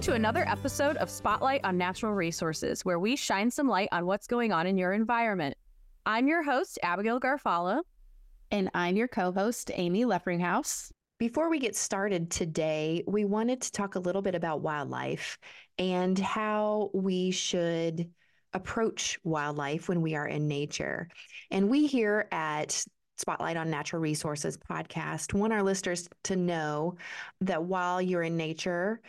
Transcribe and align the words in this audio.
Welcome 0.00 0.14
to 0.14 0.16
another 0.16 0.48
episode 0.48 0.96
of 0.96 1.10
Spotlight 1.10 1.60
on 1.62 1.76
Natural 1.76 2.14
Resources, 2.14 2.86
where 2.86 2.98
we 2.98 3.16
shine 3.16 3.50
some 3.50 3.68
light 3.68 3.90
on 3.92 4.06
what's 4.06 4.26
going 4.26 4.50
on 4.50 4.66
in 4.66 4.78
your 4.78 4.94
environment. 4.94 5.54
I'm 6.06 6.26
your 6.26 6.42
host, 6.42 6.78
Abigail 6.82 7.20
Garfalo. 7.20 7.82
And 8.50 8.70
I'm 8.72 8.96
your 8.96 9.08
co 9.08 9.30
host, 9.30 9.70
Amy 9.74 10.06
Leffringhouse. 10.06 10.90
Before 11.18 11.50
we 11.50 11.58
get 11.58 11.76
started 11.76 12.30
today, 12.30 13.04
we 13.06 13.26
wanted 13.26 13.60
to 13.60 13.72
talk 13.72 13.94
a 13.94 13.98
little 13.98 14.22
bit 14.22 14.34
about 14.34 14.62
wildlife 14.62 15.36
and 15.78 16.18
how 16.18 16.88
we 16.94 17.30
should 17.30 18.08
approach 18.54 19.18
wildlife 19.22 19.86
when 19.86 20.00
we 20.00 20.14
are 20.14 20.26
in 20.26 20.48
nature. 20.48 21.10
And 21.50 21.68
we 21.68 21.86
here 21.86 22.26
at 22.32 22.82
Spotlight 23.18 23.58
on 23.58 23.68
Natural 23.68 24.00
Resources 24.00 24.56
podcast 24.56 25.34
want 25.34 25.52
our 25.52 25.62
listeners 25.62 26.08
to 26.24 26.36
know 26.36 26.96
that 27.42 27.62
while 27.62 28.00
you're 28.00 28.22
in 28.22 28.38
nature, 28.38 29.02
make 29.02 29.04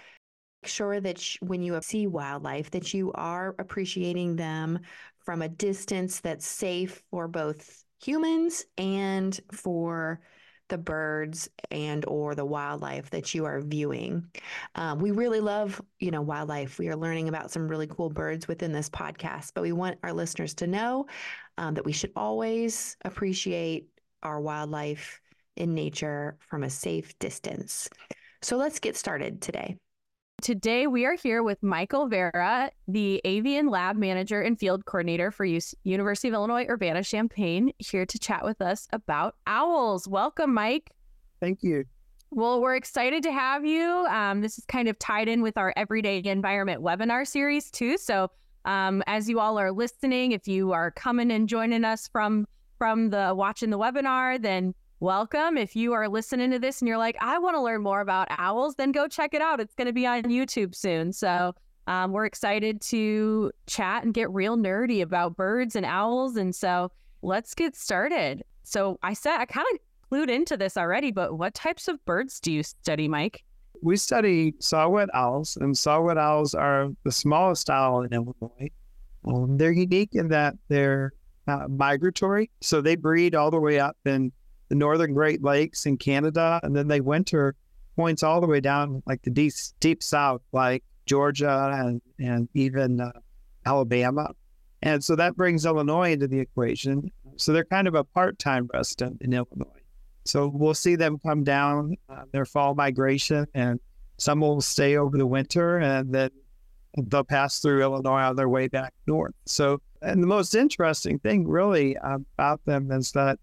sure 0.64 1.00
that 1.00 1.20
sh- 1.20 1.38
when 1.42 1.62
you 1.62 1.80
see 1.82 2.08
wildlife 2.08 2.72
that 2.72 2.94
you 2.94 3.12
are 3.14 3.56
appreciating 3.60 4.36
them 4.36 4.80
from 5.20 5.42
a 5.42 5.50
distance 5.50 6.20
that's 6.20 6.46
safe 6.46 7.02
for 7.10 7.28
both 7.28 7.84
humans 8.04 8.66
and 8.78 9.40
for 9.52 10.20
the 10.70 10.78
birds 10.78 11.50
and 11.70 12.06
or 12.06 12.34
the 12.34 12.46
wildlife 12.46 13.10
that 13.10 13.36
you 13.36 13.44
are 13.46 13.60
viewing. 13.60 14.26
Um, 14.76 15.00
we 15.00 15.12
really 15.12 15.42
love, 15.42 15.82
you 16.00 16.12
know, 16.12 16.22
wildlife. 16.22 16.80
We 16.80 16.88
are 16.88 16.96
learning 16.96 17.28
about 17.28 17.52
some 17.52 17.68
really 17.68 17.88
cool 17.88 18.10
birds 18.10 18.48
within 18.48 18.72
this 18.72 18.90
podcast, 18.90 19.52
but 19.54 19.64
we 19.64 19.74
want 19.74 20.00
our 20.02 20.14
listeners 20.14 20.54
to 20.56 20.68
know 20.68 21.08
um, 21.58 21.74
that 21.74 21.84
we 21.86 21.92
should 21.92 22.14
always 22.16 22.96
appreciate 23.04 23.88
our 24.24 24.40
wildlife 24.40 25.20
in 25.58 25.74
nature 25.74 26.38
from 26.40 26.64
a 26.64 26.70
safe 26.70 27.20
distance. 27.20 27.90
So 28.42 28.56
let's 28.56 28.80
get 28.80 28.96
started 28.96 29.42
today. 29.42 29.76
Today, 30.42 30.88
we 30.88 31.06
are 31.06 31.14
here 31.14 31.44
with 31.44 31.62
Michael 31.62 32.10
Avara, 32.10 32.72
the 32.88 33.22
Avian 33.26 33.68
Lab 33.68 33.96
Manager 33.96 34.42
and 34.42 34.58
Field 34.58 34.86
Coordinator 34.86 35.30
for 35.30 35.46
University 35.46 36.30
of 36.30 36.34
Illinois 36.34 36.66
Urbana 36.68 37.04
Champaign, 37.04 37.72
here 37.78 38.08
to 38.08 38.18
chat 38.18 38.44
with 38.44 38.60
us 38.60 38.88
about 38.92 39.36
owls. 39.46 40.08
Welcome, 40.08 40.52
Mike. 40.52 40.94
Thank 41.42 41.62
you. 41.62 41.86
Well, 42.32 42.60
we're 42.60 42.76
excited 42.76 43.22
to 43.22 43.32
have 43.32 43.68
you. 43.68 44.08
Um, 44.10 44.42
this 44.42 44.58
is 44.58 44.66
kind 44.66 44.88
of 44.88 44.98
tied 44.98 45.28
in 45.28 45.44
with 45.44 45.60
our 45.60 45.76
Everyday 45.78 46.24
Environment 46.24 46.82
webinar 46.82 47.28
series, 47.28 47.70
too. 47.70 48.00
So, 48.00 48.32
um, 48.66 49.04
as 49.06 49.30
you 49.30 49.40
all 49.40 49.60
are 49.60 49.72
listening, 49.72 50.32
if 50.32 50.48
you 50.48 50.72
are 50.72 50.90
coming 50.90 51.30
and 51.30 51.48
joining 51.48 51.86
us 51.86 52.08
from 52.08 52.48
from 52.80 53.12
the 53.12 53.34
watching 53.36 53.70
the 53.70 53.78
webinar, 53.78 54.42
then 54.42 54.74
welcome. 55.02 55.58
If 55.58 55.76
you 55.76 55.94
are 55.94 56.08
listening 56.08 56.52
to 56.52 56.60
this 56.60 56.80
and 56.80 56.88
you're 56.88 56.98
like, 56.98 57.18
I 57.20 57.40
want 57.40 57.56
to 57.56 57.62
learn 57.62 57.82
more 57.82 58.02
about 58.02 58.28
owls, 58.30 58.76
then 58.76 58.92
go 58.92 59.08
check 59.08 59.34
it 59.34 59.42
out. 59.42 59.60
It's 59.60 59.74
going 59.74 59.88
to 59.88 59.94
be 59.94 60.06
on 60.06 60.24
YouTube 60.24 60.76
soon. 60.76 61.12
So 61.12 61.56
um, 61.88 62.12
we're 62.12 62.28
excited 62.28 62.80
to 62.82 63.52
chat 63.66 64.04
and 64.04 64.14
get 64.14 64.30
real 64.30 64.56
nerdy 64.56 65.02
about 65.02 65.36
birds 65.36 65.76
and 65.76 65.88
owls. 65.88 66.38
And 66.38 66.56
so 66.56 66.92
let's 67.24 67.56
get 67.56 67.76
started. 67.76 68.44
So 68.64 69.00
I 69.02 69.14
said, 69.14 69.38
I 69.38 69.46
kind 69.46 69.66
of 69.74 69.80
clued 70.12 70.30
into 70.30 70.56
this 70.56 70.78
already, 70.78 71.12
but 71.12 71.36
what 71.36 71.56
types 71.56 71.88
of 71.88 72.04
birds 72.06 72.40
do 72.40 72.52
you 72.52 72.62
study, 72.62 73.08
Mike? 73.08 73.44
We 73.82 73.98
study 73.98 74.54
saw-whet 74.60 75.10
owls, 75.16 75.58
and 75.60 75.76
saw-whet 75.76 76.20
owls 76.20 76.54
are 76.54 76.90
the 77.04 77.12
smallest 77.12 77.72
owl 77.72 78.04
in 78.04 78.14
Illinois. 78.14 78.70
Um, 79.26 79.58
they're 79.58 79.72
unique 79.72 80.12
in 80.14 80.28
that 80.28 80.54
they're 80.68 81.14
uh, 81.48 81.68
migratory, 81.68 82.52
so 82.62 82.82
they 82.82 82.96
breed 82.96 83.34
all 83.34 83.50
the 83.50 83.60
way 83.60 83.80
up 83.80 83.98
in 84.06 84.32
the 84.72 84.76
northern 84.76 85.14
Great 85.14 85.44
Lakes 85.44 85.86
in 85.86 85.98
Canada, 85.98 86.58
and 86.64 86.74
then 86.74 86.88
they 86.88 87.02
winter 87.02 87.56
points 87.98 88.24
all 88.24 88.40
the 88.40 88.48
way 88.48 88.62
down 88.62 89.04
like 89.06 89.22
the 89.22 89.30
deep 89.30 89.52
deep 89.82 90.02
south, 90.02 90.42
like 90.54 90.82
Georgia 91.06 91.72
and 91.76 92.02
and 92.20 92.48
even 92.54 93.02
uh, 93.02 93.12
Alabama, 93.66 94.30
and 94.82 95.04
so 95.04 95.14
that 95.18 95.36
brings 95.36 95.66
Illinois 95.66 96.14
into 96.14 96.26
the 96.26 96.40
equation. 96.40 97.12
So 97.36 97.52
they're 97.52 97.66
kind 97.66 97.86
of 97.86 97.96
a 97.96 98.06
part 98.06 98.40
time 98.40 98.70
resident 98.74 99.22
in 99.22 99.34
Illinois. 99.34 99.84
So 100.24 100.48
we'll 100.48 100.74
see 100.74 100.96
them 100.96 101.20
come 101.20 101.44
down 101.44 101.98
uh, 102.08 102.24
their 102.32 102.46
fall 102.46 102.74
migration, 102.74 103.48
and 103.54 103.78
some 104.20 104.40
will 104.40 104.62
stay 104.62 104.96
over 104.96 105.18
the 105.18 105.28
winter, 105.28 105.80
and 105.80 106.16
then 106.16 106.30
they'll 106.98 107.26
pass 107.26 107.60
through 107.60 107.82
Illinois 107.82 108.22
on 108.22 108.38
their 108.38 108.48
way 108.48 108.70
back 108.70 108.94
north. 109.06 109.34
So, 109.46 109.82
and 110.02 110.24
the 110.24 110.28
most 110.28 110.56
interesting 110.56 111.20
thing 111.20 111.46
really 111.46 111.98
about 112.02 112.64
them 112.64 112.90
is 112.90 113.12
that 113.12 113.38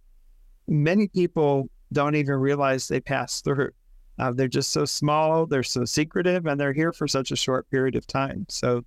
many 0.68 1.08
people 1.08 1.68
don't 1.92 2.14
even 2.14 2.34
realize 2.34 2.86
they 2.88 3.00
pass 3.00 3.40
through. 3.40 3.70
Uh, 4.18 4.32
they're 4.32 4.48
just 4.48 4.72
so 4.72 4.84
small, 4.84 5.46
they're 5.46 5.62
so 5.62 5.84
secretive, 5.84 6.46
and 6.46 6.60
they're 6.60 6.72
here 6.72 6.92
for 6.92 7.06
such 7.06 7.30
a 7.30 7.36
short 7.36 7.70
period 7.70 7.94
of 7.94 8.06
time. 8.06 8.44
So, 8.48 8.84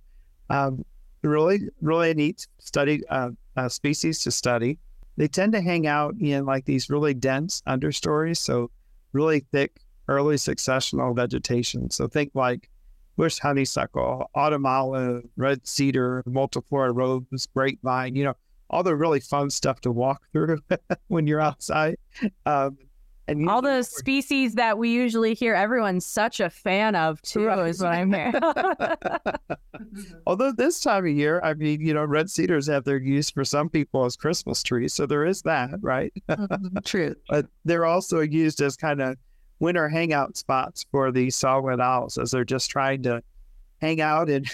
um, 0.50 0.84
really, 1.22 1.68
really 1.80 2.10
a 2.10 2.14
neat 2.14 2.46
study 2.58 3.02
uh, 3.08 3.30
uh, 3.56 3.68
species 3.68 4.22
to 4.24 4.30
study. 4.30 4.78
They 5.16 5.28
tend 5.28 5.52
to 5.52 5.60
hang 5.60 5.86
out 5.86 6.14
in 6.20 6.46
like 6.46 6.64
these 6.64 6.90
really 6.90 7.14
dense 7.14 7.62
understories, 7.66 8.38
so 8.38 8.70
really 9.12 9.40
thick 9.52 9.80
early 10.08 10.36
successional 10.36 11.14
vegetation. 11.14 11.90
So 11.90 12.08
think 12.08 12.30
like 12.34 12.68
bush 13.16 13.38
honeysuckle, 13.38 14.30
autumn 14.34 14.66
olive, 14.66 15.24
red 15.36 15.66
cedar, 15.66 16.22
multiflora 16.26 16.94
rose, 16.94 17.46
grapevine. 17.54 18.16
You 18.16 18.24
know, 18.24 18.34
all 18.72 18.82
the 18.82 18.96
really 18.96 19.20
fun 19.20 19.50
stuff 19.50 19.80
to 19.82 19.92
walk 19.92 20.22
through 20.32 20.58
when 21.08 21.26
you're 21.26 21.40
outside. 21.40 21.96
Um, 22.46 22.78
and 23.28 23.48
all 23.48 23.62
the 23.62 23.82
species 23.84 24.54
that 24.54 24.78
we 24.78 24.90
usually 24.90 25.34
hear 25.34 25.54
everyone's 25.54 26.04
such 26.04 26.40
a 26.40 26.50
fan 26.50 26.96
of 26.96 27.22
too 27.22 27.46
right. 27.46 27.68
is 27.68 27.80
what 27.80 27.92
I'm 27.92 28.12
hearing. 28.12 28.34
Although 30.26 30.52
this 30.52 30.80
time 30.80 31.06
of 31.06 31.12
year, 31.12 31.40
I 31.44 31.54
mean, 31.54 31.80
you 31.80 31.94
know, 31.94 32.04
red 32.04 32.30
cedars 32.30 32.66
have 32.66 32.84
their 32.84 32.98
use 32.98 33.30
for 33.30 33.44
some 33.44 33.68
people 33.68 34.04
as 34.04 34.16
Christmas 34.16 34.62
trees, 34.62 34.92
so 34.92 35.06
there 35.06 35.24
is 35.24 35.42
that, 35.42 35.70
right? 35.80 36.12
Mm-hmm. 36.28 36.78
True. 36.84 37.14
but 37.28 37.46
they're 37.64 37.86
also 37.86 38.20
used 38.20 38.60
as 38.60 38.76
kind 38.76 39.00
of 39.00 39.16
winter 39.60 39.88
hangout 39.88 40.36
spots 40.36 40.84
for 40.90 41.12
the 41.12 41.30
saw-whet 41.30 41.80
owls 41.80 42.18
as 42.18 42.32
they're 42.32 42.44
just 42.44 42.70
trying 42.70 43.04
to 43.04 43.22
hang 43.80 44.00
out 44.00 44.28
in 44.28 44.44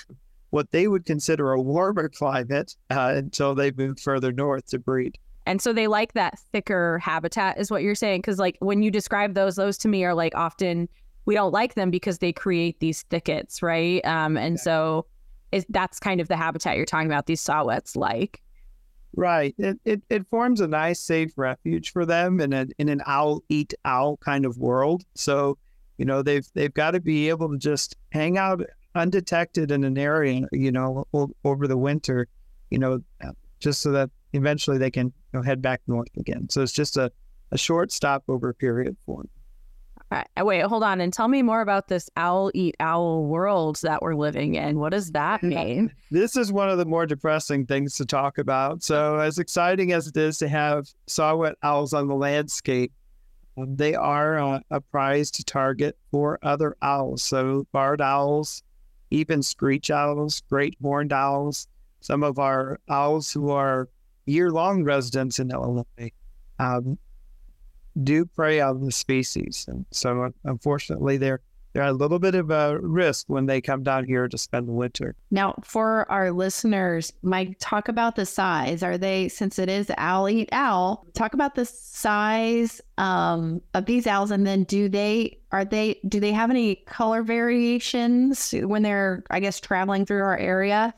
what 0.51 0.71
they 0.71 0.89
would 0.89 1.05
consider 1.05 1.53
a 1.53 1.61
warmer 1.61 2.09
climate 2.09 2.77
uh, 2.91 3.13
until 3.15 3.55
they 3.55 3.71
move 3.73 4.01
further 4.01 4.33
north 4.33 4.67
to 4.69 4.79
breed. 4.79 5.19
And 5.47 5.63
so 5.63 5.73
they 5.73 5.87
like 5.87 6.13
that 6.13 6.39
thicker 6.53 6.99
habitat, 6.99 7.59
is 7.59 7.71
what 7.71 7.83
you're 7.83 7.95
saying. 7.95 8.21
Because, 8.21 8.39
like, 8.39 8.57
when 8.61 8.83
you 8.83 8.91
describe 8.91 9.35
those, 9.35 9.57
those 9.57 9.79
to 9.79 9.89
me 9.89 10.05
are 10.05 10.15
like 10.15 10.35
often 10.35 10.89
we 11.25 11.35
don't 11.35 11.53
like 11.53 11.75
them 11.75 11.91
because 11.91 12.19
they 12.19 12.33
create 12.33 12.81
these 12.81 13.03
thickets, 13.11 13.63
right? 13.63 14.03
Um, 14.07 14.39
and 14.39 14.57
yeah. 14.57 14.63
so 14.63 15.07
is, 15.53 15.67
that's 15.69 15.99
kind 16.01 16.23
of 16.23 16.29
the 16.29 16.37
habitat 16.37 16.77
you're 16.77 16.87
talking 16.87 17.07
about, 17.07 17.27
these 17.27 17.41
saw-whets 17.41 17.97
like. 17.97 18.43
Right. 19.15 19.55
It, 19.59 19.79
it, 19.85 20.03
it 20.09 20.27
forms 20.31 20.61
a 20.63 20.69
nice, 20.69 21.01
safe 21.01 21.33
refuge 21.37 21.93
for 21.93 22.07
them 22.07 22.41
in, 22.41 22.55
a, 22.55 22.67
in 22.79 22.89
an 22.89 23.03
owl 23.07 23.43
eat 23.51 23.75
owl 23.85 24.17
kind 24.19 24.47
of 24.47 24.57
world. 24.57 25.05
So, 25.15 25.59
you 25.99 26.07
know, 26.07 26.23
they've, 26.23 26.47
they've 26.55 26.73
got 26.73 26.93
to 26.93 27.01
be 27.01 27.29
able 27.29 27.51
to 27.51 27.59
just 27.59 27.97
hang 28.13 28.39
out 28.39 28.63
undetected 28.99 29.71
in 29.71 29.85
an 29.85 29.97
area, 29.97 30.47
you 30.53 30.73
know, 30.73 31.07
o- 31.15 31.31
over 31.45 31.67
the 31.67 31.77
winter, 31.77 32.29
you 32.71 32.79
know, 32.79 33.01
just 33.61 33.81
so 33.81 33.93
that 33.93 34.11
eventually 34.33 34.79
they 34.79 34.91
can 34.91 35.07
you 35.07 35.13
know, 35.39 35.43
head 35.43 35.63
back 35.63 35.81
north 35.87 36.09
again. 36.19 36.49
So 36.51 36.63
it's 36.63 36.73
just 36.73 36.97
a, 36.97 37.11
a 37.51 37.59
short 37.59 37.93
stopover 37.93 38.53
period 38.53 38.97
for 39.07 39.23
them. 39.23 39.31
All 40.11 40.23
right. 40.37 40.47
Wait, 40.47 40.63
hold 40.63 40.83
on 40.83 41.01
and 41.03 41.13
tell 41.13 41.29
me 41.29 41.43
more 41.43 41.61
about 41.61 41.89
this 41.89 42.09
owl 42.17 42.51
eat 42.55 42.77
owl 42.81 43.27
world 43.27 43.79
that 43.83 44.01
we're 44.01 44.15
living 44.15 44.55
in. 44.55 44.79
What 44.79 44.93
does 44.93 45.13
that 45.13 45.43
mean? 45.43 45.93
This 46.11 46.35
is 46.35 46.51
one 46.51 46.71
of 46.71 46.79
the 46.79 46.87
more 46.87 47.05
depressing 47.05 47.67
things 47.67 47.95
to 47.97 48.07
talk 48.07 48.39
about. 48.39 48.83
So, 48.83 49.19
as 49.19 49.39
exciting 49.39 49.93
as 49.93 50.07
it 50.07 50.17
is 50.17 50.39
to 50.39 50.49
have 50.49 50.89
saw-whet 51.07 51.57
owls 51.63 51.93
on 51.93 52.09
the 52.09 52.15
landscape, 52.15 52.91
um, 53.59 53.77
they 53.77 53.95
are 53.95 54.39
uh, 54.39 54.61
a 54.71 54.81
prized 54.81 55.47
target 55.47 55.99
for 56.11 56.39
other 56.43 56.75
owls. 56.81 57.23
So, 57.23 57.67
barred 57.73 58.01
owls, 58.01 58.63
even 59.11 59.43
screech 59.43 59.91
owls, 59.91 60.43
great 60.49 60.77
horned 60.83 61.13
owls, 61.13 61.69
some 62.01 62.23
of 62.23 62.39
our 62.39 62.79
owls 62.89 63.33
who 63.33 63.51
are 63.51 63.89
year 64.27 64.51
long 64.51 64.85
residents 64.85 65.39
in 65.39 65.51
Illinois 65.51 66.13
um, 66.59 66.99
do 68.03 68.25
prey 68.25 68.61
on 68.61 68.85
the 68.85 68.93
species. 68.93 69.65
And 69.69 69.85
so, 69.91 70.33
unfortunately, 70.45 71.17
they're 71.17 71.41
they're 71.73 71.85
a 71.85 71.93
little 71.93 72.19
bit 72.19 72.35
of 72.35 72.51
a 72.51 72.79
risk 72.81 73.27
when 73.29 73.47
they 73.47 73.61
come 73.61 73.83
down 73.83 74.05
here 74.05 74.27
to 74.29 74.39
spend 74.39 74.69
the 74.69 74.73
winter. 74.73 75.15
Now, 75.31 75.55
for 75.63 76.11
our 76.11 76.33
listeners, 76.33 77.13
Mike, 77.23 77.57
talk 77.61 77.89
about 77.89 78.17
the 78.17 78.27
size. 78.27 78.83
Are 78.83 78.99
they, 78.99 79.29
since 79.29 79.59
it 79.59 79.69
is 79.69 79.91
owl 79.99 80.29
eat 80.29 80.49
owl, 80.53 81.07
talk 81.15 81.35
about 81.35 81.55
the 81.55 81.67
size 81.67 82.81
um, 82.97 83.61
of 83.75 83.87
these 83.87 84.07
owls, 84.07 84.31
and 84.31 84.47
then 84.47 84.65
do 84.65 84.89
they 84.89 85.39
are 85.53 85.65
they 85.65 86.01
do 86.09 86.21
they 86.21 86.33
have 86.33 86.51
any 86.51 86.77
color 86.87 87.23
variations 87.23 88.53
when 88.53 88.83
they're, 88.83 89.23
I 89.31 89.41
guess, 89.41 89.61
traveling 89.61 90.05
through 90.07 90.23
our 90.23 90.37
area? 90.37 90.95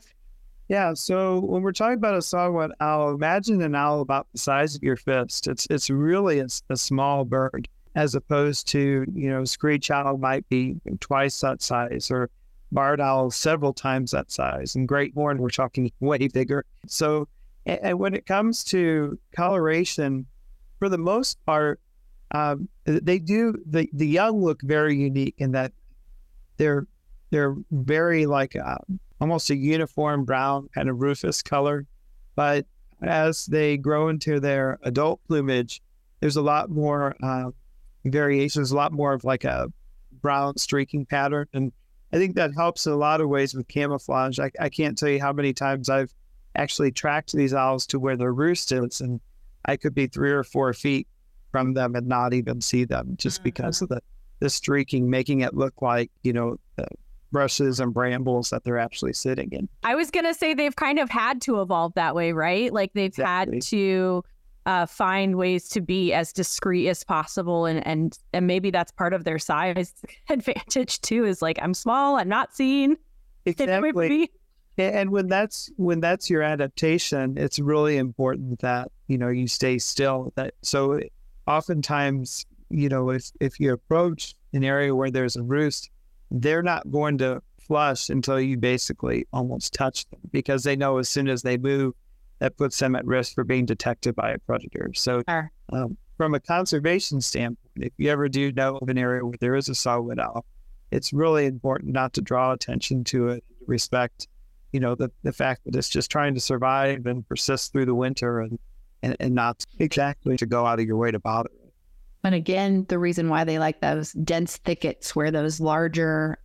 Yeah. 0.67 0.93
So 0.93 1.41
when 1.41 1.63
we're 1.63 1.73
talking 1.73 1.97
about 1.97 2.15
a 2.15 2.21
saw-whet 2.21 2.71
owl, 2.79 3.13
imagine 3.13 3.61
an 3.61 3.75
owl 3.75 3.99
about 3.99 4.27
the 4.31 4.39
size 4.39 4.73
of 4.73 4.81
your 4.81 4.95
fist. 4.95 5.47
It's 5.47 5.67
it's 5.69 5.89
really 5.89 6.39
a, 6.39 6.47
a 6.69 6.77
small 6.77 7.25
bird, 7.25 7.67
as 7.95 8.15
opposed 8.15 8.67
to 8.69 9.05
you 9.13 9.29
know 9.29 9.43
screech 9.43 9.91
owl 9.91 10.17
might 10.17 10.47
be 10.49 10.75
twice 10.99 11.39
that 11.41 11.61
size, 11.61 12.09
or 12.09 12.29
barred 12.71 13.01
owl 13.01 13.31
several 13.31 13.73
times 13.73 14.11
that 14.11 14.31
size, 14.31 14.75
and 14.75 14.87
great 14.87 15.13
horn 15.13 15.37
we're 15.37 15.49
talking 15.49 15.91
way 15.99 16.27
bigger. 16.27 16.65
So, 16.87 17.27
and, 17.65 17.99
when 17.99 18.13
it 18.13 18.25
comes 18.25 18.63
to 18.65 19.17
coloration, 19.35 20.25
for 20.79 20.89
the 20.89 20.97
most 20.97 21.43
part, 21.45 21.79
um, 22.31 22.69
they 22.85 23.19
do 23.19 23.55
the 23.65 23.89
the 23.93 24.07
young 24.07 24.41
look 24.41 24.61
very 24.61 24.95
unique 24.95 25.35
in 25.37 25.51
that 25.51 25.73
they're 26.57 26.87
they're 27.29 27.55
very 27.71 28.25
like 28.25 28.55
a, 28.55 28.65
uh, 28.65 28.77
almost 29.19 29.49
a 29.49 29.55
uniform 29.55 30.25
brown 30.25 30.69
kind 30.73 30.89
of 30.89 31.01
rufous 31.01 31.41
color, 31.41 31.85
but 32.35 32.65
as 33.01 33.45
they 33.47 33.77
grow 33.77 34.09
into 34.09 34.39
their 34.39 34.77
adult 34.83 35.19
plumage, 35.27 35.81
there's 36.19 36.35
a 36.35 36.41
lot 36.41 36.69
more 36.69 37.15
uh, 37.23 37.49
variations, 38.05 38.71
a 38.71 38.75
lot 38.75 38.91
more 38.91 39.13
of 39.13 39.23
like 39.23 39.43
a 39.43 39.71
brown 40.21 40.57
streaking 40.57 41.05
pattern, 41.05 41.47
and 41.53 41.71
I 42.13 42.17
think 42.17 42.35
that 42.35 42.53
helps 42.53 42.85
in 42.85 42.93
a 42.93 42.97
lot 42.97 43.21
of 43.21 43.29
ways 43.29 43.53
with 43.53 43.67
camouflage. 43.67 44.39
I, 44.39 44.51
I 44.59 44.69
can't 44.69 44.97
tell 44.97 45.09
you 45.09 45.19
how 45.19 45.31
many 45.31 45.53
times 45.53 45.89
I've 45.89 46.13
actually 46.55 46.91
tracked 46.91 47.31
these 47.31 47.53
owls 47.53 47.87
to 47.87 47.99
where 47.99 48.17
their 48.17 48.33
roost 48.33 48.71
is, 48.71 49.01
and 49.01 49.21
I 49.65 49.77
could 49.77 49.95
be 49.95 50.07
three 50.07 50.31
or 50.31 50.43
four 50.43 50.73
feet 50.73 51.07
from 51.51 51.73
them 51.73 51.95
and 51.95 52.07
not 52.07 52.33
even 52.33 52.61
see 52.61 52.83
them 52.83 53.15
just 53.17 53.37
mm-hmm. 53.39 53.43
because 53.45 53.81
of 53.81 53.89
the, 53.89 54.01
the 54.39 54.49
streaking, 54.49 55.09
making 55.09 55.41
it 55.41 55.53
look 55.53 55.81
like, 55.81 56.11
you 56.23 56.33
know, 56.33 56.57
brushes 57.31 57.79
and 57.79 57.93
brambles 57.93 58.49
that 58.49 58.63
they're 58.63 58.77
actually 58.77 59.13
sitting 59.13 59.51
in. 59.51 59.69
I 59.83 59.95
was 59.95 60.11
going 60.11 60.25
to 60.25 60.33
say 60.33 60.53
they've 60.53 60.75
kind 60.75 60.99
of 60.99 61.09
had 61.09 61.41
to 61.43 61.61
evolve 61.61 61.93
that 61.95 62.13
way, 62.13 62.33
right? 62.33 62.71
Like 62.73 62.91
they've 62.93 63.05
exactly. 63.05 63.57
had 63.57 63.63
to 63.63 64.23
uh, 64.65 64.85
find 64.85 65.35
ways 65.37 65.67
to 65.69 65.81
be 65.81 66.13
as 66.13 66.31
discreet 66.33 66.87
as 66.87 67.03
possible. 67.03 67.65
And, 67.65 67.85
and, 67.85 68.17
and 68.33 68.47
maybe 68.47 68.71
that's 68.71 68.91
part 68.91 69.13
of 69.13 69.23
their 69.23 69.39
size 69.39 69.93
advantage 70.29 71.01
too, 71.01 71.25
is 71.25 71.41
like, 71.41 71.57
I'm 71.61 71.73
small, 71.73 72.17
I'm 72.17 72.29
not 72.29 72.55
seen. 72.55 72.97
Exactly. 73.43 74.29
And 74.77 75.09
when 75.09 75.27
that's 75.27 75.69
when 75.77 75.99
that's 75.99 76.29
your 76.29 76.43
adaptation, 76.43 77.37
it's 77.37 77.59
really 77.59 77.97
important 77.97 78.59
that 78.59 78.91
you 79.07 79.17
know 79.17 79.29
you 79.29 79.47
stay 79.47 79.79
still. 79.79 80.31
That 80.35 80.53
so 80.61 80.99
oftentimes, 81.47 82.45
you 82.69 82.87
know, 82.87 83.09
if 83.09 83.31
if 83.39 83.59
you 83.59 83.73
approach 83.73 84.35
an 84.53 84.63
area 84.63 84.95
where 84.95 85.11
there's 85.11 85.35
a 85.35 85.43
roost, 85.43 85.89
they're 86.29 86.63
not 86.63 86.89
going 86.89 87.17
to 87.19 87.41
flush 87.59 88.09
until 88.09 88.39
you 88.39 88.57
basically 88.57 89.25
almost 89.33 89.73
touch 89.73 90.09
them 90.09 90.19
because 90.31 90.63
they 90.63 90.75
know 90.75 90.97
as 90.97 91.09
soon 91.09 91.27
as 91.27 91.41
they 91.41 91.57
move, 91.57 91.93
that 92.41 92.57
puts 92.57 92.79
them 92.79 92.95
at 92.95 93.05
risk 93.05 93.35
for 93.35 93.43
being 93.43 93.65
detected 93.65 94.15
by 94.15 94.31
a 94.31 94.37
predator. 94.39 94.91
So, 94.95 95.21
sure. 95.29 95.51
um, 95.71 95.95
from 96.17 96.33
a 96.33 96.39
conservation 96.39 97.21
standpoint, 97.21 97.59
if 97.75 97.93
you 97.97 98.09
ever 98.09 98.27
do 98.27 98.51
know 98.51 98.77
of 98.77 98.89
an 98.89 98.97
area 98.97 99.23
where 99.23 99.37
there 99.39 99.55
is 99.55 99.69
a 99.69 99.75
saw-whet 99.75 100.19
owl, 100.19 100.43
it's 100.89 101.13
really 101.13 101.45
important 101.45 101.93
not 101.93 102.13
to 102.13 102.21
draw 102.21 102.51
attention 102.51 103.03
to 103.05 103.29
it, 103.29 103.43
respect, 103.67 104.27
you 104.73 104.79
know, 104.79 104.95
the, 104.95 105.11
the 105.21 105.31
fact 105.31 105.61
that 105.65 105.75
it's 105.75 105.87
just 105.87 106.09
trying 106.09 106.33
to 106.33 106.41
survive 106.41 107.05
and 107.05 107.27
persist 107.29 107.71
through 107.71 107.85
the 107.85 107.95
winter 107.95 108.41
and 108.41 108.59
and, 109.03 109.15
and 109.19 109.33
not 109.33 109.65
exactly 109.79 110.37
to 110.37 110.45
go 110.45 110.65
out 110.65 110.79
of 110.79 110.85
your 110.85 110.97
way 110.97 111.11
to 111.11 111.19
bother 111.19 111.49
it. 111.49 111.73
And 112.23 112.35
again, 112.35 112.85
the 112.87 112.99
reason 112.99 113.29
why 113.29 113.43
they 113.43 113.57
like 113.57 113.81
those 113.81 114.13
dense 114.13 114.57
thickets 114.57 115.15
where 115.15 115.31
those 115.31 115.59
larger 115.59 116.37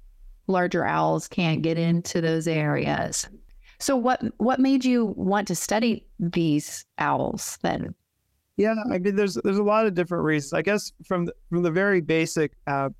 larger 0.46 0.86
owls 0.86 1.28
can't 1.28 1.60
get 1.60 1.76
into 1.76 2.20
those 2.20 2.46
areas. 2.46 3.28
So 3.78 3.96
what 3.96 4.22
what 4.38 4.60
made 4.60 4.84
you 4.84 5.06
want 5.16 5.48
to 5.48 5.54
study 5.54 6.06
these 6.18 6.84
owls 6.98 7.58
then? 7.62 7.94
Yeah, 8.56 8.74
I 8.90 8.98
mean, 8.98 9.16
there's 9.16 9.34
there's 9.34 9.58
a 9.58 9.62
lot 9.62 9.86
of 9.86 9.94
different 9.94 10.24
reasons. 10.24 10.52
I 10.52 10.62
guess 10.62 10.92
from 11.04 11.26
the, 11.26 11.34
from 11.50 11.62
the 11.62 11.70
very 11.70 12.00
basic, 12.00 12.52
uh, 12.66 12.90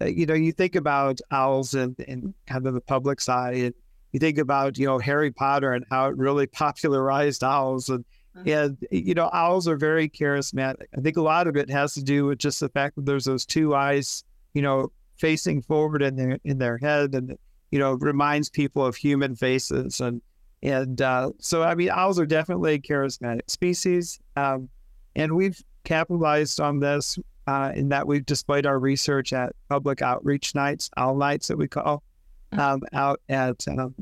uh 0.00 0.06
you 0.06 0.26
know, 0.26 0.34
you 0.34 0.52
think 0.52 0.74
about 0.74 1.20
owls 1.30 1.74
and 1.74 1.98
in 2.00 2.34
kind 2.46 2.66
of 2.66 2.74
the 2.74 2.80
public 2.80 3.20
side, 3.20 3.54
and 3.54 3.74
you 4.12 4.18
think 4.18 4.38
about 4.38 4.78
you 4.78 4.86
know 4.86 4.98
Harry 4.98 5.30
Potter 5.30 5.72
and 5.72 5.84
how 5.90 6.08
it 6.08 6.16
really 6.16 6.46
popularized 6.62 7.44
owls, 7.44 7.88
and 7.88 8.04
Mm-hmm. 8.36 8.48
And, 8.48 8.86
you 8.90 9.14
know, 9.14 9.28
owls 9.32 9.68
are 9.68 9.76
very 9.76 10.08
charismatic. 10.08 10.86
I 10.96 11.00
think 11.00 11.16
a 11.16 11.22
lot 11.22 11.46
of 11.46 11.56
it 11.56 11.68
has 11.70 11.94
to 11.94 12.02
do 12.02 12.26
with 12.26 12.38
just 12.38 12.60
the 12.60 12.68
fact 12.70 12.96
that 12.96 13.04
there's 13.04 13.24
those 13.24 13.44
two 13.44 13.74
eyes, 13.74 14.24
you 14.54 14.62
know, 14.62 14.90
facing 15.18 15.62
forward 15.62 16.02
in 16.02 16.16
their 16.16 16.38
in 16.44 16.58
their 16.58 16.78
head 16.78 17.14
and 17.14 17.36
you 17.72 17.78
know 17.78 17.94
reminds 17.94 18.48
people 18.48 18.86
of 18.86 18.94
human 18.94 19.34
faces 19.34 20.00
and 20.00 20.22
and 20.62 21.02
uh, 21.02 21.30
so 21.40 21.64
I 21.64 21.74
mean 21.74 21.90
owls 21.90 22.20
are 22.20 22.26
definitely 22.26 22.74
a 22.74 22.78
charismatic 22.78 23.50
species 23.50 24.20
um, 24.36 24.68
and 25.16 25.34
we've 25.34 25.60
capitalized 25.82 26.60
on 26.60 26.78
this 26.78 27.18
uh, 27.48 27.72
in 27.74 27.88
that 27.88 28.06
we've 28.06 28.24
displayed 28.24 28.66
our 28.66 28.78
research 28.78 29.32
at 29.32 29.56
public 29.68 30.02
outreach 30.02 30.54
nights 30.54 30.88
owl 30.96 31.16
nights 31.16 31.48
that 31.48 31.56
we 31.56 31.66
call 31.66 32.04
mm-hmm. 32.52 32.60
um, 32.60 32.82
out 32.92 33.20
at 33.28 33.66
um, 33.66 33.94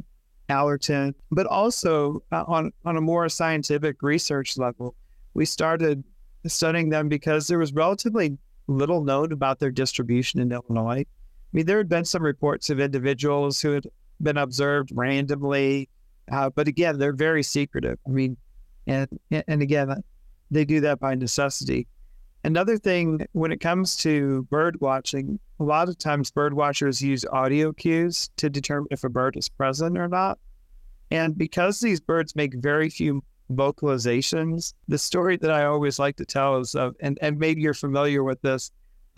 Allerton, 0.51 1.15
but 1.31 1.47
also 1.47 2.23
uh, 2.33 2.45
on, 2.47 2.73
on 2.85 2.97
a 2.97 3.01
more 3.01 3.29
scientific 3.29 4.03
research 4.03 4.59
level. 4.59 4.95
We 5.35 5.45
started 5.45 6.05
studying 6.47 6.89
them 6.89 7.09
because 7.09 7.47
there 7.47 7.59
was 7.59 7.73
relatively 7.73 8.37
little 8.67 9.03
known 9.03 9.33
about 9.33 9.61
their 9.61 9.71
distribution 9.71 10.41
in 10.41 10.53
Illinois. 10.53 11.07
I 11.53 11.57
mean, 11.57 11.67
there 11.67 11.79
had 11.79 11.89
been 11.89 12.05
some 12.05 12.23
reports 12.23 12.71
of 12.71 12.79
individuals 12.79 13.61
who 13.61 13.73
had 13.73 13.87
been 14.23 14.37
observed 14.37 14.91
randomly, 14.95 15.89
uh, 16.31 16.51
but 16.51 16.69
again, 16.69 16.99
they're 16.99 17.13
very 17.13 17.43
secretive. 17.43 17.99
I 18.07 18.11
mean, 18.11 18.37
and 18.87 19.09
and 19.31 19.63
again, 19.63 20.03
they 20.51 20.65
do 20.65 20.81
that 20.81 21.01
by 21.01 21.15
necessity. 21.15 21.87
Another 22.45 22.79
thing, 22.79 23.27
when 23.33 23.53
it 23.53 23.61
comes 23.61 23.97
to 23.97 24.45
bird 24.45 24.81
watching, 24.81 25.39
a 25.59 25.65
lot 25.65 25.89
of 25.89 25.99
times 25.99 26.31
bird 26.31 26.55
watchers 26.55 27.03
use 27.03 27.25
audio 27.27 27.73
cues 27.73 28.31
to 28.37 28.49
determine 28.49 28.89
if 28.91 29.05
a 29.05 29.11
bird 29.11 29.37
is 29.37 29.49
present 29.49 29.99
or 29.99 30.09
not. 30.09 30.39
And 31.11 31.37
because 31.37 31.81
these 31.81 32.01
birds 32.01 32.35
make 32.37 32.55
very 32.55 32.89
few 32.89 33.23
vocalizations, 33.53 34.73
the 34.89 34.97
story 34.97 35.37
that 35.39 35.51
I 35.51 35.65
always 35.65 35.99
like 35.99 36.17
to 36.17 36.25
tell 36.25 36.59
is 36.59 36.75
of, 36.75 36.95
and, 37.01 37.19
and 37.21 37.39
maybe 37.39 37.61
you're 37.61 37.75
familiar 37.75 38.23
with 38.23 38.41
this. 38.41 38.71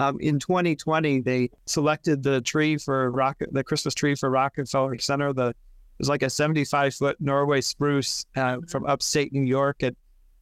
Um, 0.03 0.19
in 0.21 0.39
2020, 0.39 1.21
they 1.21 1.51
selected 1.67 2.23
the 2.23 2.41
tree 2.41 2.77
for 2.77 3.13
the 3.53 3.63
Christmas 3.63 3.95
tree 3.95 4.15
for 4.17 4.31
Rockefeller 4.31 4.99
Center. 4.99 5.33
The 5.33 5.49
it 5.49 5.57
was 5.99 6.09
like 6.09 6.23
a 6.23 6.31
75 6.31 6.95
foot 6.95 7.17
Norway 7.21 7.61
spruce 7.61 8.27
uh, 8.35 8.57
from 8.69 8.85
upstate 8.87 9.33
New 9.33 9.45
York, 9.45 9.83
and 9.83 9.95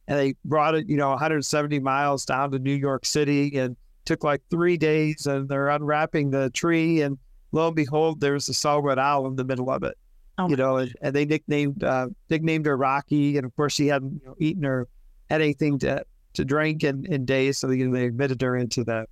and 0.07 0.17
they 0.17 0.33
brought 0.45 0.73
it, 0.73 0.89
you 0.89 0.97
know, 0.97 1.09
170 1.09 1.79
miles 1.79 2.25
down 2.25 2.51
to 2.51 2.59
New 2.59 2.73
York 2.73 3.05
City 3.05 3.57
and 3.57 3.77
took 4.05 4.23
like 4.23 4.41
three 4.49 4.77
days. 4.77 5.27
And 5.27 5.47
they're 5.47 5.69
unwrapping 5.69 6.31
the 6.31 6.49
tree, 6.49 7.01
and 7.01 7.19
lo 7.51 7.67
and 7.67 7.75
behold, 7.75 8.19
there's 8.19 8.49
a 8.49 8.53
saw-whet 8.53 8.97
owl 8.97 9.27
in 9.27 9.35
the 9.35 9.45
middle 9.45 9.69
of 9.69 9.83
it. 9.83 9.95
Oh 10.39 10.47
you 10.47 10.55
know, 10.55 10.77
and, 10.77 10.93
and, 11.01 11.15
they 11.15 11.25
nicknamed 11.25 11.83
uh, 11.83 12.07
nicknamed 12.29 12.65
her 12.65 12.77
Rocky, 12.77 13.37
and 13.37 13.45
of 13.45 13.55
course 13.55 13.73
she 13.73 13.87
hadn't 13.87 14.21
you 14.23 14.27
know, 14.27 14.35
eaten 14.39 14.65
or 14.65 14.87
had 15.29 15.41
anything 15.41 15.77
to 15.79 16.03
to 16.33 16.45
drink 16.45 16.83
in, 16.83 17.05
in 17.05 17.25
days, 17.25 17.59
so 17.59 17.69
you 17.69 17.87
know, 17.87 17.93
they 17.93 18.05
admitted 18.05 18.41
her 18.41 18.55
into 18.55 18.83
the 18.83 19.05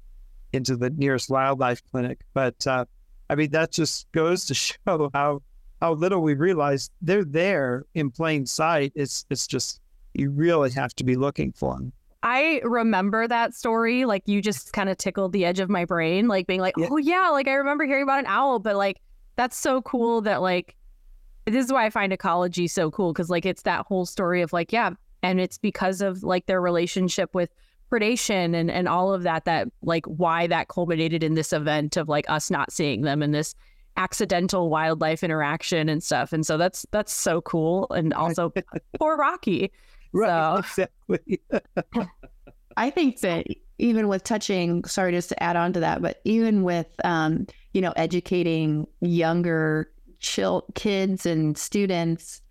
into 0.53 0.75
the 0.75 0.89
nearest 0.89 1.29
wildlife 1.29 1.81
clinic. 1.91 2.19
But 2.33 2.65
uh, 2.65 2.85
I 3.29 3.35
mean, 3.35 3.51
that 3.51 3.71
just 3.71 4.11
goes 4.11 4.45
to 4.45 4.53
show 4.53 5.09
how 5.13 5.41
how 5.81 5.93
little 5.93 6.21
we 6.21 6.33
realize 6.33 6.89
they're 7.01 7.23
there 7.23 7.85
in 7.93 8.11
plain 8.11 8.45
sight. 8.45 8.91
It's 8.95 9.25
it's 9.29 9.47
just 9.47 9.79
you 10.13 10.29
really 10.29 10.71
have 10.71 10.93
to 10.95 11.03
be 11.03 11.15
looking 11.15 11.51
for 11.53 11.75
them. 11.75 11.93
I 12.21 12.61
remember 12.63 13.27
that 13.27 13.53
story. 13.53 14.05
Like 14.05 14.23
you 14.25 14.41
just 14.41 14.73
kind 14.73 14.89
of 14.89 14.97
tickled 14.97 15.31
the 15.31 15.45
edge 15.45 15.59
of 15.59 15.69
my 15.69 15.85
brain, 15.85 16.27
like 16.27 16.47
being 16.47 16.59
like, 16.59 16.75
yeah. 16.77 16.87
oh 16.91 16.97
yeah, 16.97 17.29
like 17.29 17.47
I 17.47 17.53
remember 17.53 17.85
hearing 17.85 18.03
about 18.03 18.19
an 18.19 18.25
owl, 18.27 18.59
but 18.59 18.75
like 18.75 18.99
that's 19.35 19.57
so 19.57 19.81
cool 19.81 20.21
that 20.21 20.41
like 20.41 20.75
this 21.45 21.65
is 21.65 21.71
why 21.71 21.85
I 21.85 21.89
find 21.89 22.11
ecology 22.11 22.67
so 22.67 22.91
cool 22.91 23.13
because 23.13 23.29
like 23.29 23.45
it's 23.45 23.61
that 23.63 23.85
whole 23.85 24.05
story 24.05 24.41
of 24.41 24.51
like 24.51 24.73
yeah, 24.73 24.91
and 25.23 25.39
it's 25.39 25.57
because 25.57 26.01
of 26.01 26.23
like 26.23 26.45
their 26.45 26.61
relationship 26.61 27.33
with 27.33 27.53
predation 27.89 28.55
and 28.55 28.69
and 28.69 28.87
all 28.87 29.13
of 29.13 29.23
that 29.23 29.45
that 29.45 29.67
like 29.81 30.05
why 30.05 30.47
that 30.47 30.67
culminated 30.67 31.23
in 31.23 31.33
this 31.33 31.51
event 31.53 31.97
of 31.97 32.07
like 32.07 32.29
us 32.29 32.49
not 32.51 32.71
seeing 32.71 33.01
them 33.01 33.21
and 33.21 33.33
this 33.33 33.55
accidental 33.97 34.69
wildlife 34.69 35.23
interaction 35.23 35.89
and 35.89 36.01
stuff. 36.01 36.33
And 36.33 36.45
so 36.45 36.57
that's 36.57 36.85
that's 36.91 37.13
so 37.13 37.41
cool. 37.41 37.87
And 37.91 38.13
also 38.13 38.51
poor 38.97 39.17
Rocky. 39.17 39.71
Right. 40.11 40.65
So. 40.65 40.87
Exactly. 41.09 41.39
I 42.77 42.89
think 42.89 43.19
that 43.19 43.45
even 43.77 44.07
with 44.07 44.23
touching, 44.23 44.83
sorry 44.85 45.11
just 45.11 45.29
to 45.29 45.43
add 45.43 45.55
on 45.55 45.71
to 45.73 45.79
that, 45.81 46.01
but 46.01 46.19
even 46.23 46.63
with 46.63 46.87
um, 47.03 47.45
you 47.73 47.81
know, 47.81 47.93
educating 47.95 48.87
younger 49.01 49.91
chill 50.19 50.65
kids 50.73 51.27
and 51.27 51.55
students 51.55 52.41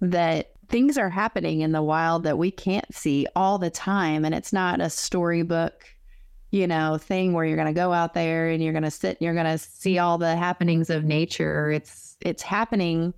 that 0.00 0.52
things 0.70 0.96
are 0.96 1.10
happening 1.10 1.60
in 1.60 1.72
the 1.72 1.82
wild 1.82 2.22
that 2.22 2.38
we 2.38 2.50
can't 2.50 2.94
see 2.94 3.26
all 3.36 3.58
the 3.58 3.70
time 3.70 4.24
and 4.24 4.34
it's 4.34 4.52
not 4.52 4.80
a 4.80 4.88
storybook 4.88 5.84
you 6.50 6.66
know 6.66 6.98
thing 6.98 7.32
where 7.32 7.44
you're 7.44 7.56
going 7.56 7.66
to 7.66 7.72
go 7.72 7.92
out 7.92 8.14
there 8.14 8.48
and 8.48 8.62
you're 8.62 8.72
going 8.72 8.82
to 8.82 8.90
sit 8.90 9.16
and 9.16 9.24
you're 9.24 9.34
going 9.34 9.46
to 9.46 9.58
see 9.58 9.98
all 9.98 10.18
the 10.18 10.36
happenings 10.36 10.90
of 10.90 11.04
nature. 11.04 11.70
It's 11.70 12.16
it's 12.20 12.42
happening 12.42 13.14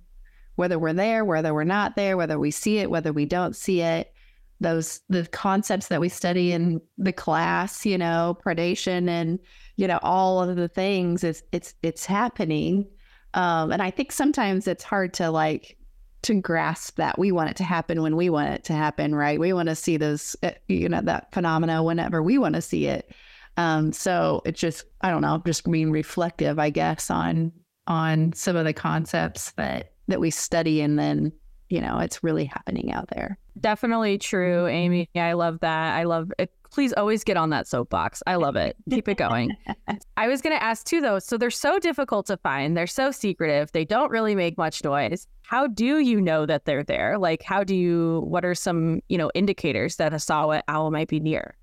whether 0.55 0.77
we're 0.77 0.93
there 0.93 1.25
whether 1.25 1.53
we're 1.53 1.63
not 1.63 1.95
there 1.95 2.15
whether 2.15 2.37
we 2.39 2.51
see 2.51 2.77
it 2.77 2.91
whether 2.91 3.11
we 3.11 3.25
don't 3.25 3.55
see 3.55 3.81
it. 3.81 4.13
Those 4.59 5.01
the 5.09 5.25
concepts 5.27 5.87
that 5.87 5.99
we 5.99 6.09
study 6.09 6.51
in 6.51 6.79
the 6.97 7.11
class 7.11 7.85
you 7.85 7.97
know 7.97 8.37
predation 8.45 9.09
and 9.09 9.39
you 9.75 9.87
know 9.87 9.99
all 10.03 10.41
of 10.41 10.55
the 10.55 10.67
things 10.67 11.23
it's 11.23 11.43
it's 11.51 11.73
it's 11.81 12.05
happening. 12.05 12.87
Um, 13.33 13.71
and 13.71 13.81
I 13.81 13.89
think 13.89 14.11
sometimes 14.11 14.67
it's 14.67 14.83
hard 14.83 15.15
to 15.15 15.31
like 15.31 15.75
to 16.23 16.41
grasp 16.41 16.95
that 16.97 17.17
we 17.19 17.31
want 17.31 17.49
it 17.49 17.55
to 17.57 17.63
happen 17.63 18.01
when 18.01 18.15
we 18.15 18.29
want 18.29 18.49
it 18.49 18.63
to 18.65 18.73
happen, 18.73 19.15
right? 19.15 19.39
We 19.39 19.53
want 19.53 19.69
to 19.69 19.75
see 19.75 19.97
those, 19.97 20.35
uh, 20.43 20.51
you 20.67 20.89
know, 20.89 21.01
that 21.01 21.31
phenomena 21.31 21.83
whenever 21.83 22.23
we 22.23 22.37
want 22.37 22.55
to 22.55 22.61
see 22.61 22.87
it. 22.87 23.13
Um, 23.57 23.93
so 23.93 24.41
it's 24.45 24.59
just, 24.59 24.85
I 25.01 25.09
don't 25.09 25.21
know, 25.21 25.41
just 25.45 25.69
being 25.69 25.91
reflective, 25.91 26.59
I 26.59 26.69
guess, 26.69 27.09
on 27.09 27.51
on 27.85 28.31
some 28.33 28.55
of 28.55 28.65
the 28.65 28.73
concepts 28.73 29.51
that 29.51 29.91
that 30.07 30.19
we 30.19 30.31
study, 30.31 30.81
and 30.81 30.97
then 30.97 31.31
you 31.69 31.81
know, 31.81 31.99
it's 31.99 32.23
really 32.23 32.45
happening 32.45 32.91
out 32.91 33.09
there. 33.09 33.37
Definitely 33.59 34.17
true, 34.17 34.67
Amy. 34.67 35.09
I 35.15 35.33
love 35.33 35.59
that. 35.61 35.95
I 35.95 36.03
love 36.03 36.31
it. 36.37 36.51
Please 36.73 36.91
always 36.93 37.23
get 37.23 37.37
on 37.37 37.51
that 37.51 37.67
soapbox. 37.67 38.23
I 38.25 38.35
love 38.35 38.55
it. 38.55 38.75
Keep 38.89 39.07
it 39.07 39.17
going. 39.17 39.55
I 40.17 40.27
was 40.27 40.41
going 40.41 40.55
to 40.57 40.63
ask 40.63 40.85
too, 40.87 41.01
though. 41.01 41.19
So 41.19 41.37
they're 41.37 41.51
so 41.51 41.77
difficult 41.77 42.25
to 42.27 42.37
find. 42.37 42.75
They're 42.75 42.87
so 42.87 43.11
secretive. 43.11 43.71
They 43.71 43.85
don't 43.85 44.09
really 44.09 44.33
make 44.33 44.57
much 44.57 44.83
noise. 44.83 45.27
How 45.43 45.67
do 45.67 45.99
you 45.99 46.19
know 46.19 46.47
that 46.47 46.65
they're 46.65 46.83
there? 46.83 47.19
Like, 47.19 47.43
how 47.43 47.63
do 47.63 47.75
you? 47.75 48.23
What 48.25 48.43
are 48.43 48.55
some 48.55 49.01
you 49.07 49.19
know 49.19 49.29
indicators 49.35 49.97
that 49.97 50.13
a 50.13 50.19
saw 50.19 50.59
owl 50.67 50.89
might 50.89 51.09
be 51.09 51.19
near? 51.19 51.55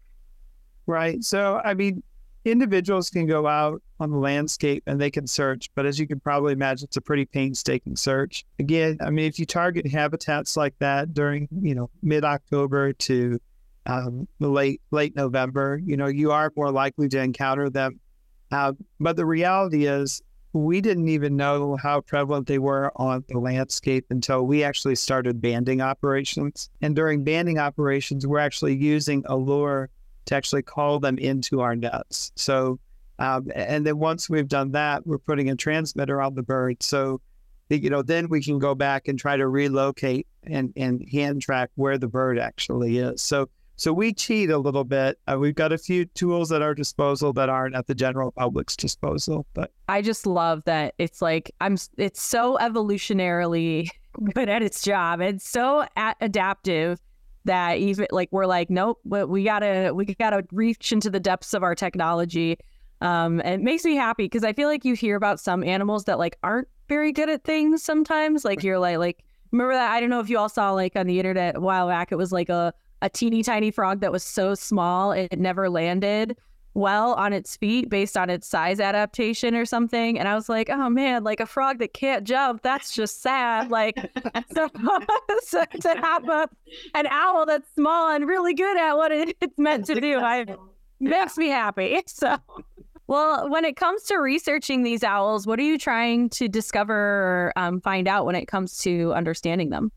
Right. 0.86 1.24
So, 1.24 1.60
I 1.64 1.74
mean, 1.74 2.02
individuals 2.44 3.10
can 3.10 3.26
go 3.26 3.46
out 3.46 3.82
on 3.98 4.10
the 4.10 4.16
landscape 4.16 4.82
and 4.86 5.00
they 5.00 5.10
can 5.10 5.26
search, 5.26 5.70
but 5.74 5.86
as 5.86 5.98
you 5.98 6.06
can 6.06 6.20
probably 6.20 6.52
imagine, 6.52 6.86
it's 6.86 6.96
a 6.96 7.00
pretty 7.00 7.26
painstaking 7.26 7.96
search. 7.96 8.44
Again, 8.58 8.96
I 9.00 9.10
mean, 9.10 9.26
if 9.26 9.38
you 9.38 9.46
target 9.46 9.86
habitats 9.86 10.56
like 10.56 10.74
that 10.78 11.12
during, 11.12 11.48
you 11.60 11.74
know, 11.74 11.90
mid 12.02 12.24
October 12.24 12.92
to 12.92 13.40
um, 13.86 14.28
late 14.38 14.80
late 14.90 15.16
November, 15.16 15.80
you 15.84 15.96
know, 15.96 16.06
you 16.06 16.32
are 16.32 16.52
more 16.56 16.70
likely 16.70 17.08
to 17.08 17.20
encounter 17.20 17.70
them. 17.70 17.98
Uh, 18.52 18.72
but 18.98 19.16
the 19.16 19.24
reality 19.24 19.86
is, 19.86 20.22
we 20.52 20.80
didn't 20.80 21.08
even 21.08 21.36
know 21.36 21.76
how 21.76 22.00
prevalent 22.00 22.48
they 22.48 22.58
were 22.58 22.90
on 22.96 23.24
the 23.28 23.38
landscape 23.38 24.04
until 24.10 24.44
we 24.44 24.64
actually 24.64 24.96
started 24.96 25.40
banding 25.40 25.80
operations. 25.80 26.70
And 26.82 26.96
during 26.96 27.22
banding 27.22 27.58
operations, 27.58 28.26
we're 28.26 28.40
actually 28.40 28.76
using 28.76 29.22
a 29.26 29.36
lure 29.36 29.90
to 30.26 30.34
actually 30.34 30.62
call 30.62 30.98
them 30.98 31.18
into 31.18 31.60
our 31.60 31.76
nets. 31.76 32.32
So, 32.34 32.80
um, 33.20 33.50
and 33.54 33.86
then 33.86 33.98
once 33.98 34.28
we've 34.28 34.48
done 34.48 34.72
that, 34.72 35.06
we're 35.06 35.18
putting 35.18 35.50
a 35.50 35.56
transmitter 35.56 36.20
on 36.20 36.34
the 36.34 36.42
bird. 36.42 36.82
So, 36.82 37.20
you 37.68 37.90
know, 37.90 38.02
then 38.02 38.28
we 38.28 38.42
can 38.42 38.58
go 38.58 38.74
back 38.74 39.06
and 39.06 39.16
try 39.16 39.36
to 39.36 39.46
relocate 39.46 40.26
and, 40.42 40.72
and 40.76 41.06
hand 41.12 41.42
track 41.42 41.70
where 41.76 41.96
the 41.96 42.08
bird 42.08 42.40
actually 42.40 42.98
is. 42.98 43.22
So, 43.22 43.48
so 43.80 43.94
we 43.94 44.12
cheat 44.12 44.50
a 44.50 44.58
little 44.58 44.84
bit. 44.84 45.18
Uh, 45.26 45.38
we've 45.38 45.54
got 45.54 45.72
a 45.72 45.78
few 45.78 46.04
tools 46.04 46.52
at 46.52 46.60
our 46.60 46.74
disposal 46.74 47.32
that 47.32 47.48
aren't 47.48 47.74
at 47.74 47.86
the 47.86 47.94
general 47.94 48.30
public's 48.32 48.76
disposal. 48.76 49.46
But 49.54 49.72
I 49.88 50.02
just 50.02 50.26
love 50.26 50.62
that 50.66 50.94
it's 50.98 51.22
like 51.22 51.50
I'm. 51.62 51.78
It's 51.96 52.20
so 52.20 52.58
evolutionarily 52.60 53.88
good 54.34 54.50
at 54.50 54.62
its 54.62 54.82
job. 54.82 55.22
It's 55.22 55.48
so 55.48 55.86
adaptive 56.20 57.00
that 57.46 57.78
even 57.78 58.06
like 58.10 58.28
we're 58.32 58.44
like 58.44 58.68
nope 58.68 59.00
we 59.04 59.44
gotta 59.44 59.92
we 59.94 60.04
gotta 60.04 60.44
reach 60.52 60.92
into 60.92 61.08
the 61.08 61.18
depths 61.18 61.54
of 61.54 61.62
our 61.62 61.74
technology 61.74 62.58
um 63.00 63.40
and 63.42 63.62
it 63.62 63.64
makes 63.64 63.82
me 63.82 63.96
happy 63.96 64.24
because 64.24 64.44
i 64.44 64.52
feel 64.52 64.68
like 64.68 64.84
you 64.84 64.92
hear 64.92 65.16
about 65.16 65.40
some 65.40 65.64
animals 65.64 66.04
that 66.04 66.18
like 66.18 66.36
aren't 66.42 66.68
very 66.86 67.12
good 67.12 67.30
at 67.30 67.42
things 67.42 67.82
sometimes 67.82 68.44
like 68.44 68.62
you're 68.62 68.78
like 68.78 68.98
like 68.98 69.24
remember 69.52 69.72
that 69.72 69.90
i 69.90 70.00
don't 70.00 70.10
know 70.10 70.20
if 70.20 70.28
you 70.28 70.36
all 70.36 70.50
saw 70.50 70.70
like 70.72 70.94
on 70.96 71.06
the 71.06 71.18
internet 71.18 71.56
a 71.56 71.60
while 71.60 71.88
back 71.88 72.12
it 72.12 72.16
was 72.16 72.30
like 72.30 72.50
a 72.50 72.74
a 73.02 73.08
teeny 73.08 73.42
tiny 73.42 73.70
frog 73.70 74.00
that 74.00 74.12
was 74.12 74.22
so 74.22 74.54
small 74.54 75.12
it 75.12 75.38
never 75.38 75.68
landed 75.70 76.36
well 76.74 77.14
on 77.14 77.32
its 77.32 77.56
feet 77.56 77.88
based 77.88 78.16
on 78.16 78.30
its 78.30 78.46
size 78.46 78.80
adaptation 78.80 79.54
or 79.54 79.64
something. 79.64 80.18
And 80.18 80.28
I 80.28 80.34
was 80.34 80.48
like, 80.48 80.70
oh 80.70 80.88
man, 80.88 81.24
like 81.24 81.40
a 81.40 81.46
frog 81.46 81.78
that 81.78 81.94
can't 81.94 82.24
jump, 82.24 82.62
that's 82.62 82.92
just 82.92 83.22
sad. 83.22 83.70
Like 83.70 83.96
so, 84.54 84.68
so 85.42 85.64
to 85.64 85.88
have 86.00 86.28
a, 86.28 86.48
an 86.94 87.06
owl 87.08 87.46
that's 87.46 87.72
small 87.74 88.10
and 88.10 88.26
really 88.26 88.54
good 88.54 88.78
at 88.78 88.94
what 88.94 89.12
it, 89.12 89.36
it's 89.40 89.58
meant 89.58 89.86
to 89.86 90.00
do, 90.00 90.18
I, 90.18 90.46
makes 91.00 91.36
me 91.36 91.48
happy. 91.48 92.00
So 92.06 92.36
well, 93.06 93.50
when 93.50 93.64
it 93.64 93.74
comes 93.74 94.04
to 94.04 94.18
researching 94.18 94.84
these 94.84 95.02
owls, 95.02 95.44
what 95.44 95.58
are 95.58 95.64
you 95.64 95.78
trying 95.78 96.30
to 96.30 96.46
discover 96.46 96.94
or 96.94 97.52
um, 97.56 97.80
find 97.80 98.06
out 98.06 98.24
when 98.24 98.36
it 98.36 98.46
comes 98.46 98.78
to 98.78 99.12
understanding 99.14 99.70
them? 99.70 99.90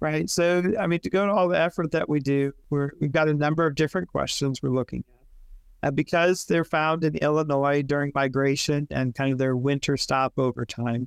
Right. 0.00 0.30
So, 0.30 0.62
I 0.78 0.86
mean, 0.86 1.00
to 1.00 1.10
go 1.10 1.26
to 1.26 1.32
all 1.32 1.48
the 1.48 1.60
effort 1.60 1.90
that 1.90 2.08
we 2.08 2.20
do, 2.20 2.52
we're, 2.70 2.92
we've 3.00 3.10
got 3.10 3.28
a 3.28 3.34
number 3.34 3.66
of 3.66 3.74
different 3.74 4.08
questions 4.08 4.62
we're 4.62 4.70
looking 4.70 5.04
at. 5.08 5.88
Uh, 5.88 5.90
because 5.92 6.44
they're 6.44 6.64
found 6.64 7.04
in 7.04 7.16
Illinois 7.16 7.82
during 7.82 8.10
migration 8.14 8.86
and 8.90 9.14
kind 9.14 9.32
of 9.32 9.38
their 9.38 9.56
winter 9.56 9.96
stop 9.96 10.32
over 10.36 10.64
time, 10.66 11.06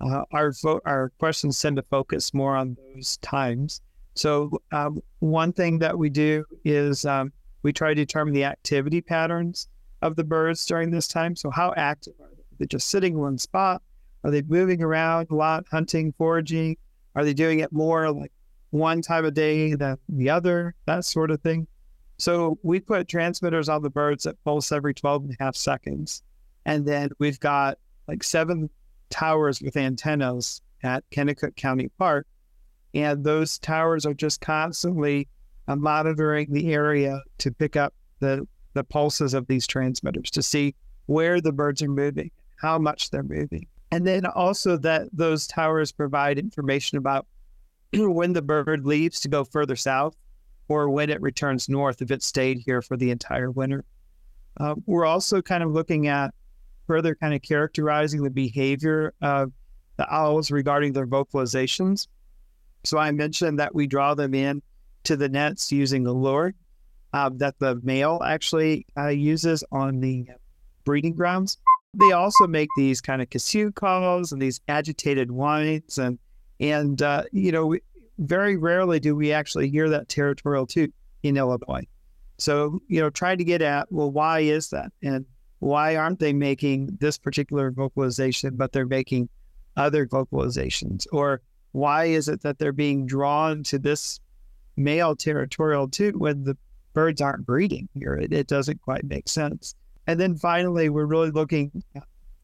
uh, 0.00 0.22
our 0.32 0.52
fo- 0.52 0.80
our 0.84 1.12
questions 1.18 1.60
tend 1.60 1.76
to 1.76 1.82
focus 1.82 2.34
more 2.34 2.56
on 2.56 2.76
those 2.94 3.16
times. 3.18 3.80
So 4.14 4.50
um, 4.72 5.00
one 5.20 5.52
thing 5.52 5.78
that 5.78 5.96
we 5.96 6.10
do 6.10 6.44
is 6.64 7.04
um, 7.04 7.32
we 7.62 7.72
try 7.72 7.90
to 7.90 7.94
determine 7.94 8.34
the 8.34 8.44
activity 8.44 9.00
patterns 9.00 9.68
of 10.02 10.16
the 10.16 10.24
birds 10.24 10.66
during 10.66 10.90
this 10.90 11.06
time. 11.06 11.36
So 11.36 11.50
how 11.50 11.72
active 11.76 12.14
are 12.20 12.30
they? 12.34 12.42
Are 12.42 12.56
they 12.58 12.66
just 12.66 12.88
sitting 12.88 13.14
in 13.14 13.20
one 13.20 13.38
spot? 13.38 13.82
Are 14.24 14.30
they 14.32 14.42
moving 14.42 14.82
around 14.82 15.28
a 15.30 15.34
lot, 15.34 15.64
hunting, 15.70 16.12
foraging? 16.18 16.76
Are 17.18 17.24
they 17.24 17.34
doing 17.34 17.58
it 17.58 17.72
more 17.72 18.12
like 18.12 18.30
one 18.70 19.02
time 19.02 19.24
a 19.24 19.32
day 19.32 19.74
than 19.74 19.98
the 20.08 20.30
other? 20.30 20.76
That 20.86 21.04
sort 21.04 21.32
of 21.32 21.40
thing. 21.40 21.66
So 22.16 22.60
we 22.62 22.78
put 22.78 23.08
transmitters 23.08 23.68
on 23.68 23.82
the 23.82 23.90
birds 23.90 24.22
that 24.22 24.36
pulse 24.44 24.70
every 24.70 24.94
12 24.94 25.24
and 25.24 25.32
a 25.32 25.42
half 25.42 25.56
seconds. 25.56 26.22
And 26.64 26.86
then 26.86 27.10
we've 27.18 27.40
got 27.40 27.76
like 28.06 28.22
seven 28.22 28.70
towers 29.10 29.60
with 29.60 29.76
antennas 29.76 30.62
at 30.84 31.02
Kennekuk 31.10 31.56
County 31.56 31.88
Park. 31.98 32.24
And 32.94 33.24
those 33.24 33.58
towers 33.58 34.06
are 34.06 34.14
just 34.14 34.40
constantly 34.40 35.26
uh, 35.66 35.74
monitoring 35.74 36.52
the 36.52 36.72
area 36.72 37.20
to 37.38 37.50
pick 37.50 37.74
up 37.74 37.94
the, 38.20 38.46
the 38.74 38.84
pulses 38.84 39.34
of 39.34 39.48
these 39.48 39.66
transmitters 39.66 40.30
to 40.30 40.42
see 40.42 40.76
where 41.06 41.40
the 41.40 41.50
birds 41.50 41.82
are 41.82 41.88
moving, 41.88 42.30
how 42.60 42.78
much 42.78 43.10
they're 43.10 43.24
moving. 43.24 43.66
And 43.90 44.06
then 44.06 44.26
also 44.26 44.76
that 44.78 45.08
those 45.12 45.46
towers 45.46 45.92
provide 45.92 46.38
information 46.38 46.98
about 46.98 47.26
when 47.92 48.32
the 48.32 48.42
bird 48.42 48.84
leaves 48.84 49.20
to 49.20 49.28
go 49.28 49.44
further 49.44 49.76
south 49.76 50.16
or 50.68 50.90
when 50.90 51.08
it 51.10 51.20
returns 51.22 51.68
north 51.68 52.02
if 52.02 52.10
it 52.10 52.22
stayed 52.22 52.58
here 52.58 52.82
for 52.82 52.96
the 52.96 53.10
entire 53.10 53.50
winter. 53.50 53.84
Uh, 54.58 54.74
we're 54.86 55.06
also 55.06 55.40
kind 55.40 55.62
of 55.62 55.70
looking 55.70 56.08
at 56.08 56.34
further 56.86 57.14
kind 57.14 57.34
of 57.34 57.42
characterizing 57.42 58.22
the 58.22 58.30
behavior 58.30 59.14
of 59.22 59.52
the 59.96 60.12
owls 60.12 60.50
regarding 60.50 60.92
their 60.92 61.06
vocalizations. 61.06 62.08
So 62.84 62.98
I 62.98 63.10
mentioned 63.10 63.58
that 63.58 63.74
we 63.74 63.86
draw 63.86 64.14
them 64.14 64.34
in 64.34 64.62
to 65.04 65.16
the 65.16 65.28
nets 65.28 65.72
using 65.72 66.02
the 66.04 66.12
lure 66.12 66.54
uh, 67.12 67.30
that 67.34 67.58
the 67.58 67.80
male 67.82 68.20
actually 68.24 68.86
uh, 68.96 69.08
uses 69.08 69.64
on 69.72 70.00
the 70.00 70.28
breeding 70.84 71.14
grounds. 71.14 71.58
They 71.94 72.12
also 72.12 72.46
make 72.46 72.68
these 72.76 73.00
kind 73.00 73.22
of 73.22 73.74
calls 73.74 74.32
and 74.32 74.40
these 74.42 74.60
agitated 74.68 75.30
whines, 75.30 75.98
and 75.98 76.18
and 76.60 77.00
uh, 77.00 77.24
you 77.32 77.52
know 77.52 77.76
very 78.18 78.56
rarely 78.56 79.00
do 79.00 79.14
we 79.14 79.32
actually 79.32 79.70
hear 79.70 79.88
that 79.88 80.08
territorial 80.08 80.66
toot 80.66 80.92
in 81.22 81.36
Illinois. 81.36 81.86
So, 82.38 82.80
you 82.88 83.00
know, 83.00 83.10
trying 83.10 83.38
to 83.38 83.44
get 83.44 83.62
at, 83.62 83.90
well, 83.90 84.10
why 84.10 84.40
is 84.40 84.70
that? 84.70 84.92
And 85.02 85.24
why 85.58 85.96
aren't 85.96 86.20
they 86.20 86.32
making 86.32 86.96
this 87.00 87.18
particular 87.18 87.70
vocalization, 87.70 88.56
but 88.56 88.72
they're 88.72 88.86
making 88.86 89.28
other 89.76 90.06
vocalizations? 90.06 91.06
Or 91.12 91.40
why 91.72 92.06
is 92.06 92.28
it 92.28 92.42
that 92.42 92.58
they're 92.58 92.72
being 92.72 93.06
drawn 93.06 93.62
to 93.64 93.78
this 93.78 94.20
male 94.76 95.16
territorial 95.16 95.88
toot 95.88 96.16
when 96.16 96.44
the 96.44 96.56
birds 96.92 97.20
aren't 97.20 97.46
breeding 97.46 97.88
here? 97.94 98.14
It, 98.14 98.32
it 98.32 98.46
doesn't 98.46 98.82
quite 98.82 99.04
make 99.04 99.28
sense. 99.28 99.74
And 100.08 100.18
then 100.18 100.36
finally, 100.36 100.88
we're 100.88 101.04
really 101.04 101.30
looking 101.30 101.82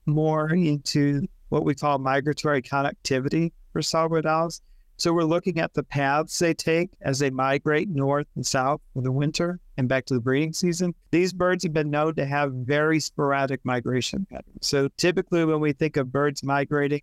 more 0.04 0.50
into 0.50 1.26
what 1.48 1.64
we 1.64 1.74
call 1.74 1.98
migratory 1.98 2.60
connectivity 2.60 3.52
for 3.72 3.80
saw-whet 3.80 4.26
owls. 4.26 4.60
So 4.98 5.14
we're 5.14 5.24
looking 5.24 5.58
at 5.58 5.72
the 5.72 5.82
paths 5.82 6.38
they 6.38 6.52
take 6.52 6.90
as 7.00 7.18
they 7.18 7.30
migrate 7.30 7.88
north 7.88 8.26
and 8.36 8.44
south 8.46 8.82
for 8.92 9.02
the 9.02 9.10
winter 9.10 9.60
and 9.78 9.88
back 9.88 10.04
to 10.06 10.14
the 10.14 10.20
breeding 10.20 10.52
season. 10.52 10.94
These 11.10 11.32
birds 11.32 11.64
have 11.64 11.72
been 11.72 11.90
known 11.90 12.14
to 12.16 12.26
have 12.26 12.52
very 12.52 13.00
sporadic 13.00 13.60
migration 13.64 14.26
patterns. 14.30 14.58
So 14.60 14.90
typically, 14.98 15.46
when 15.46 15.60
we 15.60 15.72
think 15.72 15.96
of 15.96 16.12
birds 16.12 16.44
migrating, 16.44 17.00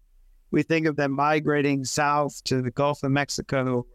we 0.52 0.62
think 0.62 0.86
of 0.86 0.96
them 0.96 1.12
migrating 1.12 1.84
south 1.86 2.42
to 2.44 2.62
the 2.62 2.72
Gulf 2.72 3.02
of 3.02 3.12
Mexico 3.12 3.88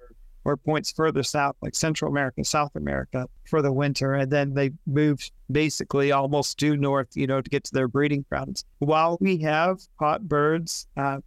or 0.46 0.56
points 0.56 0.92
further 0.92 1.22
south, 1.22 1.56
like 1.60 1.74
Central 1.74 2.10
America, 2.10 2.44
South 2.44 2.74
America, 2.76 3.28
for 3.48 3.62
the 3.62 3.72
winter. 3.72 4.14
And 4.14 4.30
then 4.30 4.54
they 4.54 4.70
move 4.86 5.28
basically 5.50 6.12
almost 6.12 6.58
due 6.58 6.76
north, 6.76 7.08
you 7.14 7.26
know, 7.26 7.40
to 7.40 7.50
get 7.50 7.64
to 7.64 7.74
their 7.74 7.88
breeding 7.88 8.24
grounds. 8.28 8.64
While 8.78 9.18
we 9.20 9.38
have 9.38 9.80
caught 9.98 10.28
birds, 10.28 10.86
uh, 10.96 11.18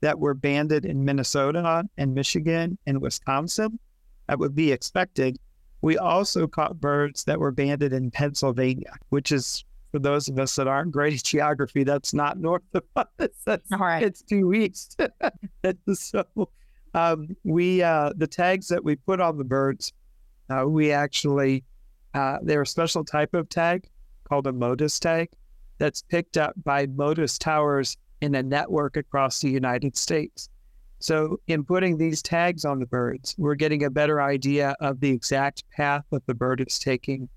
that 0.00 0.18
were 0.18 0.34
banded 0.34 0.84
in 0.84 1.04
Minnesota 1.04 1.84
and 1.96 2.14
Michigan 2.14 2.78
and 2.86 3.00
Wisconsin. 3.00 3.78
That 4.28 4.38
would 4.38 4.54
be 4.54 4.72
expected. 4.72 5.38
We 5.82 5.98
also 5.98 6.46
caught 6.46 6.80
birds 6.80 7.24
that 7.24 7.38
were 7.38 7.52
banded 7.52 7.92
in 7.92 8.10
Pennsylvania, 8.10 8.92
which 9.10 9.32
is 9.32 9.64
for 9.92 9.98
those 9.98 10.28
of 10.28 10.38
us 10.38 10.56
that 10.56 10.66
aren't 10.66 10.92
great 10.92 11.14
at 11.14 11.22
geography, 11.22 11.84
that's 11.84 12.12
not 12.12 12.38
north 12.38 12.62
of 12.74 12.82
us. 12.96 13.06
That's, 13.44 13.72
All 13.72 13.78
right. 13.78 14.02
It's 14.02 14.20
due 14.22 14.52
east. 14.52 15.00
so 15.94 16.24
um, 16.96 17.36
we 17.44 17.82
uh, 17.82 18.12
the 18.16 18.26
tags 18.26 18.68
that 18.68 18.82
we 18.82 18.96
put 18.96 19.20
on 19.20 19.36
the 19.36 19.44
birds, 19.44 19.92
uh, 20.50 20.64
we 20.66 20.90
actually 20.90 21.62
uh, 22.14 22.38
they're 22.42 22.62
a 22.62 22.66
special 22.66 23.04
type 23.04 23.34
of 23.34 23.48
tag 23.48 23.88
called 24.24 24.46
a 24.46 24.52
Motus 24.52 24.98
tag 24.98 25.28
that's 25.78 26.00
picked 26.02 26.38
up 26.38 26.54
by 26.64 26.86
Motus 26.86 27.38
towers 27.38 27.98
in 28.22 28.34
a 28.34 28.42
network 28.42 28.96
across 28.96 29.40
the 29.40 29.50
United 29.50 29.94
States. 29.96 30.48
So, 30.98 31.38
in 31.46 31.62
putting 31.62 31.98
these 31.98 32.22
tags 32.22 32.64
on 32.64 32.80
the 32.80 32.86
birds, 32.86 33.34
we're 33.36 33.54
getting 33.54 33.84
a 33.84 33.90
better 33.90 34.22
idea 34.22 34.74
of 34.80 35.00
the 35.00 35.10
exact 35.10 35.64
path 35.70 36.04
that 36.10 36.26
the 36.26 36.34
bird 36.34 36.64
is 36.66 36.78
taking 36.78 37.28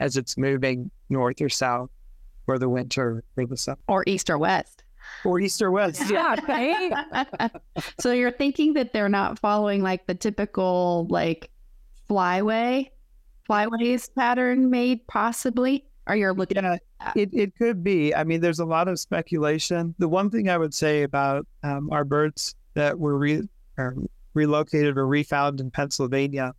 as 0.00 0.16
it's 0.16 0.38
moving 0.38 0.90
north 1.10 1.42
or 1.42 1.50
south 1.50 1.90
for 2.46 2.58
the 2.58 2.70
winter 2.70 3.22
or 3.36 3.44
the 3.44 3.58
summer. 3.58 3.78
Or 3.86 4.02
east 4.06 4.30
or 4.30 4.38
west. 4.38 4.81
Or 5.24 5.40
east 5.40 5.62
or 5.62 5.70
west. 5.70 6.10
Yeah, 6.10 6.36
right? 6.48 7.50
so 8.00 8.12
you're 8.12 8.32
thinking 8.32 8.74
that 8.74 8.92
they're 8.92 9.08
not 9.08 9.38
following 9.38 9.82
like 9.82 10.06
the 10.06 10.14
typical 10.14 11.06
like 11.10 11.50
flyway, 12.08 12.90
flyways 13.48 14.08
pattern 14.14 14.70
made 14.70 15.06
possibly? 15.06 15.86
Or 16.06 16.16
you're 16.16 16.34
looking 16.34 16.64
Yeah, 16.64 16.78
it, 17.14 17.30
it 17.32 17.56
could 17.56 17.84
be. 17.84 18.14
I 18.14 18.24
mean, 18.24 18.40
there's 18.40 18.58
a 18.58 18.64
lot 18.64 18.88
of 18.88 18.98
speculation. 18.98 19.94
The 19.98 20.08
one 20.08 20.30
thing 20.30 20.48
I 20.48 20.58
would 20.58 20.74
say 20.74 21.04
about 21.04 21.46
um, 21.62 21.90
our 21.92 22.04
birds 22.04 22.56
that 22.74 22.98
were 22.98 23.16
re- 23.16 23.48
or 23.78 23.94
relocated 24.34 24.98
or 24.98 25.06
refound 25.06 25.60
in 25.60 25.70
Pennsylvania 25.70 26.54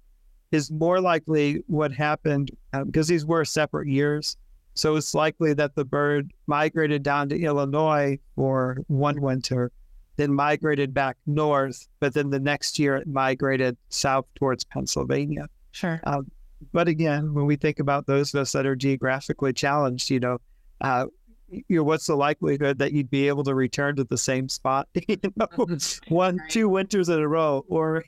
is 0.51 0.72
more 0.72 1.01
likely 1.01 1.63
what 1.67 1.91
happened 1.91 2.51
because 2.86 3.07
these 3.07 3.25
were 3.25 3.43
separate 3.43 3.88
years. 3.88 4.38
So 4.75 4.96
it's 4.96 5.13
likely 5.13 5.53
that 5.53 5.75
the 5.75 5.86
bird 5.86 6.32
migrated 6.48 7.03
down 7.03 7.30
to 7.30 7.39
Illinois 7.39 8.18
for 8.36 8.77
one 8.88 9.22
winter, 9.22 9.72
then 10.18 10.34
migrated 10.34 10.94
back 10.94 11.18
north, 11.25 11.88
but 12.00 12.13
then 12.13 12.30
the 12.30 12.39
next 12.39 12.80
year 12.80 12.96
it 12.96 13.08
migrated 13.08 13.77
south 13.89 14.25
towards 14.36 14.63
Pennsylvania. 14.63 15.48
Sure. 15.72 16.00
Um, 16.06 16.30
but 16.72 16.88
again, 16.88 17.34
when 17.34 17.46
we 17.46 17.56
think 17.56 17.80
about 17.80 18.08
those 18.08 18.34
of 18.34 18.42
us 18.42 18.51
that 18.53 18.65
are 18.65 18.75
geographically 18.75 19.53
challenged, 19.53 20.10
you 20.10 20.20
know, 20.20 20.38
uh, 20.82 21.06
you 21.50 21.63
know, 21.77 21.84
what's 21.84 22.08
the 22.08 22.15
likelihood 22.15 22.80
that 22.80 22.94
you'd 22.94 23.12
be 23.12 23.27
able 23.27 23.44
to 23.44 23.53
return 23.53 23.96
to 23.98 24.03
the 24.06 24.18
same 24.18 24.50
spot, 24.50 24.88
you 25.08 25.18
know, 25.36 25.48
one, 26.08 26.38
Right. 26.38 26.50
two 26.50 26.68
winters 26.70 27.10
in 27.10 27.20
a 27.20 27.27
row, 27.27 27.63
or 27.68 28.06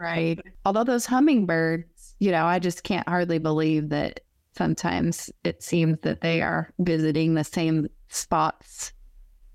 right. 0.00 0.38
Although 0.64 0.84
those 0.84 1.06
hummingbirds, 1.06 2.14
you 2.20 2.30
know, 2.30 2.44
I 2.44 2.58
just 2.60 2.84
can't 2.84 3.08
hardly 3.08 3.38
believe 3.38 3.88
that 3.88 4.20
sometimes 4.56 5.30
it 5.44 5.62
seems 5.62 5.98
that 6.02 6.20
they 6.20 6.42
are 6.42 6.70
visiting 6.78 7.34
the 7.34 7.44
same 7.44 7.88
spots. 8.08 8.92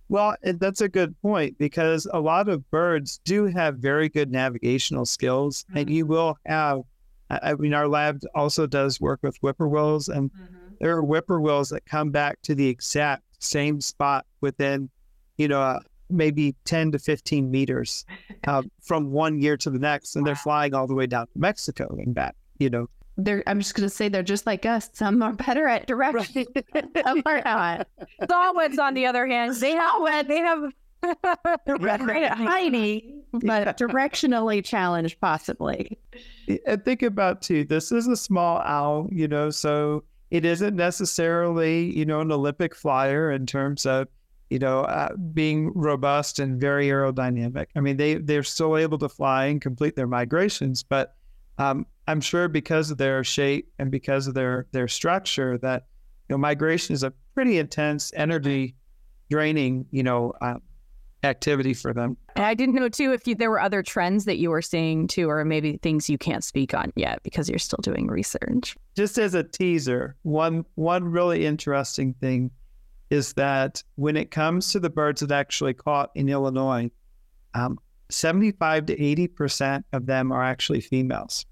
Well, 0.09 0.35
that's 0.43 0.81
a 0.81 0.89
good 0.89 1.19
point 1.21 1.57
because 1.59 2.07
a 2.11 2.19
lot 2.19 2.49
of 2.49 2.69
birds 2.71 3.19
do 3.25 3.45
have 3.45 3.77
very 3.77 4.09
good 4.09 4.31
navigational 4.31 5.05
skills, 5.05 5.65
and 5.75 5.89
you 5.89 6.05
will 6.05 6.37
have. 6.45 6.81
I 7.29 7.53
mean, 7.53 7.75
our 7.75 7.87
lab 7.87 8.21
also 8.33 8.65
does 8.65 8.99
work 8.99 9.19
with 9.21 9.39
whippoorwills, 9.41 10.09
and 10.09 10.31
there 10.79 10.97
are 10.97 11.03
whippoorwills 11.03 11.69
that 11.69 11.85
come 11.85 12.09
back 12.09 12.41
to 12.43 12.55
the 12.55 12.67
exact 12.67 13.23
same 13.37 13.81
spot 13.81 14.25
within, 14.41 14.89
you 15.37 15.47
know, 15.47 15.61
uh, 15.61 15.79
maybe 16.09 16.55
10 16.65 16.91
to 16.93 16.99
15 16.99 17.51
meters 17.51 18.03
uh, 18.47 18.63
from 18.81 19.11
one 19.11 19.39
year 19.39 19.57
to 19.57 19.69
the 19.69 19.77
next. 19.77 20.15
And 20.15 20.25
they're 20.25 20.35
flying 20.35 20.73
all 20.73 20.87
the 20.87 20.95
way 20.95 21.05
down 21.05 21.27
to 21.27 21.39
Mexico 21.39 21.95
and 21.99 22.15
back, 22.15 22.35
you 22.57 22.71
know. 22.71 22.87
They're, 23.23 23.43
I'm 23.47 23.59
just 23.59 23.75
going 23.75 23.87
to 23.87 23.93
say 23.93 24.07
they're 24.07 24.23
just 24.23 24.45
like 24.45 24.65
us. 24.65 24.89
Some 24.93 25.21
are 25.21 25.33
better 25.33 25.67
at 25.67 25.87
direction, 25.87 26.45
some 27.05 27.21
are 27.25 27.41
not. 27.43 27.87
Saw-whets, 28.29 28.79
on 28.79 28.93
the 28.93 29.05
other 29.05 29.27
hand, 29.27 29.55
they 29.55 29.71
have 29.71 30.27
they 30.27 30.37
have 30.37 30.71
They're 31.65 31.77
great 31.77 32.23
at 32.23 32.37
hiding, 32.37 33.23
but 33.31 33.77
directionally 33.77 34.63
challenged, 34.63 35.19
possibly. 35.19 35.97
And 36.65 36.83
think 36.83 37.03
about 37.03 37.41
too, 37.41 37.63
this 37.63 37.91
is 37.91 38.07
a 38.07 38.17
small 38.17 38.59
owl, 38.59 39.07
you 39.11 39.27
know, 39.27 39.49
so 39.49 40.03
it 40.31 40.45
isn't 40.45 40.75
necessarily, 40.75 41.95
you 41.97 42.05
know, 42.05 42.21
an 42.21 42.31
Olympic 42.31 42.75
flyer 42.75 43.31
in 43.31 43.45
terms 43.45 43.85
of, 43.85 44.07
you 44.49 44.59
know, 44.59 44.81
uh, 44.81 45.15
being 45.33 45.71
robust 45.73 46.39
and 46.39 46.59
very 46.59 46.87
aerodynamic. 46.87 47.67
I 47.75 47.79
mean, 47.79 47.97
they 47.97 48.15
they're 48.15 48.43
still 48.43 48.77
able 48.77 48.97
to 48.99 49.09
fly 49.09 49.45
and 49.45 49.61
complete 49.61 49.95
their 49.95 50.07
migrations, 50.07 50.83
but 50.83 51.15
um, 51.59 51.85
I'm 52.09 52.21
sure 52.21 52.47
because 52.47 52.89
of 52.89 52.97
their 52.97 53.23
shape 53.23 53.71
and 53.77 53.91
because 53.91 54.25
of 54.25 54.33
their 54.33 54.65
their 54.71 54.87
structure 54.87 55.59
that 55.59 55.85
you 56.27 56.33
know 56.33 56.39
migration 56.39 56.93
is 56.93 57.03
a 57.03 57.13
pretty 57.35 57.59
intense, 57.59 58.11
energy 58.15 58.75
draining, 59.29 59.85
you 59.91 60.01
know, 60.01 60.33
uh, 60.41 60.55
activity 61.21 61.75
for 61.75 61.93
them. 61.93 62.17
And 62.35 62.45
I 62.45 62.55
didn't 62.55 62.73
know 62.73 62.89
too 62.89 63.13
if 63.13 63.27
you, 63.27 63.35
there 63.35 63.51
were 63.51 63.61
other 63.61 63.83
trends 63.83 64.25
that 64.25 64.39
you 64.39 64.49
were 64.49 64.63
seeing 64.63 65.07
too, 65.07 65.29
or 65.29 65.45
maybe 65.45 65.77
things 65.83 66.09
you 66.09 66.17
can't 66.17 66.43
speak 66.43 66.73
on 66.73 66.91
yet 66.95 67.21
because 67.21 67.47
you're 67.47 67.59
still 67.59 67.79
doing 67.83 68.07
research. 68.07 68.75
just 68.95 69.19
as 69.19 69.35
a 69.35 69.43
teaser, 69.43 70.15
one 70.23 70.65
one 70.73 71.03
really 71.03 71.45
interesting 71.45 72.15
thing 72.15 72.49
is 73.11 73.33
that 73.33 73.83
when 73.97 74.17
it 74.17 74.31
comes 74.31 74.71
to 74.71 74.79
the 74.79 74.89
birds 74.89 75.21
that 75.21 75.31
actually 75.31 75.75
caught 75.75 76.09
in 76.15 76.27
Illinois, 76.27 76.89
um, 77.53 77.77
75 78.09 78.87
to 78.87 78.99
80 78.99 79.27
percent 79.27 79.85
of 79.93 80.07
them 80.07 80.31
are 80.31 80.43
actually 80.43 80.81
females. 80.81 81.45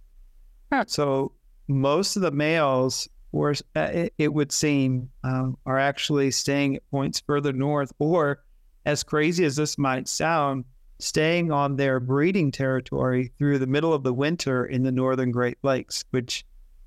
So 0.87 1.31
most 1.67 2.15
of 2.15 2.21
the 2.21 2.31
males 2.31 3.07
were, 3.31 3.55
uh, 3.75 3.81
it, 3.81 4.13
it 4.17 4.33
would 4.33 4.51
seem, 4.51 5.09
um, 5.23 5.57
are 5.65 5.79
actually 5.79 6.31
staying 6.31 6.77
at 6.77 6.91
points 6.91 7.21
further 7.25 7.53
north, 7.53 7.91
or 7.99 8.43
as 8.85 9.03
crazy 9.03 9.43
as 9.45 9.55
this 9.55 9.77
might 9.77 10.07
sound, 10.07 10.65
staying 10.99 11.51
on 11.51 11.75
their 11.75 11.99
breeding 11.99 12.51
territory 12.51 13.31
through 13.37 13.59
the 13.59 13.67
middle 13.67 13.93
of 13.93 14.03
the 14.03 14.13
winter 14.13 14.65
in 14.65 14.83
the 14.83 14.91
northern 14.91 15.31
Great 15.31 15.57
Lakes, 15.63 16.03
which 16.11 16.45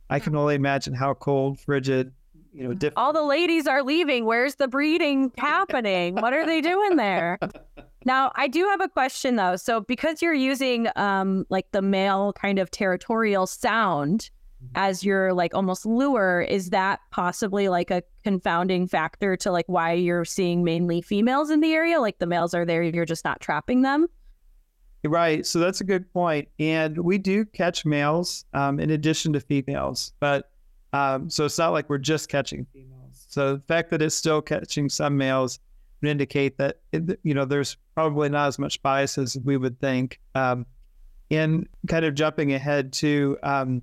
I 0.08 0.18
can 0.18 0.34
only 0.34 0.56
imagine 0.56 0.94
how 0.94 1.14
cold, 1.14 1.60
frigid, 1.60 2.12
you 2.52 2.64
know, 2.64 2.74
different. 2.74 2.98
All 2.98 3.12
the 3.12 3.22
ladies 3.22 3.66
are 3.66 3.82
leaving. 3.82 4.24
Where's 4.24 4.56
the 4.56 4.68
breeding 4.68 5.32
happening? 5.38 6.14
What 6.16 6.32
are 6.32 6.46
they 6.46 6.60
doing 6.60 6.96
there? 6.96 7.38
Now, 8.04 8.32
I 8.34 8.48
do 8.48 8.64
have 8.64 8.80
a 8.80 8.88
question 8.88 9.36
though. 9.36 9.56
So, 9.56 9.80
because 9.80 10.22
you're 10.22 10.34
using 10.34 10.88
um 10.96 11.46
like 11.50 11.70
the 11.72 11.82
male 11.82 12.32
kind 12.32 12.58
of 12.58 12.70
territorial 12.70 13.46
sound 13.46 14.30
as 14.74 15.02
your 15.04 15.32
like 15.32 15.54
almost 15.54 15.86
lure, 15.86 16.42
is 16.42 16.70
that 16.70 17.00
possibly 17.10 17.68
like 17.68 17.90
a 17.90 18.02
confounding 18.24 18.86
factor 18.86 19.36
to 19.36 19.50
like 19.50 19.64
why 19.68 19.92
you're 19.92 20.24
seeing 20.24 20.62
mainly 20.62 21.00
females 21.00 21.50
in 21.50 21.60
the 21.60 21.72
area? 21.72 22.00
Like 22.00 22.18
the 22.18 22.26
males 22.26 22.54
are 22.54 22.64
there, 22.64 22.82
you're 22.82 23.06
just 23.06 23.24
not 23.24 23.40
trapping 23.40 23.82
them. 23.82 24.06
Right. 25.04 25.46
So 25.46 25.58
that's 25.58 25.80
a 25.80 25.84
good 25.84 26.12
point. 26.12 26.48
And 26.58 26.98
we 26.98 27.16
do 27.16 27.46
catch 27.46 27.86
males 27.86 28.44
um, 28.52 28.78
in 28.78 28.90
addition 28.90 29.32
to 29.32 29.40
females, 29.40 30.12
but 30.20 30.50
um, 30.92 31.30
so 31.30 31.44
it's 31.44 31.58
not 31.58 31.70
like 31.70 31.88
we're 31.88 31.98
just 31.98 32.28
catching 32.28 32.66
females. 32.72 33.26
So 33.28 33.56
the 33.56 33.62
fact 33.62 33.90
that 33.90 34.02
it's 34.02 34.14
still 34.14 34.42
catching 34.42 34.88
some 34.88 35.16
males 35.16 35.60
would 36.00 36.10
indicate 36.10 36.58
that 36.58 36.80
it, 36.92 37.20
you 37.22 37.34
know 37.34 37.44
there's 37.44 37.76
probably 37.94 38.28
not 38.28 38.48
as 38.48 38.58
much 38.58 38.82
bias 38.82 39.18
as 39.18 39.36
we 39.44 39.56
would 39.56 39.78
think. 39.80 40.20
Um, 40.34 40.66
and 41.30 41.68
kind 41.86 42.04
of 42.04 42.14
jumping 42.14 42.52
ahead 42.54 42.92
to, 42.92 43.38
um, 43.44 43.82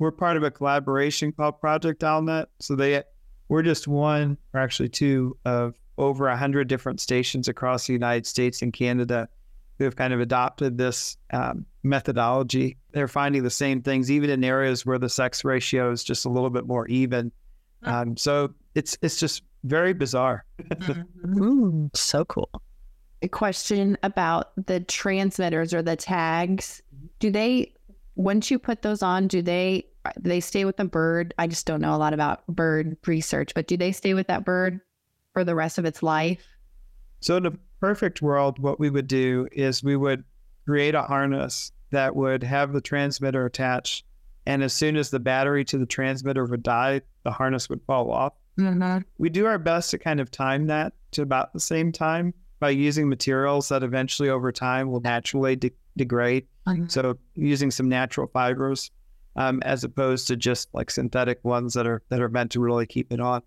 we're 0.00 0.10
part 0.10 0.36
of 0.36 0.42
a 0.42 0.50
collaboration 0.50 1.30
called 1.30 1.60
Project 1.60 2.02
OwlNet. 2.02 2.46
So 2.58 2.74
they 2.74 3.02
we're 3.48 3.62
just 3.62 3.88
one, 3.88 4.36
or 4.52 4.60
actually 4.60 4.88
two, 4.90 5.36
of 5.44 5.74
over 5.96 6.28
a 6.28 6.36
hundred 6.36 6.68
different 6.68 7.00
stations 7.00 7.48
across 7.48 7.86
the 7.86 7.92
United 7.92 8.26
States 8.26 8.62
and 8.62 8.72
Canada 8.72 9.28
who 9.78 9.84
have 9.84 9.96
kind 9.96 10.12
of 10.12 10.20
adopted 10.20 10.76
this 10.76 11.16
um, 11.32 11.64
methodology. 11.82 12.76
They're 12.92 13.08
finding 13.08 13.44
the 13.44 13.50
same 13.50 13.80
things, 13.80 14.10
even 14.10 14.28
in 14.30 14.42
areas 14.44 14.84
where 14.84 14.98
the 14.98 15.08
sex 15.08 15.44
ratio 15.44 15.90
is 15.92 16.02
just 16.04 16.24
a 16.24 16.28
little 16.28 16.50
bit 16.50 16.66
more 16.66 16.86
even. 16.88 17.32
Um, 17.84 18.16
so 18.16 18.52
it's 18.74 18.98
it's 19.02 19.20
just 19.20 19.42
very 19.64 19.92
bizarre. 19.92 20.44
Ooh, 21.38 21.90
so 21.94 22.24
cool. 22.24 22.50
A 23.22 23.28
question 23.28 23.96
about 24.02 24.52
the 24.66 24.80
transmitters 24.80 25.72
or 25.72 25.82
the 25.82 25.96
tags. 25.96 26.82
Do 27.18 27.30
they, 27.30 27.72
once 28.14 28.50
you 28.50 28.58
put 28.58 28.82
those 28.82 29.02
on, 29.02 29.26
do 29.26 29.42
they 29.42 29.86
do 30.22 30.28
they 30.28 30.40
stay 30.40 30.64
with 30.64 30.76
the 30.76 30.84
bird? 30.84 31.34
I 31.38 31.46
just 31.46 31.66
don't 31.66 31.80
know 31.80 31.94
a 31.94 31.98
lot 31.98 32.14
about 32.14 32.46
bird 32.46 32.96
research, 33.06 33.52
but 33.54 33.66
do 33.66 33.76
they 33.76 33.92
stay 33.92 34.14
with 34.14 34.26
that 34.28 34.44
bird 34.44 34.80
for 35.34 35.44
the 35.44 35.54
rest 35.54 35.78
of 35.78 35.84
its 35.84 36.02
life? 36.02 36.46
So 37.20 37.36
in 37.36 37.46
a 37.46 37.52
perfect 37.80 38.22
world, 38.22 38.58
what 38.58 38.80
we 38.80 38.90
would 38.90 39.06
do 39.06 39.48
is 39.52 39.82
we 39.82 39.96
would 39.96 40.24
create 40.66 40.94
a 40.94 41.02
harness 41.02 41.72
that 41.90 42.14
would 42.14 42.42
have 42.42 42.72
the 42.72 42.80
transmitter 42.80 43.46
attached, 43.46 44.04
and 44.46 44.62
as 44.62 44.72
soon 44.72 44.96
as 44.96 45.10
the 45.10 45.20
battery 45.20 45.64
to 45.66 45.78
the 45.78 45.86
transmitter 45.86 46.44
would 46.44 46.62
die, 46.62 47.00
the 47.24 47.30
harness 47.30 47.68
would 47.68 47.82
fall 47.86 48.10
off. 48.10 48.32
Mm-hmm. 48.58 48.98
We 49.18 49.30
do 49.30 49.46
our 49.46 49.58
best 49.58 49.90
to 49.92 49.98
kind 49.98 50.20
of 50.20 50.30
time 50.30 50.66
that 50.66 50.92
to 51.12 51.22
about 51.22 51.52
the 51.52 51.60
same 51.60 51.92
time 51.92 52.34
by 52.60 52.70
using 52.70 53.08
materials 53.08 53.68
that 53.68 53.82
eventually 53.82 54.28
over 54.28 54.50
time 54.50 54.90
will 54.90 55.00
naturally 55.00 55.54
de- 55.56 55.70
degrade. 55.96 56.46
So 56.88 57.16
using 57.34 57.70
some 57.70 57.88
natural 57.88 58.26
fibers, 58.26 58.90
um, 59.36 59.62
as 59.62 59.84
opposed 59.84 60.26
to 60.28 60.36
just 60.36 60.68
like 60.74 60.90
synthetic 60.90 61.38
ones 61.44 61.74
that 61.74 61.86
are 61.86 62.02
that 62.08 62.20
are 62.20 62.28
meant 62.28 62.50
to 62.52 62.60
really 62.60 62.84
keep 62.86 63.12
it 63.12 63.20
on. 63.20 63.42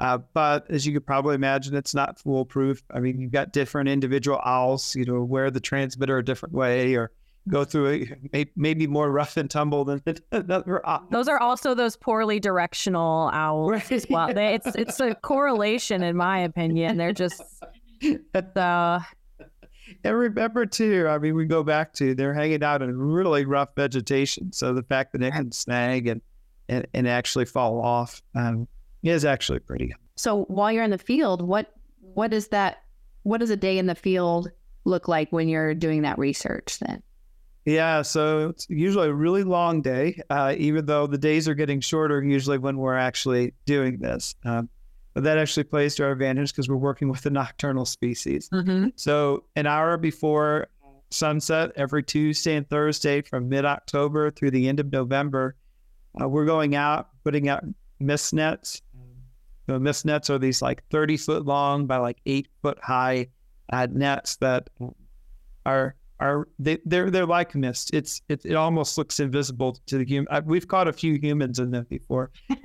Uh, 0.00 0.16
but 0.32 0.68
as 0.70 0.86
you 0.86 0.94
could 0.94 1.04
probably 1.04 1.34
imagine, 1.34 1.76
it's 1.76 1.94
not 1.94 2.18
foolproof. 2.18 2.82
I 2.90 3.00
mean, 3.00 3.20
you've 3.20 3.32
got 3.32 3.52
different 3.52 3.90
individual 3.90 4.40
owls, 4.42 4.96
you 4.96 5.04
know, 5.04 5.22
wear 5.22 5.50
the 5.50 5.60
transmitter 5.60 6.16
a 6.16 6.24
different 6.24 6.54
way 6.54 6.94
or 6.94 7.10
go 7.48 7.64
through 7.64 8.08
a 8.32 8.46
maybe 8.56 8.86
more 8.86 9.10
rough 9.10 9.36
and 9.36 9.50
tumble 9.50 9.84
than 9.84 10.02
another 10.32 10.84
owl. 10.86 11.06
Those 11.10 11.28
are 11.28 11.38
also 11.38 11.74
those 11.74 11.96
poorly 11.96 12.40
directional 12.40 13.28
owls 13.34 13.72
right. 13.72 13.92
as 13.92 14.06
well. 14.08 14.32
They, 14.32 14.54
it's 14.54 14.74
it's 14.74 15.00
a 15.00 15.14
correlation, 15.16 16.02
in 16.02 16.16
my 16.16 16.38
opinion. 16.38 16.96
They're 16.96 17.12
just 17.12 17.42
the. 18.00 19.04
And 20.04 20.16
remember 20.16 20.64
too, 20.66 21.08
I 21.08 21.18
mean, 21.18 21.34
we 21.34 21.44
go 21.44 21.62
back 21.62 21.92
to 21.94 22.14
they're 22.14 22.32
hanging 22.32 22.62
out 22.62 22.80
in 22.80 22.96
really 22.96 23.44
rough 23.44 23.70
vegetation. 23.76 24.52
So 24.52 24.72
the 24.72 24.84
fact 24.84 25.12
that 25.12 25.18
they 25.18 25.30
can 25.30 25.52
snag 25.52 26.06
and 26.06 26.22
and, 26.70 26.86
and 26.94 27.06
actually 27.06 27.44
fall 27.44 27.82
off 27.82 28.22
um, 28.34 28.66
is 29.02 29.24
actually 29.24 29.60
pretty. 29.60 29.94
So 30.16 30.44
while 30.44 30.70
you're 30.70 30.84
in 30.84 30.90
the 30.90 30.98
field, 30.98 31.42
what 31.42 31.74
what 32.00 32.32
is 32.32 32.48
that? 32.48 32.82
What 33.22 33.38
does 33.38 33.50
a 33.50 33.56
day 33.56 33.78
in 33.78 33.86
the 33.86 33.94
field 33.94 34.50
look 34.84 35.08
like 35.08 35.30
when 35.30 35.48
you're 35.48 35.74
doing 35.74 36.02
that 36.02 36.18
research? 36.18 36.78
Then. 36.78 37.02
Yeah, 37.66 38.02
so 38.02 38.48
it's 38.48 38.66
usually 38.70 39.08
a 39.08 39.14
really 39.14 39.44
long 39.44 39.82
day, 39.82 40.20
uh, 40.30 40.54
even 40.56 40.86
though 40.86 41.06
the 41.06 41.18
days 41.18 41.46
are 41.46 41.54
getting 41.54 41.80
shorter 41.80 42.22
usually 42.22 42.58
when 42.58 42.78
we're 42.78 42.96
actually 42.96 43.54
doing 43.66 43.98
this. 43.98 44.34
Um, 44.44 44.68
but 45.14 45.24
that 45.24 45.38
actually 45.38 45.64
plays 45.64 45.94
to 45.96 46.04
our 46.04 46.12
advantage 46.12 46.52
because 46.52 46.68
we're 46.68 46.76
working 46.76 47.08
with 47.08 47.22
the 47.22 47.30
nocturnal 47.40 47.84
species. 47.84 48.48
Mm-hmm. 48.50 48.88
So 48.96 49.44
an 49.56 49.66
hour 49.66 49.96
before 49.96 50.68
sunset 51.10 51.72
every 51.76 52.02
Tuesday 52.02 52.56
and 52.56 52.68
Thursday 52.68 53.20
from 53.22 53.48
mid 53.48 53.64
October 53.64 54.30
through 54.30 54.52
the 54.52 54.68
end 54.68 54.80
of 54.80 54.90
November, 54.90 55.56
uh, 56.20 56.28
we're 56.28 56.46
going 56.46 56.74
out, 56.74 57.10
putting 57.24 57.48
out 57.48 57.64
mist 57.98 58.32
nets. 58.32 58.82
The 59.70 59.78
mist 59.78 60.04
nets 60.04 60.28
are 60.30 60.38
these 60.38 60.60
like 60.62 60.82
30 60.90 61.16
foot 61.16 61.46
long 61.46 61.86
by 61.86 61.98
like 61.98 62.18
eight 62.26 62.48
foot 62.60 62.76
high 62.82 63.28
uh, 63.72 63.86
nets 63.88 64.34
that 64.36 64.68
are 65.64 65.94
are 66.18 66.48
they, 66.58 66.78
they're 66.84 67.08
they're 67.08 67.24
like 67.24 67.54
mist. 67.54 67.94
It's 67.94 68.20
it, 68.28 68.44
it 68.44 68.54
almost 68.54 68.98
looks 68.98 69.20
invisible 69.20 69.78
to 69.86 69.98
the 69.98 70.04
human. 70.04 70.26
Uh, 70.28 70.42
we've 70.44 70.66
caught 70.66 70.88
a 70.88 70.92
few 70.92 71.14
humans 71.14 71.60
in 71.60 71.70
them 71.70 71.86
before. 71.88 72.32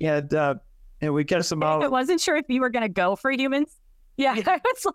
and 0.00 0.34
uh, 0.34 0.56
and 1.00 1.14
we 1.14 1.24
catch 1.24 1.48
them 1.48 1.62
all. 1.62 1.82
I 1.82 1.86
wasn't 1.86 2.20
sure 2.20 2.36
if 2.36 2.46
you 2.48 2.60
were 2.60 2.70
going 2.70 2.82
to 2.82 2.88
go 2.88 3.14
for 3.14 3.30
humans. 3.30 3.76
Yeah, 4.18 4.32
I 4.46 4.60
was 4.72 4.86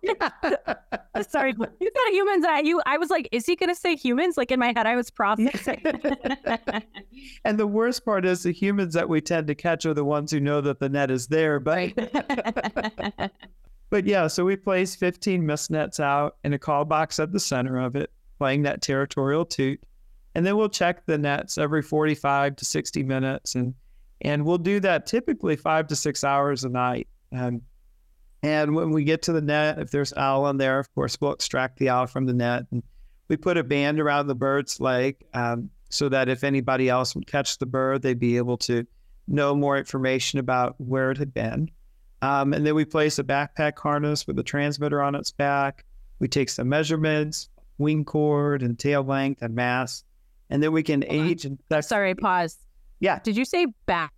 like, 1.15 1.29
sorry, 1.29 1.55
you 1.79 1.91
got 1.91 2.13
humans 2.13 2.45
at 2.45 2.65
you. 2.65 2.81
I 2.85 2.97
was 2.97 3.09
like, 3.09 3.29
is 3.31 3.45
he 3.45 3.55
going 3.55 3.69
to 3.69 3.75
say 3.75 3.95
humans? 3.95 4.35
Like 4.35 4.51
in 4.51 4.59
my 4.59 4.73
head, 4.75 4.85
I 4.85 4.97
was 4.97 5.09
processing. 5.09 5.81
and 7.45 7.57
the 7.57 7.65
worst 7.65 8.03
part 8.03 8.25
is 8.25 8.43
the 8.43 8.51
humans 8.51 8.93
that 8.95 9.07
we 9.07 9.21
tend 9.21 9.47
to 9.47 9.55
catch 9.55 9.85
are 9.85 9.93
the 9.93 10.03
ones 10.03 10.29
who 10.29 10.41
know 10.41 10.59
that 10.59 10.79
the 10.79 10.89
net 10.89 11.09
is 11.09 11.27
there. 11.27 11.61
But, 11.61 11.93
but 13.89 14.05
yeah, 14.05 14.27
so 14.27 14.43
we 14.43 14.57
place 14.57 14.93
15 14.93 15.45
mist 15.45 15.71
nets 15.71 16.01
out 16.01 16.35
in 16.43 16.51
a 16.51 16.59
call 16.59 16.83
box 16.83 17.17
at 17.17 17.31
the 17.31 17.39
center 17.39 17.79
of 17.79 17.95
it, 17.95 18.11
playing 18.37 18.63
that 18.63 18.81
territorial 18.81 19.45
toot. 19.45 19.81
And 20.35 20.45
then 20.45 20.57
we'll 20.57 20.67
check 20.67 21.05
the 21.05 21.17
nets 21.17 21.57
every 21.57 21.81
45 21.81 22.57
to 22.57 22.65
60 22.65 23.03
minutes 23.03 23.55
and 23.55 23.73
and 24.21 24.45
we'll 24.45 24.57
do 24.57 24.79
that 24.79 25.05
typically 25.05 25.57
five 25.57 25.87
to 25.87 25.97
six 25.97 26.23
hours 26.23 26.63
a 26.63 26.69
night. 26.69 27.07
Um, 27.33 27.61
and 28.43 28.75
when 28.75 28.91
we 28.91 29.05
get 29.05 29.21
to 29.23 29.33
the 29.33 29.41
net, 29.41 29.79
if 29.79 29.91
there's 29.91 30.13
owl 30.13 30.47
in 30.49 30.57
there, 30.57 30.77
of 30.77 30.93
course, 30.93 31.17
we'll 31.19 31.31
extract 31.31 31.79
the 31.79 31.89
owl 31.89 32.07
from 32.07 32.25
the 32.25 32.33
net. 32.33 32.65
And 32.71 32.83
we 33.29 33.37
put 33.37 33.57
a 33.57 33.63
band 33.63 34.01
around 34.01 34.27
the 34.27 34.35
bird's 34.35 34.81
leg 34.81 35.15
um, 35.33 35.69
so 35.89 36.09
that 36.09 36.27
if 36.27 36.43
anybody 36.43 36.89
else 36.89 37.15
would 37.15 37.25
catch 37.25 37.57
the 37.57 37.65
bird, 37.65 38.01
they'd 38.01 38.19
be 38.19 38.35
able 38.35 38.57
to 38.57 38.85
know 39.29 39.55
more 39.55 39.77
information 39.77 40.39
about 40.39 40.75
where 40.77 41.09
it 41.09 41.17
had 41.17 41.33
been. 41.33 41.71
Um, 42.21 42.53
and 42.53 42.65
then 42.65 42.75
we 42.75 42.83
place 42.83 43.17
a 43.17 43.23
backpack 43.23 43.79
harness 43.79 44.27
with 44.27 44.37
a 44.37 44.43
transmitter 44.43 45.01
on 45.01 45.15
its 45.15 45.31
back. 45.31 45.85
We 46.19 46.27
take 46.27 46.49
some 46.49 46.67
measurements, 46.67 47.49
wing 47.77 48.03
chord 48.03 48.61
and 48.61 48.77
tail 48.77 49.03
length 49.03 49.41
and 49.41 49.55
mass. 49.55 50.03
And 50.49 50.61
then 50.61 50.73
we 50.73 50.83
can 50.83 51.05
age 51.07 51.45
and. 51.45 51.57
Sorry, 51.81 52.13
pause. 52.13 52.57
Yeah. 52.99 53.19
Did 53.23 53.37
you 53.37 53.45
say 53.45 53.67
back? 53.85 54.13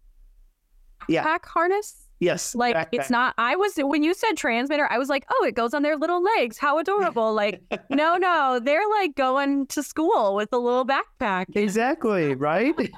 Yeah. 1.07 1.23
Back 1.23 1.45
harness? 1.45 2.04
Yes. 2.25 2.55
Like 2.55 2.75
backpack. 2.75 2.87
it's 2.91 3.11
not. 3.11 3.35
I 3.37 3.55
was 3.55 3.73
when 3.77 4.01
you 4.01 4.15
said 4.15 4.35
transmitter, 4.35 4.91
I 4.91 4.97
was 4.97 5.09
like, 5.09 5.25
oh, 5.31 5.45
it 5.47 5.53
goes 5.53 5.75
on 5.75 5.83
their 5.83 5.95
little 5.95 6.23
legs. 6.23 6.57
How 6.57 6.79
adorable! 6.79 7.35
like, 7.35 7.61
no, 7.91 8.17
no, 8.29 8.59
they're 8.59 8.87
like 8.99 9.15
going 9.15 9.67
to 9.67 9.83
school 9.83 10.33
with 10.33 10.49
a 10.51 10.57
little 10.57 10.87
backpack. 10.87 11.55
Exactly. 11.55 12.33
Right. 12.33 12.73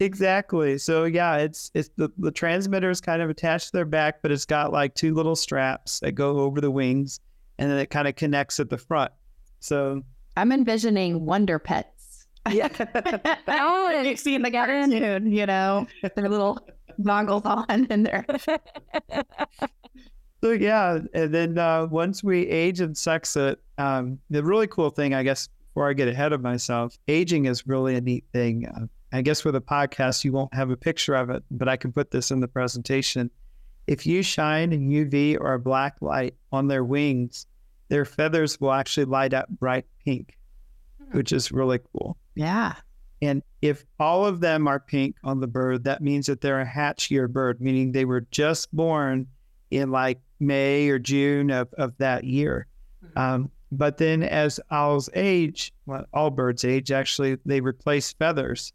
exactly. 0.00 0.76
So 0.78 1.04
yeah, 1.04 1.36
it's 1.36 1.70
it's 1.72 1.90
the 1.94 2.10
the 2.18 2.32
transmitter 2.32 2.90
is 2.90 3.00
kind 3.00 3.22
of 3.22 3.30
attached 3.30 3.66
to 3.66 3.72
their 3.74 3.84
back, 3.84 4.20
but 4.20 4.32
it's 4.32 4.44
got 4.44 4.72
like 4.72 4.96
two 4.96 5.14
little 5.14 5.36
straps 5.36 6.00
that 6.00 6.12
go 6.12 6.40
over 6.40 6.60
the 6.60 6.72
wings, 6.72 7.20
and 7.58 7.70
then 7.70 7.78
it 7.78 7.90
kind 7.90 8.08
of 8.08 8.16
connects 8.16 8.58
at 8.58 8.70
the 8.70 8.78
front. 8.78 9.12
So 9.60 10.02
I'm 10.36 10.50
envisioning 10.50 11.24
Wonder 11.24 11.60
pets. 11.60 12.26
yeah. 12.50 12.68
oh, 13.46 13.92
and 13.94 14.08
you've 14.08 14.18
seen 14.18 14.42
the 14.42 14.50
cartoon, 14.50 15.30
you 15.30 15.46
know, 15.46 15.86
with 16.02 16.16
their 16.16 16.28
little 16.28 16.58
goggles 17.02 17.44
on 17.44 17.86
in 17.90 18.02
there. 18.02 18.24
so 20.42 20.50
yeah, 20.52 20.98
and 21.14 21.34
then 21.34 21.58
uh, 21.58 21.86
once 21.86 22.22
we 22.22 22.46
age 22.46 22.80
and 22.80 22.96
sex 22.96 23.36
it, 23.36 23.60
um, 23.78 24.18
the 24.30 24.42
really 24.42 24.66
cool 24.66 24.90
thing, 24.90 25.14
I 25.14 25.22
guess, 25.22 25.48
before 25.68 25.88
I 25.88 25.92
get 25.92 26.08
ahead 26.08 26.32
of 26.32 26.42
myself, 26.42 26.98
aging 27.08 27.46
is 27.46 27.66
really 27.66 27.94
a 27.94 28.00
neat 28.00 28.24
thing. 28.32 28.66
Uh, 28.66 28.86
I 29.12 29.22
guess 29.22 29.44
with 29.44 29.56
a 29.56 29.60
podcast, 29.60 30.24
you 30.24 30.32
won't 30.32 30.52
have 30.52 30.70
a 30.70 30.76
picture 30.76 31.14
of 31.14 31.30
it, 31.30 31.42
but 31.50 31.68
I 31.68 31.76
can 31.76 31.92
put 31.92 32.10
this 32.10 32.30
in 32.30 32.40
the 32.40 32.48
presentation. 32.48 33.30
If 33.86 34.06
you 34.06 34.22
shine 34.22 34.72
a 34.72 34.76
UV 34.76 35.40
or 35.40 35.54
a 35.54 35.58
black 35.58 35.96
light 36.00 36.34
on 36.52 36.68
their 36.68 36.84
wings, 36.84 37.46
their 37.88 38.04
feathers 38.04 38.60
will 38.60 38.72
actually 38.72 39.06
light 39.06 39.32
up 39.32 39.48
bright 39.48 39.86
pink, 40.04 40.36
hmm. 40.98 41.16
which 41.16 41.32
is 41.32 41.50
really 41.52 41.80
cool. 41.92 42.18
Yeah. 42.34 42.74
And 43.20 43.42
if 43.62 43.84
all 43.98 44.24
of 44.24 44.40
them 44.40 44.68
are 44.68 44.78
pink 44.78 45.16
on 45.24 45.40
the 45.40 45.46
bird, 45.46 45.84
that 45.84 46.02
means 46.02 46.26
that 46.26 46.40
they're 46.40 46.60
a 46.60 46.66
hatch 46.66 47.10
year 47.10 47.26
bird, 47.26 47.60
meaning 47.60 47.92
they 47.92 48.04
were 48.04 48.26
just 48.30 48.74
born 48.74 49.26
in 49.70 49.90
like 49.90 50.20
May 50.40 50.88
or 50.88 50.98
June 50.98 51.50
of, 51.50 51.72
of 51.74 51.96
that 51.98 52.24
year. 52.24 52.66
Mm-hmm. 53.04 53.18
Um, 53.18 53.50
but 53.70 53.98
then 53.98 54.22
as 54.22 54.60
owls 54.70 55.10
age, 55.14 55.72
well, 55.86 56.06
all 56.14 56.30
birds 56.30 56.64
age, 56.64 56.90
actually, 56.90 57.38
they 57.44 57.60
replace 57.60 58.12
feathers. 58.12 58.72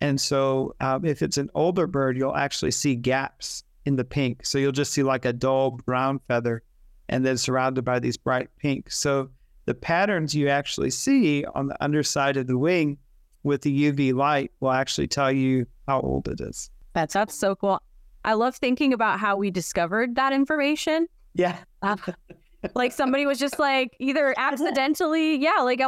And 0.00 0.20
so 0.20 0.74
um, 0.80 1.04
if 1.04 1.22
it's 1.22 1.38
an 1.38 1.50
older 1.54 1.86
bird, 1.86 2.16
you'll 2.16 2.36
actually 2.36 2.70
see 2.70 2.94
gaps 2.94 3.64
in 3.86 3.96
the 3.96 4.04
pink. 4.04 4.44
So 4.44 4.58
you'll 4.58 4.72
just 4.72 4.92
see 4.92 5.02
like 5.02 5.24
a 5.24 5.32
dull 5.32 5.70
brown 5.70 6.20
feather 6.28 6.62
and 7.08 7.24
then 7.24 7.38
surrounded 7.38 7.84
by 7.84 7.98
these 7.98 8.16
bright 8.16 8.48
pink. 8.58 8.90
So 8.90 9.30
the 9.64 9.74
patterns 9.74 10.34
you 10.34 10.48
actually 10.48 10.90
see 10.90 11.44
on 11.44 11.68
the 11.68 11.82
underside 11.82 12.36
of 12.36 12.46
the 12.46 12.58
wing 12.58 12.98
with 13.46 13.62
the 13.62 13.92
UV 13.92 14.12
light 14.12 14.50
will 14.60 14.72
actually 14.72 15.06
tell 15.06 15.32
you 15.32 15.66
how 15.86 16.00
old 16.00 16.28
it 16.28 16.40
is. 16.40 16.70
That's 16.92 17.14
that's 17.14 17.34
so 17.34 17.54
cool. 17.54 17.80
I 18.24 18.34
love 18.34 18.56
thinking 18.56 18.92
about 18.92 19.20
how 19.20 19.36
we 19.36 19.50
discovered 19.50 20.16
that 20.16 20.32
information. 20.32 21.06
Yeah. 21.34 21.56
Uh, 21.80 21.96
like 22.74 22.92
somebody 22.92 23.24
was 23.24 23.38
just 23.38 23.58
like 23.58 23.96
either 24.00 24.34
accidentally, 24.36 25.36
yeah, 25.36 25.60
like 25.60 25.80
I 25.80 25.86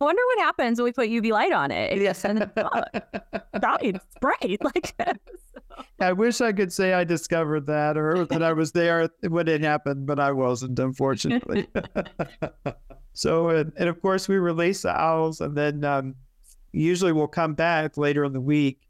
wonder 0.00 0.22
what 0.26 0.38
happens 0.38 0.78
when 0.78 0.84
we 0.84 0.92
put 0.92 1.08
UV 1.08 1.32
light 1.32 1.52
on 1.52 1.70
it. 1.70 2.00
Yes. 2.00 2.24
And 2.24 2.48
oh, 2.56 2.82
it's 3.82 4.04
bright. 4.20 4.58
Like 4.62 4.94
I 6.00 6.12
wish 6.12 6.40
I 6.40 6.52
could 6.52 6.72
say 6.72 6.92
I 6.92 7.04
discovered 7.04 7.66
that 7.66 7.96
or 7.96 8.24
that 8.26 8.42
I 8.42 8.52
was 8.52 8.72
there 8.72 9.08
when 9.28 9.48
it 9.48 9.62
happened, 9.62 10.06
but 10.06 10.20
I 10.20 10.32
wasn't, 10.32 10.78
unfortunately. 10.78 11.66
so, 13.12 13.48
and, 13.48 13.72
and, 13.76 13.88
of 13.88 14.00
course, 14.00 14.28
we 14.28 14.36
release 14.36 14.82
the 14.82 14.90
owls, 14.90 15.40
and 15.40 15.56
then 15.56 15.84
um, 15.84 16.14
usually 16.74 17.12
we'll 17.12 17.26
come 17.26 17.54
back 17.54 17.96
later 17.96 18.24
in 18.24 18.32
the 18.32 18.40
week 18.40 18.80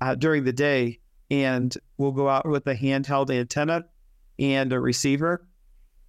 uh, 0.00 0.14
during 0.14 0.44
the 0.44 0.52
day 0.52 0.98
and 1.30 1.76
we'll 1.96 2.12
go 2.12 2.28
out 2.28 2.46
with 2.46 2.66
a 2.66 2.74
handheld 2.74 3.30
antenna 3.30 3.84
and 4.38 4.72
a 4.72 4.80
receiver 4.80 5.46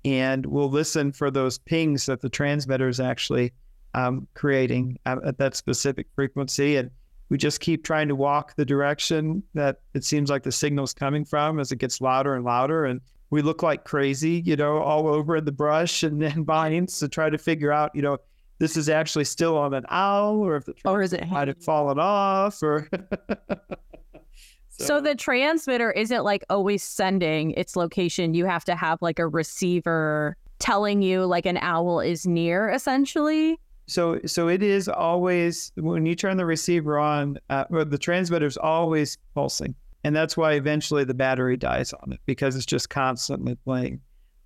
and 0.04 0.46
we'll 0.46 0.70
listen 0.70 1.12
for 1.12 1.30
those 1.30 1.60
pings 1.60 2.06
that 2.08 2.22
the 2.22 2.30
transmitter 2.30 2.88
is 2.88 3.00
actually 3.00 3.54
um, 3.94 4.28
creating 4.34 4.98
at, 5.06 5.24
at 5.24 5.38
that 5.38 5.56
specific 5.56 6.08
frequency. 6.16 6.78
And 6.78 6.90
we 7.30 7.38
just 7.38 7.60
keep 7.60 7.84
trying 7.84 8.08
to 8.08 8.16
walk 8.16 8.56
the 8.56 8.66
direction 8.66 9.44
that 9.54 9.82
it 9.94 10.04
seems 10.04 10.30
like 10.30 10.44
the 10.44 10.52
signal's 10.52 10.94
coming 10.94 11.24
from 11.24 11.60
as 11.60 11.72
it 11.72 11.78
gets 11.78 12.02
louder 12.02 12.36
and 12.36 12.44
louder. 12.44 12.86
And 12.86 13.02
we 13.32 13.42
look 13.42 13.64
like 13.64 13.86
crazy 13.86 14.44
you 14.46 14.56
know 14.56 14.78
all 14.78 15.08
over 15.08 15.38
in 15.38 15.46
the 15.46 15.52
brush 15.52 16.04
and, 16.04 16.22
then 16.22 16.46
vines 16.46 17.00
to 17.00 17.10
try 17.10 17.30
to 17.30 17.38
figure 17.38 17.72
out 17.72 17.90
you 17.96 18.04
know 18.04 18.20
this 18.62 18.78
is 18.78 18.88
actually 18.89 19.26
still 19.26 19.58
on 19.58 19.74
an 19.74 19.84
owl 19.89 20.38
or 20.38 20.56
if 20.56 20.65
the 20.65 20.74
or 20.86 21.02
is 21.02 21.13
it 21.13 21.28
might 21.30 21.47
have 21.47 21.62
fallen 21.62 22.00
off 22.00 22.62
or 22.62 22.88
so. 24.69 24.86
so 24.86 25.02
the 25.02 25.15
transmitter 25.15 25.91
isn't 25.91 26.24
like 26.24 26.43
always 26.50 26.84
sending 26.84 27.52
its 27.52 27.76
location 27.76 28.34
you 28.34 28.45
have 28.45 28.63
to 28.63 28.76
have 28.76 29.02
like 29.02 29.19
a 29.19 29.28
receiver 29.28 30.38
telling 30.60 31.02
you 31.02 31.26
like 31.26 31.45
an 31.45 31.58
owl 31.58 32.00
is 32.00 32.26
near 32.26 32.69
essentially 32.69 33.58
So 33.88 34.19
so 34.26 34.47
it 34.47 34.63
is 34.63 34.88
always 34.88 35.74
when 35.76 36.06
you 36.06 36.15
turn 36.15 36.38
the 36.38 36.45
receiver 36.45 36.97
on, 36.97 37.38
uh, 37.50 37.65
the 37.69 37.97
transmitter 37.97 38.45
is 38.45 38.56
always 38.56 39.17
pulsing, 39.36 39.76
and 40.06 40.15
that's 40.15 40.38
why 40.38 40.54
eventually 40.54 41.04
the 41.04 41.13
battery 41.13 41.58
dies 41.58 41.91
on 41.91 42.13
it 42.13 42.21
because 42.26 42.56
it's 42.56 42.65
just 42.65 42.89
constantly 42.89 43.56
playing. 43.65 44.00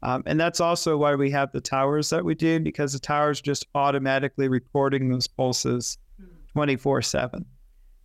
Um, 0.06 0.22
and 0.28 0.40
that's 0.40 0.60
also 0.60 0.98
why 0.98 1.16
we 1.16 1.32
have 1.32 1.52
the 1.52 1.60
towers 1.60 2.12
that 2.12 2.24
we 2.24 2.36
do 2.36 2.60
because 2.60 2.94
the 2.94 3.00
towers 3.00 3.42
just 3.42 3.66
automatically 3.74 4.48
recording 4.48 5.10
those 5.10 5.26
pulses 5.26 5.98
24 6.54 7.02
7. 7.02 7.44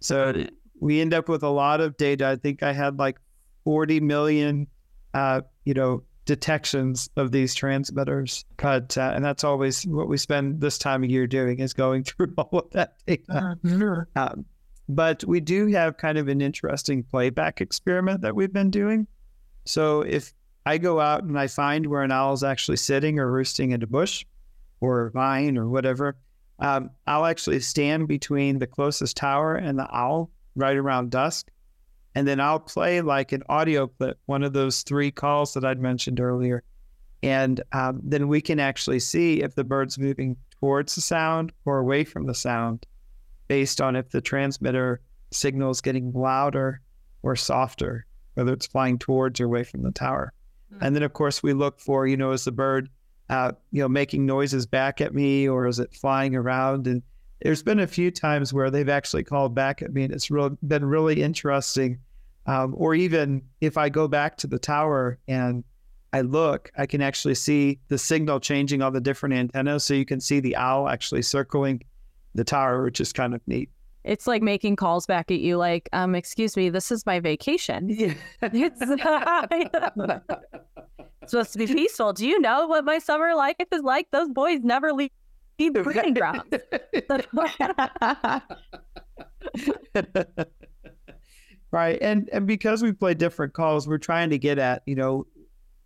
So 0.01 0.47
we 0.81 1.03
end 1.03 1.13
up 1.13 1.29
with 1.29 1.43
a 1.43 1.51
lot 1.51 1.83
of 1.83 1.99
data. 1.99 2.27
I 2.27 2.37
think 2.37 2.63
I 2.63 2.73
had 2.73 2.99
like 2.99 3.19
40 3.65 4.01
million, 4.01 4.67
uh, 5.13 5.43
you 5.67 5.75
know, 5.75 6.03
detections 6.25 7.11
of 7.17 7.33
these 7.33 7.55
transmitters. 7.55 8.47
But, 8.57 8.97
uh, 8.97 9.13
and 9.15 9.23
that's 9.23 9.45
always 9.45 9.87
what 9.87 10.09
we 10.09 10.17
spend 10.17 10.59
this 10.59 10.79
time 10.79 11.05
of 11.05 11.11
year 11.11 11.27
doing 11.27 11.59
is 11.59 11.75
going 11.75 12.05
through 12.05 12.33
all 12.39 12.61
of 12.61 12.71
that 12.71 12.95
data. 13.07 13.59
Um, 14.17 14.47
but 14.89 15.23
we 15.25 15.41
do 15.41 15.67
have 15.67 15.99
kind 15.99 16.17
of 16.17 16.29
an 16.29 16.41
interesting 16.41 17.03
playback 17.03 17.61
experiment 17.61 18.23
that 18.23 18.35
we've 18.35 18.55
been 18.55 18.71
doing. 18.71 19.07
So 19.67 20.01
if 20.01 20.33
I 20.71 20.79
go 20.79 21.01
out 21.01 21.25
and 21.25 21.37
I 21.37 21.49
find 21.49 21.85
where 21.87 22.05
an 22.05 22.13
owl 22.13 22.33
is 22.33 22.45
actually 22.45 22.77
sitting 22.77 23.19
or 23.19 23.29
roosting 23.29 23.73
in 23.73 23.83
a 23.83 23.89
bush 23.89 24.25
or 24.81 25.07
a 25.07 25.11
vine 25.11 25.59
or 25.59 25.69
whatever, 25.69 26.17
um, 26.61 26.91
I'll 27.09 27.27
actually 27.27 27.59
stand 27.59 28.07
between 28.07 28.61
the 28.61 28.69
closest 28.69 29.17
tower 29.17 29.57
and 29.57 29.77
the 29.77 29.93
owl 29.93 30.31
right 30.55 30.77
around 30.77 31.11
dusk. 31.11 31.51
And 32.15 32.27
then 32.27 32.39
I'll 32.39 32.61
play 32.61 33.01
like 33.01 33.33
an 33.33 33.43
audio 33.49 33.89
clip, 33.89 34.21
one 34.27 34.45
of 34.45 34.53
those 34.53 34.83
three 34.83 35.11
calls 35.11 35.55
that 35.55 35.65
I'd 35.65 35.81
mentioned 35.81 36.21
earlier. 36.21 36.63
And 37.25 37.61
um, 37.73 38.01
then 38.05 38.29
we 38.29 38.41
can 38.41 38.61
actually 38.61 39.01
see 39.01 39.43
if 39.43 39.57
the 39.57 39.65
bird's 39.65 39.99
moving 39.99 40.37
towards 40.61 40.95
the 40.95 41.01
sound 41.01 41.51
or 41.65 41.79
away 41.79 42.05
from 42.05 42.27
the 42.27 42.35
sound 42.35 42.87
based 43.49 43.81
on 43.81 43.97
if 43.97 44.11
the 44.11 44.21
transmitter 44.21 45.01
signal 45.33 45.73
is 45.73 45.81
getting 45.81 46.13
louder 46.13 46.81
or 47.25 47.35
softer, 47.35 48.07
whether 48.35 48.53
it's 48.53 48.69
flying 48.69 49.01
towards 49.01 49.41
or 49.41 49.47
away 49.47 49.65
from 49.65 49.83
the 49.83 49.91
tower. 49.91 50.33
Mm-hmm. 50.73 50.85
And 50.85 50.97
then, 50.97 51.03
of 51.03 51.13
course, 51.13 51.43
we 51.43 51.53
look 51.53 51.81
for, 51.81 52.07
you 52.07 52.17
know, 52.17 52.33
is 52.33 52.45
the 52.45 52.53
bird, 52.53 52.89
uh, 53.29 53.53
you 53.73 53.81
know, 53.81 53.89
making 53.89 54.27
noises 54.27 54.67
back 54.67 55.01
at 55.01 55.15
me 55.15 55.49
or 55.49 55.67
is 55.67 55.79
it 55.79 55.95
flying 55.95 56.35
around? 56.35 56.87
And 56.87 57.03
there's 57.43 57.63
been 57.63 57.81
a 57.81 57.87
few 57.87 58.11
times 58.11 58.53
where 58.53 58.71
they've 58.71 58.89
actually 58.89 59.25
called 59.25 59.55
back 59.55 59.83
at 59.83 59.93
me 59.93 60.05
and 60.05 60.13
it's 60.13 60.31
real, 60.31 60.57
been 60.67 60.85
really 60.85 61.23
interesting. 61.23 61.99
Um, 62.47 62.75
or 62.77 62.95
even 62.95 63.43
if 63.61 63.77
I 63.77 63.89
go 63.89 64.09
back 64.09 64.37
to 64.39 64.47
the 64.47 64.59
tower 64.59 65.19
and 65.29 65.63
I 66.13 66.23
look, 66.23 66.73
I 66.77 66.87
can 66.87 67.01
actually 67.01 67.37
see 67.37 67.79
the 67.89 67.99
signal 67.99 68.41
changing 68.41 68.83
on 68.83 68.93
the 68.93 69.01
different 69.01 69.35
antennas. 69.35 69.85
So 69.85 69.95
you 69.95 70.05
can 70.05 70.21
see 70.21 70.41
the 70.41 70.57
owl 70.57 70.89
actually 70.89 71.23
circling 71.23 71.83
the 72.35 72.45
tower, 72.45 72.83
which 72.83 73.01
is 73.01 73.13
kind 73.13 73.35
of 73.35 73.41
neat. 73.47 73.71
It's 74.05 74.27
like 74.27 74.43
making 74.43 74.77
calls 74.77 75.07
back 75.07 75.31
at 75.31 75.41
you, 75.41 75.57
like, 75.57 75.89
um, 75.93 76.15
excuse 76.15 76.57
me, 76.57 76.71
this 76.71 76.91
is 76.91 77.05
my 77.05 77.21
vacation. 77.21 77.89
Yeah. 77.91 78.15
it's, 78.43 78.81
supposed 81.27 81.53
to 81.53 81.59
be 81.59 81.67
peaceful. 81.67 82.13
Do 82.13 82.27
you 82.27 82.41
know 82.41 82.67
what 82.67 82.85
my 82.85 82.99
summer 82.99 83.35
life 83.35 83.57
is 83.71 83.83
like? 83.83 84.11
Those 84.11 84.31
boys 84.31 84.61
never 84.63 84.93
leave 84.93 85.11
the 85.59 85.83
breeding 85.83 86.15
grounds. 86.15 86.45
right. 91.71 91.99
And 92.01 92.29
and 92.33 92.47
because 92.47 92.83
we 92.83 92.93
play 92.93 93.15
different 93.15 93.53
calls, 93.53 93.87
we're 93.87 93.99
trying 93.99 94.31
to 94.31 94.39
get 94.39 94.59
at, 94.59 94.83
you 94.87 94.95
know, 94.95 95.27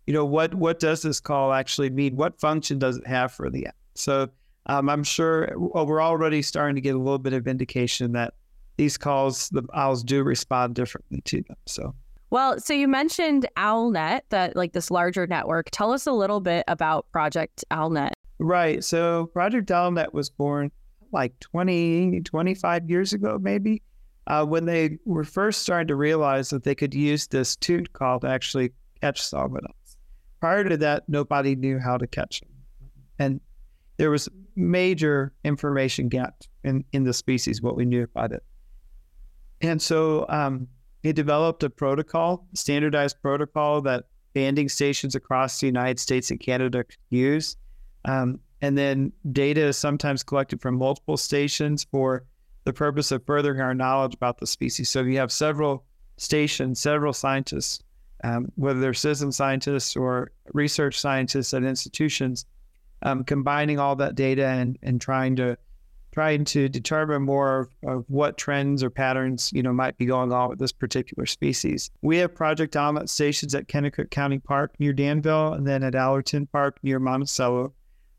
you 0.07 0.13
know, 0.13 0.25
what 0.25 0.55
what 0.55 0.79
does 0.79 1.01
this 1.01 1.19
call 1.19 1.53
actually 1.53 1.89
mean? 1.89 2.15
What 2.15 2.39
function 2.39 2.79
does 2.79 2.97
it 2.97 3.07
have 3.07 3.31
for 3.31 3.49
the 3.49 3.67
app? 3.67 3.75
So 3.95 4.29
um, 4.67 4.89
I'm 4.89 5.03
sure 5.03 5.53
well, 5.55 5.85
we're 5.85 6.01
already 6.01 6.41
starting 6.41 6.75
to 6.75 6.81
get 6.81 6.95
a 6.95 6.99
little 6.99 7.19
bit 7.19 7.33
of 7.33 7.47
indication 7.47 8.13
that 8.13 8.33
these 8.77 8.97
calls, 8.97 9.49
the 9.49 9.63
owls 9.73 10.03
do 10.03 10.23
respond 10.23 10.75
differently 10.75 11.21
to 11.21 11.41
them. 11.43 11.57
So, 11.65 11.95
well, 12.29 12.59
so 12.59 12.73
you 12.73 12.87
mentioned 12.87 13.47
OwlNet, 13.57 14.21
that 14.29 14.55
like 14.55 14.73
this 14.73 14.91
larger 14.91 15.27
network. 15.27 15.69
Tell 15.71 15.93
us 15.93 16.05
a 16.07 16.11
little 16.11 16.39
bit 16.39 16.63
about 16.67 17.09
Project 17.11 17.63
OwlNet. 17.71 18.11
Right. 18.39 18.83
So, 18.83 19.27
Project 19.27 19.69
OwlNet 19.69 20.13
was 20.13 20.29
born 20.29 20.71
like 21.11 21.39
20, 21.39 22.21
25 22.21 22.89
years 22.89 23.13
ago, 23.13 23.39
maybe, 23.41 23.81
uh, 24.27 24.45
when 24.45 24.65
they 24.65 24.97
were 25.05 25.23
first 25.23 25.61
starting 25.61 25.87
to 25.87 25.95
realize 25.95 26.49
that 26.49 26.63
they 26.63 26.75
could 26.75 26.93
use 26.93 27.27
this 27.27 27.55
tune 27.55 27.87
call 27.93 28.19
to 28.19 28.27
actually 28.27 28.73
catch 28.99 29.21
saw-whet. 29.21 29.63
Prior 30.41 30.67
to 30.67 30.75
that, 30.77 31.07
nobody 31.07 31.55
knew 31.55 31.79
how 31.79 31.97
to 31.97 32.05
catch 32.07 32.41
them. 32.41 32.49
And 33.17 33.39
there 33.97 34.09
was 34.09 34.29
major 34.55 35.33
information 35.43 36.09
gap 36.09 36.35
in, 36.63 36.83
in 36.91 37.03
the 37.03 37.13
species, 37.13 37.61
what 37.61 37.75
we 37.75 37.85
knew 37.85 38.03
about 38.03 38.31
it. 38.31 38.43
And 39.61 39.81
so 39.81 40.25
um, 40.29 40.67
he 41.03 41.13
developed 41.13 41.63
a 41.63 41.69
protocol, 41.69 42.47
standardized 42.53 43.21
protocol 43.21 43.81
that 43.81 44.05
banding 44.33 44.69
stations 44.69 45.15
across 45.15 45.59
the 45.59 45.67
United 45.67 45.99
States 45.99 46.29
and 46.31 46.39
Canada 46.39 46.83
could 46.83 46.97
use. 47.09 47.57
Um, 48.03 48.39
and 48.61 48.77
then 48.77 49.11
data 49.31 49.61
is 49.61 49.77
sometimes 49.77 50.23
collected 50.23 50.61
from 50.61 50.77
multiple 50.77 51.17
stations 51.17 51.85
for 51.91 52.25
the 52.65 52.73
purpose 52.73 53.11
of 53.11 53.25
furthering 53.25 53.61
our 53.61 53.73
knowledge 53.73 54.15
about 54.15 54.39
the 54.39 54.47
species. 54.47 54.89
So 54.89 55.03
you 55.03 55.17
have 55.19 55.31
several 55.31 55.85
stations, 56.17 56.79
several 56.79 57.13
scientists, 57.13 57.81
um, 58.23 58.51
whether 58.55 58.79
they're 58.79 58.93
citizen 58.93 59.31
scientists 59.31 59.95
or 59.95 60.31
research 60.53 60.99
scientists 60.99 61.53
at 61.53 61.63
institutions, 61.63 62.45
um, 63.05 63.23
combining 63.23 63.79
all 63.79 63.95
that 63.95 64.15
data 64.15 64.45
and, 64.45 64.77
and 64.81 64.99
trying 64.99 65.35
to 65.37 65.57
trying 66.11 66.45
to 66.45 66.69
determine 66.69 67.21
more 67.21 67.59
of, 67.59 67.69
of, 67.85 68.05
what 68.07 68.37
trends 68.37 68.81
or 68.81 68.89
patterns 68.89 69.51
you 69.53 69.61
know 69.61 69.73
might 69.73 69.97
be 69.97 70.05
going 70.05 70.31
on 70.31 70.49
with 70.49 70.59
this 70.59 70.71
particular 70.71 71.25
species. 71.25 71.91
We 72.01 72.17
have 72.17 72.33
Project 72.33 72.73
OwlNet 72.73 73.09
stations 73.09 73.53
at 73.53 73.67
Kennekuk 73.67 74.09
County 74.11 74.39
Park 74.39 74.73
near 74.79 74.93
Danville, 74.93 75.53
and 75.53 75.67
then 75.67 75.83
at 75.83 75.93
Allerton 75.93 76.47
Park 76.47 76.79
near 76.83 76.99
Monticello. 76.99 77.73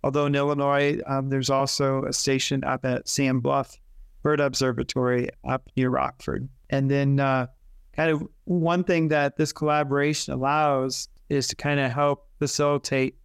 Although 0.05 0.27
in 0.27 0.35
Illinois, 0.35 1.01
um, 1.07 1.31
there's 1.31 1.51
also 1.51 2.05
a 2.05 2.13
station 2.13 2.63
up 2.65 2.85
at 2.85 3.09
Sand 3.09 3.43
Bluff 3.43 3.77
Bird 4.23 4.41
Observatory 4.41 5.31
up 5.45 5.69
near 5.77 5.91
Rockford. 5.91 6.49
And 6.71 6.91
then, 6.91 7.19
uh, 7.19 7.47
kind 7.95 8.11
of 8.11 8.23
one 8.45 8.85
thing 8.85 9.09
that 9.09 9.37
this 9.37 9.53
collaboration 9.53 10.33
allows 10.35 11.09
is 11.29 11.49
to 11.49 11.57
kind 11.57 11.81
of 11.81 11.91
help 11.91 12.29
facilitate 12.39 13.17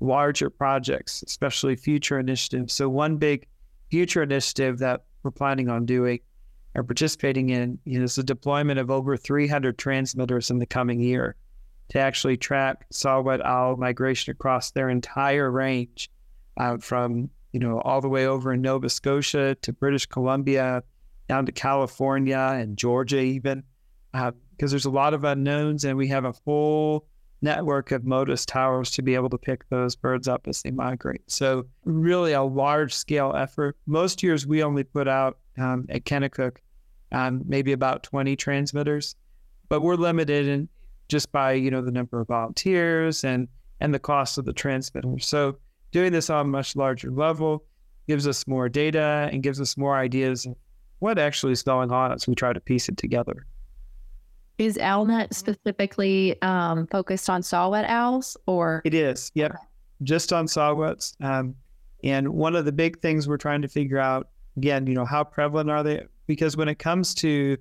larger 0.00 0.50
projects, 0.50 1.22
especially 1.26 1.76
future 1.76 2.18
initiatives. 2.18 2.72
So, 2.72 2.88
one 2.88 3.16
big 3.16 3.46
future 3.90 4.22
initiative 4.22 4.78
that 4.78 5.04
we're 5.22 5.30
planning 5.30 5.68
on 5.68 5.86
doing 5.86 6.20
and 6.74 6.86
participating 6.86 7.50
in 7.50 7.78
is 7.84 8.14
the 8.14 8.22
deployment 8.22 8.78
of 8.78 8.90
over 8.90 9.16
300 9.16 9.76
transmitters 9.78 10.50
in 10.50 10.58
the 10.58 10.66
coming 10.66 11.00
year 11.00 11.36
to 11.90 11.98
actually 11.98 12.36
track 12.36 12.86
saw-whet 12.90 13.44
owl 13.44 13.76
migration 13.76 14.30
across 14.30 14.70
their 14.70 14.88
entire 14.88 15.50
range, 15.50 16.10
uh, 16.56 16.78
from 16.78 17.28
you 17.52 17.60
know 17.60 17.80
all 17.80 18.00
the 18.00 18.08
way 18.08 18.26
over 18.26 18.52
in 18.52 18.62
Nova 18.62 18.88
Scotia 18.88 19.56
to 19.62 19.72
British 19.72 20.06
Columbia, 20.06 20.82
down 21.28 21.46
to 21.46 21.52
California 21.52 22.38
and 22.54 22.76
Georgia, 22.76 23.18
even 23.18 23.64
because 24.12 24.32
uh, 24.32 24.68
there's 24.68 24.84
a 24.84 24.90
lot 24.90 25.14
of 25.14 25.24
unknowns, 25.24 25.84
and 25.84 25.96
we 25.96 26.08
have 26.08 26.24
a 26.24 26.34
whole 26.44 27.06
network 27.42 27.90
of 27.90 28.04
Motus 28.04 28.44
towers 28.44 28.90
to 28.92 29.02
be 29.02 29.14
able 29.14 29.30
to 29.30 29.38
pick 29.38 29.68
those 29.68 29.96
birds 29.96 30.28
up 30.28 30.46
as 30.46 30.62
they 30.62 30.70
migrate. 30.70 31.22
So, 31.28 31.66
really 31.84 32.32
a 32.32 32.42
large 32.42 32.94
scale 32.94 33.32
effort. 33.36 33.76
Most 33.86 34.22
years 34.22 34.46
we 34.46 34.62
only 34.62 34.84
put 34.84 35.08
out 35.08 35.38
um, 35.58 35.86
at 35.88 36.04
Kennekuk 36.04 36.56
um, 37.12 37.42
maybe 37.46 37.72
about 37.72 38.02
20 38.02 38.36
transmitters, 38.36 39.14
but 39.68 39.80
we're 39.80 39.96
limited 39.96 40.46
in 40.46 40.68
just 41.08 41.32
by 41.32 41.52
you 41.52 41.70
know 41.70 41.82
the 41.82 41.90
number 41.90 42.20
of 42.20 42.28
volunteers 42.28 43.24
and 43.24 43.48
and 43.80 43.94
the 43.94 43.98
cost 43.98 44.38
of 44.38 44.44
the 44.44 44.52
transmitter. 44.52 45.18
So, 45.18 45.56
doing 45.92 46.12
this 46.12 46.30
on 46.30 46.46
a 46.46 46.48
much 46.48 46.76
larger 46.76 47.10
level 47.10 47.64
gives 48.06 48.26
us 48.26 48.46
more 48.46 48.68
data 48.68 49.28
and 49.32 49.42
gives 49.42 49.60
us 49.60 49.76
more 49.76 49.96
ideas 49.96 50.46
of 50.46 50.54
what 50.98 51.18
actually 51.18 51.52
is 51.52 51.62
going 51.62 51.90
on 51.90 52.12
as 52.12 52.26
we 52.26 52.34
try 52.34 52.52
to 52.52 52.60
piece 52.60 52.88
it 52.88 52.96
together. 52.96 53.46
Is 54.60 54.76
OwlNet 54.76 55.32
specifically 55.32 56.40
um, 56.42 56.86
focused 56.88 57.30
on 57.30 57.42
saw-whet 57.42 57.86
owls, 57.88 58.36
or 58.46 58.82
it 58.84 58.92
is? 58.92 59.32
Yep, 59.32 59.52
okay. 59.52 59.64
just 60.02 60.34
on 60.34 60.46
saw-whets. 60.46 61.16
Um, 61.22 61.54
and 62.04 62.28
one 62.28 62.54
of 62.54 62.66
the 62.66 62.72
big 62.72 63.00
things 63.00 63.26
we're 63.26 63.38
trying 63.38 63.62
to 63.62 63.68
figure 63.68 63.98
out 63.98 64.28
again, 64.58 64.86
you 64.86 64.92
know, 64.92 65.06
how 65.06 65.24
prevalent 65.24 65.70
are 65.70 65.82
they? 65.82 66.04
Because 66.26 66.58
when 66.58 66.68
it 66.68 66.78
comes 66.78 67.14
to 67.14 67.56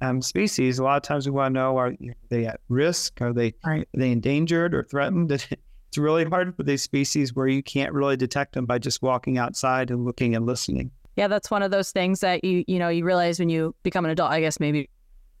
um, 0.00 0.22
species, 0.22 0.78
a 0.78 0.84
lot 0.84 0.96
of 0.96 1.02
times 1.02 1.26
we 1.26 1.32
want 1.32 1.52
to 1.52 1.60
know: 1.60 1.76
are, 1.78 1.88
are 1.88 1.94
they 2.28 2.46
at 2.46 2.60
risk? 2.68 3.20
Are 3.20 3.32
they 3.32 3.52
right. 3.64 3.80
are 3.80 3.98
they 3.98 4.12
endangered 4.12 4.72
or 4.72 4.84
threatened? 4.84 5.32
it's 5.88 5.98
really 5.98 6.26
hard 6.26 6.54
for 6.54 6.62
these 6.62 6.80
species 6.80 7.34
where 7.34 7.48
you 7.48 7.60
can't 7.60 7.92
really 7.92 8.16
detect 8.16 8.54
them 8.54 8.66
by 8.66 8.78
just 8.78 9.02
walking 9.02 9.36
outside 9.36 9.90
and 9.90 10.04
looking 10.04 10.36
and 10.36 10.46
listening. 10.46 10.92
Yeah, 11.16 11.26
that's 11.26 11.50
one 11.50 11.64
of 11.64 11.72
those 11.72 11.90
things 11.90 12.20
that 12.20 12.44
you 12.44 12.62
you 12.68 12.78
know 12.78 12.88
you 12.88 13.04
realize 13.04 13.40
when 13.40 13.48
you 13.48 13.74
become 13.82 14.04
an 14.04 14.12
adult. 14.12 14.30
I 14.30 14.38
guess 14.38 14.60
maybe 14.60 14.88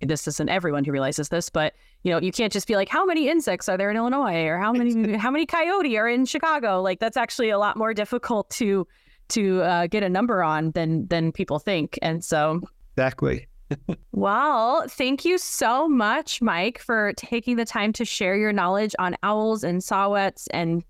this 0.00 0.28
isn't 0.28 0.48
everyone 0.48 0.84
who 0.84 0.92
realizes 0.92 1.28
this, 1.28 1.48
but 1.48 1.74
you 2.02 2.12
know, 2.12 2.20
you 2.20 2.32
can't 2.32 2.52
just 2.52 2.66
be 2.66 2.76
like, 2.76 2.88
how 2.88 3.04
many 3.04 3.28
insects 3.28 3.68
are 3.68 3.76
there 3.76 3.90
in 3.90 3.96
Illinois 3.96 4.46
or 4.46 4.58
how 4.58 4.72
many 4.72 5.16
how 5.16 5.30
many 5.30 5.46
coyote 5.46 5.96
are 5.96 6.08
in 6.08 6.24
Chicago? 6.24 6.82
Like 6.82 7.00
that's 7.00 7.16
actually 7.16 7.50
a 7.50 7.58
lot 7.58 7.76
more 7.76 7.94
difficult 7.94 8.50
to 8.50 8.86
to 9.28 9.62
uh, 9.62 9.86
get 9.86 10.02
a 10.02 10.08
number 10.08 10.42
on 10.42 10.70
than 10.72 11.06
than 11.08 11.32
people 11.32 11.58
think. 11.58 11.98
And 12.02 12.24
so 12.24 12.60
exactly. 12.96 13.46
well, 14.12 14.86
thank 14.88 15.24
you 15.24 15.38
so 15.38 15.88
much, 15.88 16.40
Mike, 16.40 16.78
for 16.78 17.12
taking 17.16 17.56
the 17.56 17.64
time 17.64 17.92
to 17.94 18.04
share 18.04 18.36
your 18.36 18.52
knowledge 18.52 18.94
on 18.98 19.16
owls 19.24 19.64
and 19.64 19.82
saw-whets 19.82 20.46
and 20.52 20.84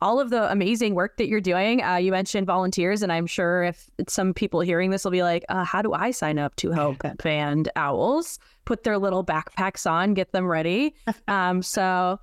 all 0.00 0.20
of 0.20 0.30
the 0.30 0.50
amazing 0.50 0.94
work 0.94 1.16
that 1.16 1.28
you're 1.28 1.40
doing. 1.40 1.82
Uh, 1.82 1.96
you 1.96 2.10
mentioned 2.10 2.46
volunteers, 2.46 3.02
and 3.02 3.12
I'm 3.12 3.26
sure 3.26 3.64
if 3.64 3.90
some 4.08 4.34
people 4.34 4.60
hearing 4.60 4.90
this 4.90 5.04
will 5.04 5.10
be 5.10 5.22
like, 5.22 5.44
uh, 5.48 5.64
"How 5.64 5.82
do 5.82 5.92
I 5.92 6.10
sign 6.10 6.38
up 6.38 6.56
to 6.56 6.70
help 6.70 6.98
band 7.22 7.70
owls 7.76 8.38
put 8.64 8.84
their 8.84 8.98
little 8.98 9.24
backpacks 9.24 9.90
on, 9.90 10.14
get 10.14 10.32
them 10.32 10.46
ready?" 10.46 10.94
Um, 11.28 11.62
so 11.62 12.20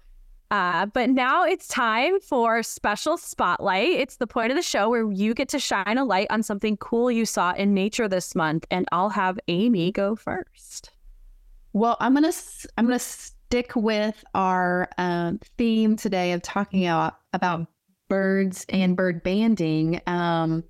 uh, 0.52 0.86
but 0.88 1.10
now 1.10 1.46
it's 1.46 1.66
time 1.70 2.20
for 2.20 2.62
special 2.62 3.18
spotlight. 3.18 3.88
It's 3.88 4.18
the 4.18 4.28
point 4.28 4.52
of 4.52 4.58
the 4.58 4.62
show 4.62 4.90
where 4.90 5.10
you 5.10 5.34
get 5.34 5.48
to 5.50 5.60
shine 5.60 5.98
a 5.98 6.04
light 6.04 6.28
on 6.30 6.44
something 6.44 6.76
cool 6.76 7.10
you 7.10 7.26
saw 7.26 7.54
in 7.54 7.74
nature 7.74 8.10
this 8.10 8.36
month, 8.36 8.66
and 8.70 8.86
I'll 8.92 9.10
have 9.10 9.40
Amy 9.48 9.94
go 9.94 10.14
first. 10.14 10.92
Well, 11.72 11.96
I'm 12.02 12.14
gonna 12.14 12.34
I'm 12.78 12.86
gonna 12.86 13.00
stick 13.52 13.76
with 13.76 14.24
our 14.34 14.88
um, 14.98 15.38
theme 15.58 15.98
today 15.98 16.32
of 16.32 16.42
talking 16.42 16.86
about, 16.86 17.18
about 17.34 17.68
birds 18.08 18.66
and 18.70 18.96
bird 18.96 19.22
banding. 19.24 20.00
Um, 20.08 20.64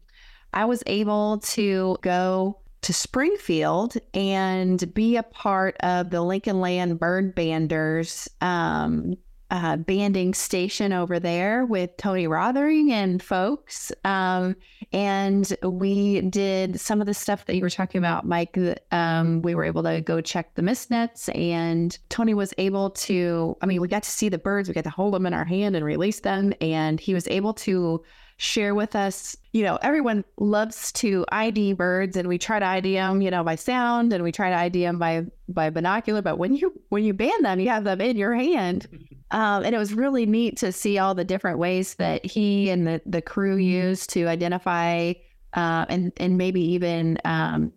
I 0.51 0.65
was 0.65 0.81
able 0.87 1.37
to 1.41 1.97
go 2.01 2.59
to 2.81 2.91
Springfield 2.91 3.97
and 4.15 4.91
be 4.95 5.15
a 5.15 5.21
part 5.21 5.77
of 5.81 6.09
the 6.09 6.23
Lincoln 6.23 6.59
Land 6.59 6.99
Bird 6.99 7.35
Banders 7.35 8.27
um, 8.41 9.13
uh, 9.51 9.75
banding 9.75 10.33
station 10.33 10.93
over 10.93 11.19
there 11.19 11.65
with 11.65 11.95
Tony 11.97 12.25
Rothering 12.25 12.91
and 12.91 13.21
folks. 13.21 13.91
Um, 14.05 14.55
and 14.93 15.53
we 15.61 16.21
did 16.21 16.79
some 16.79 17.01
of 17.01 17.07
the 17.07 17.13
stuff 17.13 17.45
that 17.45 17.55
you 17.55 17.61
were 17.61 17.69
talking 17.69 17.99
about, 17.99 18.25
Mike. 18.25 18.57
Um, 18.91 19.41
we 19.41 19.53
were 19.53 19.65
able 19.65 19.83
to 19.83 19.99
go 19.99 20.21
check 20.21 20.55
the 20.55 20.61
mist 20.61 20.89
nets, 20.89 21.27
and 21.29 21.97
Tony 22.07 22.33
was 22.33 22.53
able 22.57 22.91
to. 22.91 23.57
I 23.61 23.65
mean, 23.65 23.81
we 23.81 23.89
got 23.89 24.03
to 24.03 24.09
see 24.09 24.29
the 24.29 24.37
birds, 24.37 24.69
we 24.69 24.73
got 24.73 24.85
to 24.85 24.89
hold 24.89 25.13
them 25.13 25.25
in 25.25 25.33
our 25.33 25.45
hand 25.45 25.75
and 25.75 25.85
release 25.85 26.21
them, 26.21 26.53
and 26.61 26.99
he 26.99 27.13
was 27.13 27.27
able 27.27 27.53
to 27.55 28.01
share 28.41 28.73
with 28.73 28.95
us. 28.95 29.37
You 29.53 29.63
know, 29.63 29.77
everyone 29.83 30.25
loves 30.37 30.91
to 30.93 31.23
ID 31.31 31.73
birds, 31.73 32.17
and 32.17 32.27
we 32.27 32.39
try 32.39 32.57
to 32.57 32.65
ID 32.65 32.95
them, 32.95 33.21
you 33.21 33.29
know, 33.29 33.43
by 33.43 33.53
sound, 33.53 34.11
and 34.13 34.23
we 34.23 34.31
try 34.31 34.49
to 34.49 34.55
ID 34.55 34.81
them 34.81 34.97
by 34.97 35.27
by 35.47 35.69
binocular. 35.69 36.23
But 36.23 36.39
when 36.39 36.55
you 36.55 36.73
when 36.89 37.03
you 37.03 37.13
band 37.13 37.45
them, 37.45 37.59
you 37.59 37.69
have 37.69 37.83
them 37.83 38.01
in 38.01 38.17
your 38.17 38.33
hand, 38.33 38.87
um, 39.31 39.63
and 39.63 39.75
it 39.75 39.77
was 39.77 39.93
really 39.93 40.25
neat 40.25 40.57
to 40.57 40.71
see 40.71 40.97
all 40.97 41.13
the 41.13 41.23
different 41.23 41.59
ways 41.59 41.93
that 41.95 42.25
he 42.25 42.71
and 42.71 42.87
the 42.87 43.01
the 43.05 43.21
crew 43.21 43.57
used 43.57 44.09
to 44.11 44.27
identify 44.27 45.13
uh, 45.53 45.85
and 45.87 46.11
and 46.17 46.35
maybe 46.35 46.61
even 46.61 47.19
um, 47.23 47.71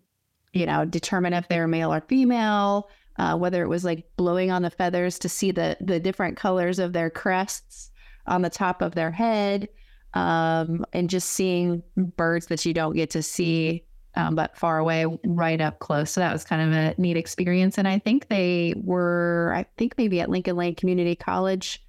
you 0.53 0.65
know 0.65 0.83
determine 0.83 1.33
if 1.33 1.47
they're 1.47 1.67
male 1.67 1.93
or 1.93 2.01
female. 2.01 2.89
Uh, 3.17 3.37
whether 3.37 3.63
it 3.63 3.69
was 3.69 3.85
like 3.85 4.05
blowing 4.17 4.51
on 4.51 4.61
the 4.61 4.69
feathers 4.69 5.19
to 5.19 5.29
see 5.29 5.51
the 5.51 5.77
the 5.79 5.99
different 5.99 6.35
colors 6.35 6.79
of 6.79 6.91
their 6.91 7.09
crests 7.09 7.91
on 8.27 8.41
the 8.41 8.49
top 8.49 8.81
of 8.81 8.95
their 8.95 9.11
head 9.11 9.69
um, 10.15 10.85
and 10.93 11.09
just 11.09 11.29
seeing 11.31 11.83
birds 11.95 12.47
that 12.47 12.65
you 12.65 12.73
don't 12.73 12.95
get 12.95 13.11
to 13.11 13.21
see 13.21 13.85
um, 14.15 14.35
but 14.35 14.57
far 14.57 14.79
away 14.79 15.05
right 15.25 15.59
up 15.59 15.79
close. 15.79 16.11
So 16.11 16.21
that 16.21 16.31
was 16.31 16.43
kind 16.43 16.61
of 16.61 16.71
a 16.71 16.95
neat 16.99 17.17
experience. 17.17 17.77
And 17.77 17.87
i 17.87 17.99
think 17.99 18.29
they 18.29 18.73
were 18.77 19.53
i 19.55 19.65
think 19.77 19.95
maybe 19.97 20.21
at 20.21 20.29
lincoln 20.29 20.55
land 20.55 20.77
community 20.77 21.15
college 21.15 21.83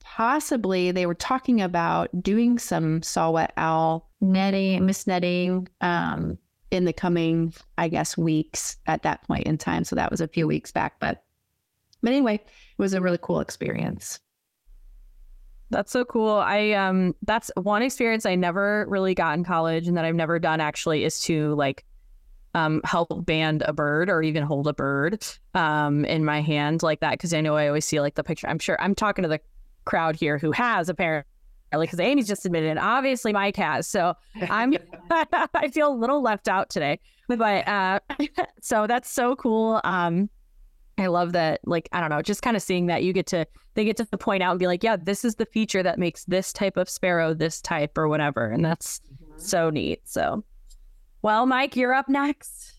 possibly 0.00 0.90
they 0.90 1.06
were 1.06 1.14
talking 1.14 1.62
about 1.62 2.10
doing 2.22 2.58
some 2.58 3.02
saw-whet 3.02 3.52
owl 3.56 4.10
netting 4.20 4.84
mist 4.84 5.06
netting 5.06 5.66
um, 5.80 6.36
in 6.70 6.84
the 6.84 6.92
coming 6.92 7.54
i 7.78 7.88
guess 7.88 8.18
weeks 8.18 8.76
at 8.86 9.02
that 9.02 9.26
point 9.26 9.46
in 9.46 9.56
time. 9.56 9.84
So 9.84 9.96
that 9.96 10.10
was 10.10 10.20
a 10.20 10.28
few 10.28 10.46
weeks 10.46 10.72
back 10.72 10.98
but 10.98 11.22
but 12.02 12.12
anyway 12.12 12.34
it 12.34 12.82
was 12.82 12.94
a 12.94 13.00
really 13.00 13.18
cool 13.22 13.40
experience 13.40 14.18
that's 15.74 15.90
so 15.92 16.04
cool. 16.04 16.36
I 16.36 16.70
um 16.72 17.14
that's 17.22 17.50
one 17.56 17.82
experience 17.82 18.24
I 18.24 18.36
never 18.36 18.86
really 18.88 19.14
got 19.14 19.36
in 19.36 19.44
college 19.44 19.88
and 19.88 19.96
that 19.96 20.04
I've 20.04 20.14
never 20.14 20.38
done 20.38 20.60
actually 20.60 21.04
is 21.04 21.20
to 21.22 21.54
like 21.54 21.84
um 22.54 22.80
help 22.84 23.26
band 23.26 23.64
a 23.66 23.72
bird 23.72 24.08
or 24.08 24.22
even 24.22 24.44
hold 24.44 24.68
a 24.68 24.72
bird 24.72 25.26
um 25.54 26.04
in 26.04 26.24
my 26.24 26.40
hand 26.40 26.84
like 26.84 27.00
that 27.00 27.12
because 27.12 27.34
I 27.34 27.40
know 27.40 27.56
I 27.56 27.66
always 27.66 27.84
see 27.84 28.00
like 28.00 28.14
the 28.14 28.22
picture. 28.22 28.48
I'm 28.48 28.60
sure 28.60 28.80
I'm 28.80 28.94
talking 28.94 29.24
to 29.24 29.28
the 29.28 29.40
crowd 29.84 30.14
here 30.14 30.38
who 30.38 30.52
has 30.52 30.88
apparently 30.88 31.26
because 31.72 31.98
Amy's 31.98 32.28
just 32.28 32.46
admitted 32.46 32.70
and 32.70 32.78
obviously 32.78 33.32
Mike 33.32 33.56
has. 33.56 33.88
So 33.88 34.14
I'm 34.48 34.74
I 35.10 35.68
feel 35.72 35.92
a 35.92 35.96
little 35.96 36.22
left 36.22 36.46
out 36.46 36.70
today. 36.70 37.00
But 37.26 37.66
uh 37.66 37.98
so 38.62 38.86
that's 38.86 39.10
so 39.10 39.34
cool. 39.34 39.80
Um 39.82 40.30
I 40.96 41.06
love 41.06 41.32
that, 41.32 41.60
like, 41.64 41.88
I 41.92 42.00
don't 42.00 42.10
know, 42.10 42.22
just 42.22 42.42
kind 42.42 42.56
of 42.56 42.62
seeing 42.62 42.86
that 42.86 43.02
you 43.02 43.12
get 43.12 43.26
to, 43.28 43.46
they 43.74 43.84
get 43.84 43.96
to 43.96 44.04
the 44.04 44.18
point 44.18 44.42
out 44.42 44.50
and 44.52 44.60
be 44.60 44.66
like, 44.66 44.84
yeah, 44.84 44.96
this 44.96 45.24
is 45.24 45.34
the 45.34 45.46
feature 45.46 45.82
that 45.82 45.98
makes 45.98 46.24
this 46.26 46.52
type 46.52 46.76
of 46.76 46.88
sparrow 46.88 47.34
this 47.34 47.60
type 47.60 47.98
or 47.98 48.08
whatever. 48.08 48.46
And 48.46 48.64
that's 48.64 49.00
mm-hmm. 49.00 49.38
so 49.38 49.70
neat. 49.70 50.02
So, 50.04 50.44
well, 51.22 51.46
Mike, 51.46 51.74
you're 51.74 51.94
up 51.94 52.08
next. 52.08 52.74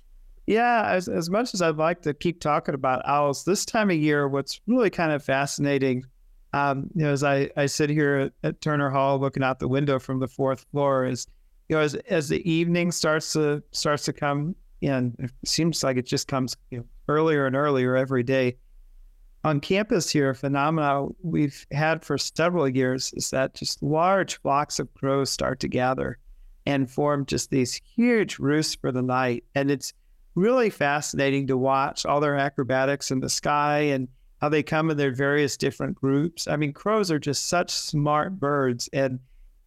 Yeah, 0.47 0.83
as, 0.87 1.07
as 1.07 1.29
much 1.29 1.53
as 1.53 1.61
I'd 1.61 1.77
like 1.77 2.03
to 2.03 2.13
keep 2.13 2.39
talking 2.39 2.75
about 2.75 3.01
owls, 3.05 3.43
this 3.43 3.65
time 3.65 3.89
of 3.89 3.97
year, 3.97 4.27
what's 4.27 4.61
really 4.67 4.91
kind 4.91 5.11
of 5.11 5.23
fascinating, 5.23 6.05
um, 6.53 6.89
you 6.95 7.03
know, 7.03 7.11
as 7.11 7.23
I, 7.23 7.49
I 7.57 7.65
sit 7.65 7.89
here 7.89 8.31
at, 8.43 8.49
at 8.49 8.61
Turner 8.61 8.89
Hall 8.91 9.19
looking 9.19 9.43
out 9.43 9.59
the 9.59 9.67
window 9.67 9.99
from 9.99 10.19
the 10.19 10.27
fourth 10.27 10.65
floor, 10.71 11.05
is 11.05 11.27
you 11.67 11.75
know, 11.75 11.81
as, 11.81 11.95
as 11.95 12.29
the 12.29 12.49
evening 12.49 12.91
starts 12.91 13.33
to 13.33 13.63
starts 13.71 14.05
to 14.05 14.13
come 14.13 14.55
in, 14.85 15.15
it 15.19 15.31
seems 15.45 15.83
like 15.83 15.97
it 15.97 16.05
just 16.05 16.27
comes 16.27 16.55
you 16.69 16.79
know, 16.79 16.85
earlier 17.07 17.45
and 17.45 17.55
earlier 17.55 17.95
every 17.95 18.23
day. 18.23 18.55
On 19.43 19.59
campus 19.59 20.09
here, 20.09 20.31
a 20.31 20.35
phenomena 20.35 21.07
we've 21.21 21.67
had 21.71 22.03
for 22.03 22.17
several 22.17 22.67
years 22.67 23.13
is 23.15 23.29
that 23.29 23.53
just 23.53 23.83
large 23.83 24.41
flocks 24.41 24.79
of 24.79 24.91
crows 24.95 25.29
start 25.29 25.59
to 25.59 25.67
gather 25.67 26.17
and 26.65 26.89
form 26.89 27.25
just 27.25 27.51
these 27.51 27.79
huge 27.95 28.39
roosts 28.39 28.75
for 28.75 28.91
the 28.91 29.03
night. 29.03 29.43
And 29.53 29.69
it's 29.69 29.93
really 30.33 30.69
fascinating 30.69 31.47
to 31.47 31.57
watch 31.57 32.05
all 32.05 32.19
their 32.19 32.35
acrobatics 32.35 33.11
in 33.11 33.19
the 33.19 33.29
sky 33.29 33.79
and 33.79 34.07
how 34.41 34.49
they 34.49 34.63
come 34.63 34.89
in 34.89 34.97
their 34.97 35.13
various 35.13 35.57
different 35.57 35.95
groups. 35.95 36.47
I 36.47 36.57
mean, 36.57 36.73
crows 36.73 37.09
are 37.09 37.19
just 37.19 37.47
such 37.47 37.71
smart 37.71 38.39
birds, 38.39 38.89
and 38.93 39.19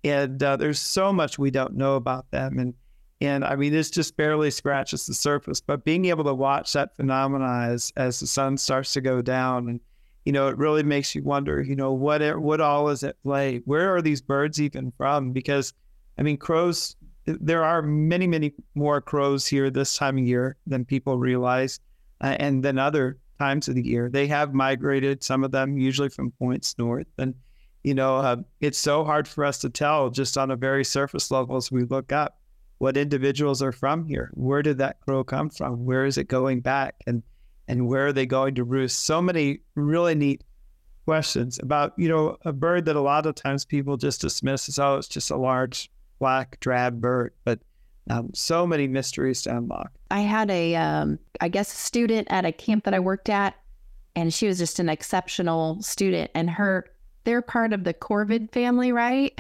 and 0.05 0.43
uh, 0.43 0.57
there's 0.57 0.79
so 0.79 1.13
much 1.13 1.39
we 1.39 1.51
don't 1.51 1.75
know 1.75 1.97
about 1.97 2.31
them. 2.31 2.59
And 2.59 2.75
and 3.21 3.45
I 3.45 3.57
mean, 3.57 3.73
this 3.73 3.91
just 3.91 4.17
barely 4.17 4.51
scratches 4.51 5.07
the 5.07 5.15
surface. 5.15 5.61
But 5.61 5.85
being 5.85 6.05
able 6.05 6.25
to 6.25 6.35
watch 6.35 6.73
that 6.75 6.95
phenomenon 6.95 7.71
as, 7.71 7.93
as 7.97 8.21
the 8.21 8.27
sun 8.27 8.57
starts 8.57 8.93
to 8.93 9.01
go 9.01 9.21
down, 9.21 9.69
and 9.69 9.81
you 10.25 10.33
know, 10.33 10.49
it 10.49 10.59
really 10.59 10.83
makes 10.83 11.15
you 11.15 11.23
wonder, 11.23 11.63
you 11.63 11.75
know, 11.75 11.93
what 11.93 12.23
what 12.41 12.61
all 12.61 12.89
is 12.91 13.03
at 13.03 13.21
play? 13.23 13.61
Where 13.65 13.95
are 13.95 14.03
these 14.03 14.21
birds 14.21 14.61
even 14.61 14.93
from? 14.97 15.33
Because 15.33 15.73
I 16.19 16.23
mean, 16.23 16.37
crows. 16.37 16.95
There 17.25 17.63
are 17.63 17.83
many, 17.83 18.27
many 18.27 18.55
more 18.75 19.03
crows 19.03 19.47
here 19.47 19.69
this 19.69 19.97
time 19.97 20.17
of 20.17 20.25
year 20.25 20.57
than 20.67 20.87
people 20.87 21.19
realize, 21.19 21.79
uh, 22.23 22.37
and 22.39 22.65
than 22.65 22.79
other 22.79 23.19
times 23.39 23.69
of 23.69 23.75
the 23.75 23.87
year. 23.87 24.09
They 24.09 24.27
have 24.29 24.55
migrated. 24.55 25.23
Some 25.23 25.45
of 25.45 25.51
them 25.51 25.77
usually 25.77 26.09
from 26.09 26.31
points 26.33 26.75
north, 26.79 27.07
and 27.19 27.35
you 27.83 27.95
know, 27.95 28.17
uh, 28.17 28.37
it's 28.61 28.79
so 28.79 29.05
hard 29.05 29.27
for 29.27 29.45
us 29.45 29.59
to 29.59 29.71
tell 29.71 30.09
just 30.09 30.39
on 30.39 30.51
a 30.51 30.57
very 30.57 30.85
surface 30.85 31.31
level 31.31 31.57
as 31.57 31.73
we 31.73 31.85
look 31.85 32.13
up 32.13 32.39
what 32.79 32.97
individuals 32.97 33.63
are 33.63 33.73
from 33.73 34.07
here. 34.07 34.31
Where 34.35 34.63
did 34.63 34.79
that 34.79 35.01
crow 35.01 35.25
come 35.25 35.51
from? 35.51 35.85
Where 35.85 36.05
is 36.05 36.17
it 36.19 36.29
going 36.29 36.61
back? 36.61 36.97
And 37.07 37.23
and 37.67 37.87
where 37.87 38.07
are 38.07 38.13
they 38.13 38.27
going 38.27 38.55
to 38.55 38.65
roost? 38.65 39.05
So 39.05 39.21
many 39.21 39.61
really 39.75 40.15
neat 40.15 40.43
questions 41.05 41.59
about, 41.59 41.93
you 41.97 42.09
know, 42.09 42.37
a 42.45 42.53
bird 42.53 42.87
that 42.87 42.97
a 42.97 43.01
lot 43.01 43.27
of 43.27 43.35
times 43.35 43.65
people 43.65 43.97
just 43.97 44.23
dismiss 44.23 44.69
as, 44.69 44.79
oh, 44.79 44.97
it's 44.97 45.09
just 45.09 45.31
a 45.31 45.37
large 45.37 45.91
black 46.19 46.59
drab 46.61 47.01
bird. 47.01 47.35
But 47.45 47.61
um, 48.11 48.31
so 48.33 48.67
many 48.67 48.89
mysteries 48.89 49.43
to 49.43 49.57
unlock. 49.57 49.91
I 50.11 50.21
had 50.21 50.51
a, 50.51 50.77
um, 50.77 51.19
I 51.41 51.49
guess, 51.49 51.73
a 51.73 51.77
student 51.77 52.29
at 52.31 52.47
a 52.47 52.53
camp 52.53 52.85
that 52.85 52.95
I 52.95 53.01
worked 53.01 53.29
at, 53.29 53.55
and 54.17 54.33
she 54.33 54.47
was 54.47 54.59
just 54.59 54.79
an 54.79 54.89
exceptional 54.89 55.83
student. 55.83 56.31
And 56.35 56.49
her, 56.49 56.87
they're 57.25 57.43
part 57.43 57.75
of 57.75 57.85
the 57.85 57.93
corvid 57.93 58.51
family, 58.53 58.93
right? 58.93 59.39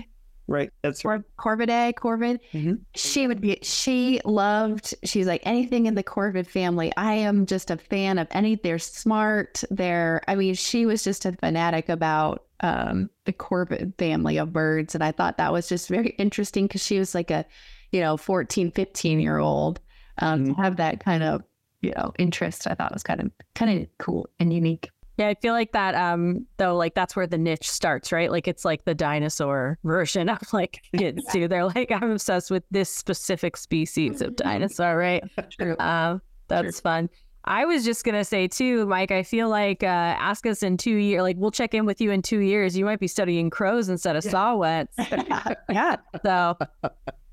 Right. 0.49 0.71
That's 0.83 1.05
right. 1.05 1.21
Corvidae, 1.39 1.93
Corvid. 1.93 2.41
Mm-hmm. 2.55 2.77
She 2.95 3.27
would 3.27 3.41
be, 3.41 3.59
she 3.63 4.21
loved, 4.25 4.95
she's 5.05 5.27
like 5.27 5.43
anything 5.45 5.85
in 5.85 5.95
the 5.95 6.03
Corvid 6.03 6.47
family. 6.47 6.91
I 6.97 7.13
am 7.15 7.45
just 7.45 7.71
a 7.71 7.77
fan 7.77 8.19
of 8.19 8.29
any, 8.31 8.57
they're 8.57 8.79
smart. 8.79 9.63
They're, 9.71 10.23
I 10.27 10.35
mean, 10.35 10.55
she 10.55 10.87
was 10.87 11.05
just 11.05 11.27
a 11.27 11.33
fanatic 11.33 11.91
about 11.91 12.47
um, 12.61 13.11
the 13.27 13.35
Corvid 13.35 13.97
family 13.99 14.39
of 14.39 14.55
birds. 14.55 14.95
And 14.95 15.05
I 15.05 15.13
thought 15.13 15.37
that 15.37 15.53
was 15.53 15.69
just 15.69 15.91
very 15.91 16.11
interesting 16.19 16.67
because 16.67 16.85
she 16.85 16.99
was 16.99 17.15
like 17.15 17.31
a, 17.31 17.45
you 17.93 18.01
know, 18.01 18.17
14, 18.17 18.73
15 18.73 19.21
year 19.21 19.39
old 19.39 19.81
um, 20.17 20.45
mm-hmm. 20.45 20.55
to 20.55 20.63
have 20.63 20.77
that 20.79 21.05
kind 21.05 21.23
of, 21.23 21.43
you 21.83 21.93
know, 21.95 22.15
interest. 22.19 22.67
I 22.67 22.75
thought 22.75 22.95
was 22.95 23.03
kind 23.03 23.21
of, 23.21 23.31
kind 23.55 23.83
of 23.83 23.89
cool 23.99 24.31
and 24.41 24.51
unique. 24.51 24.89
Yeah, 25.19 25.27
I 25.27 25.35
feel 25.35 25.53
like 25.53 25.73
that 25.73 25.97
um 25.97 26.47
though 26.59 26.77
like 26.77 26.95
that's 26.95 27.16
where 27.16 27.27
the 27.27 27.37
niche 27.37 27.69
starts, 27.69 28.12
right? 28.12 28.31
Like 28.31 28.47
it's 28.47 28.64
like 28.64 28.85
the 28.85 28.95
dinosaur 28.95 29.77
version 29.85 30.29
of 30.29 30.41
like 30.53 30.81
kids 30.97 31.25
too. 31.33 31.49
They're 31.49 31.66
like 31.66 31.91
I'm 31.91 32.12
obsessed 32.12 32.53
with 32.53 32.62
this 32.71 32.89
specific 32.89 33.57
species 33.57 34.23
of 34.23 34.37
dinosaur, 34.37 34.97
right? 34.97 35.25
True. 35.51 35.77
Um 35.79 36.23
that's 36.47 36.81
fun. 36.81 37.11
I 37.45 37.64
was 37.64 37.85
just 37.85 38.05
gonna 38.05 38.25
say 38.25 38.47
too, 38.47 38.87
Mike. 38.87 39.11
I 39.11 39.23
feel 39.23 39.49
like 39.49 39.83
uh, 39.83 39.87
ask 39.87 40.47
us 40.47 40.62
in 40.62 40.77
two 40.77 40.97
years. 40.97 41.23
Like 41.23 41.37
we'll 41.37 41.51
check 41.51 41.75
in 41.75 41.85
with 41.85 42.01
you 42.01 42.11
in 42.11 42.23
two 42.23 42.41
years. 42.41 42.77
You 42.77 42.85
might 42.85 43.01
be 43.01 43.09
studying 43.09 43.51
crows 43.51 43.89
instead 43.89 44.16
of 44.16 44.25
saw-whets. 44.25 44.97
yeah. 45.69 45.97
So 46.23 46.57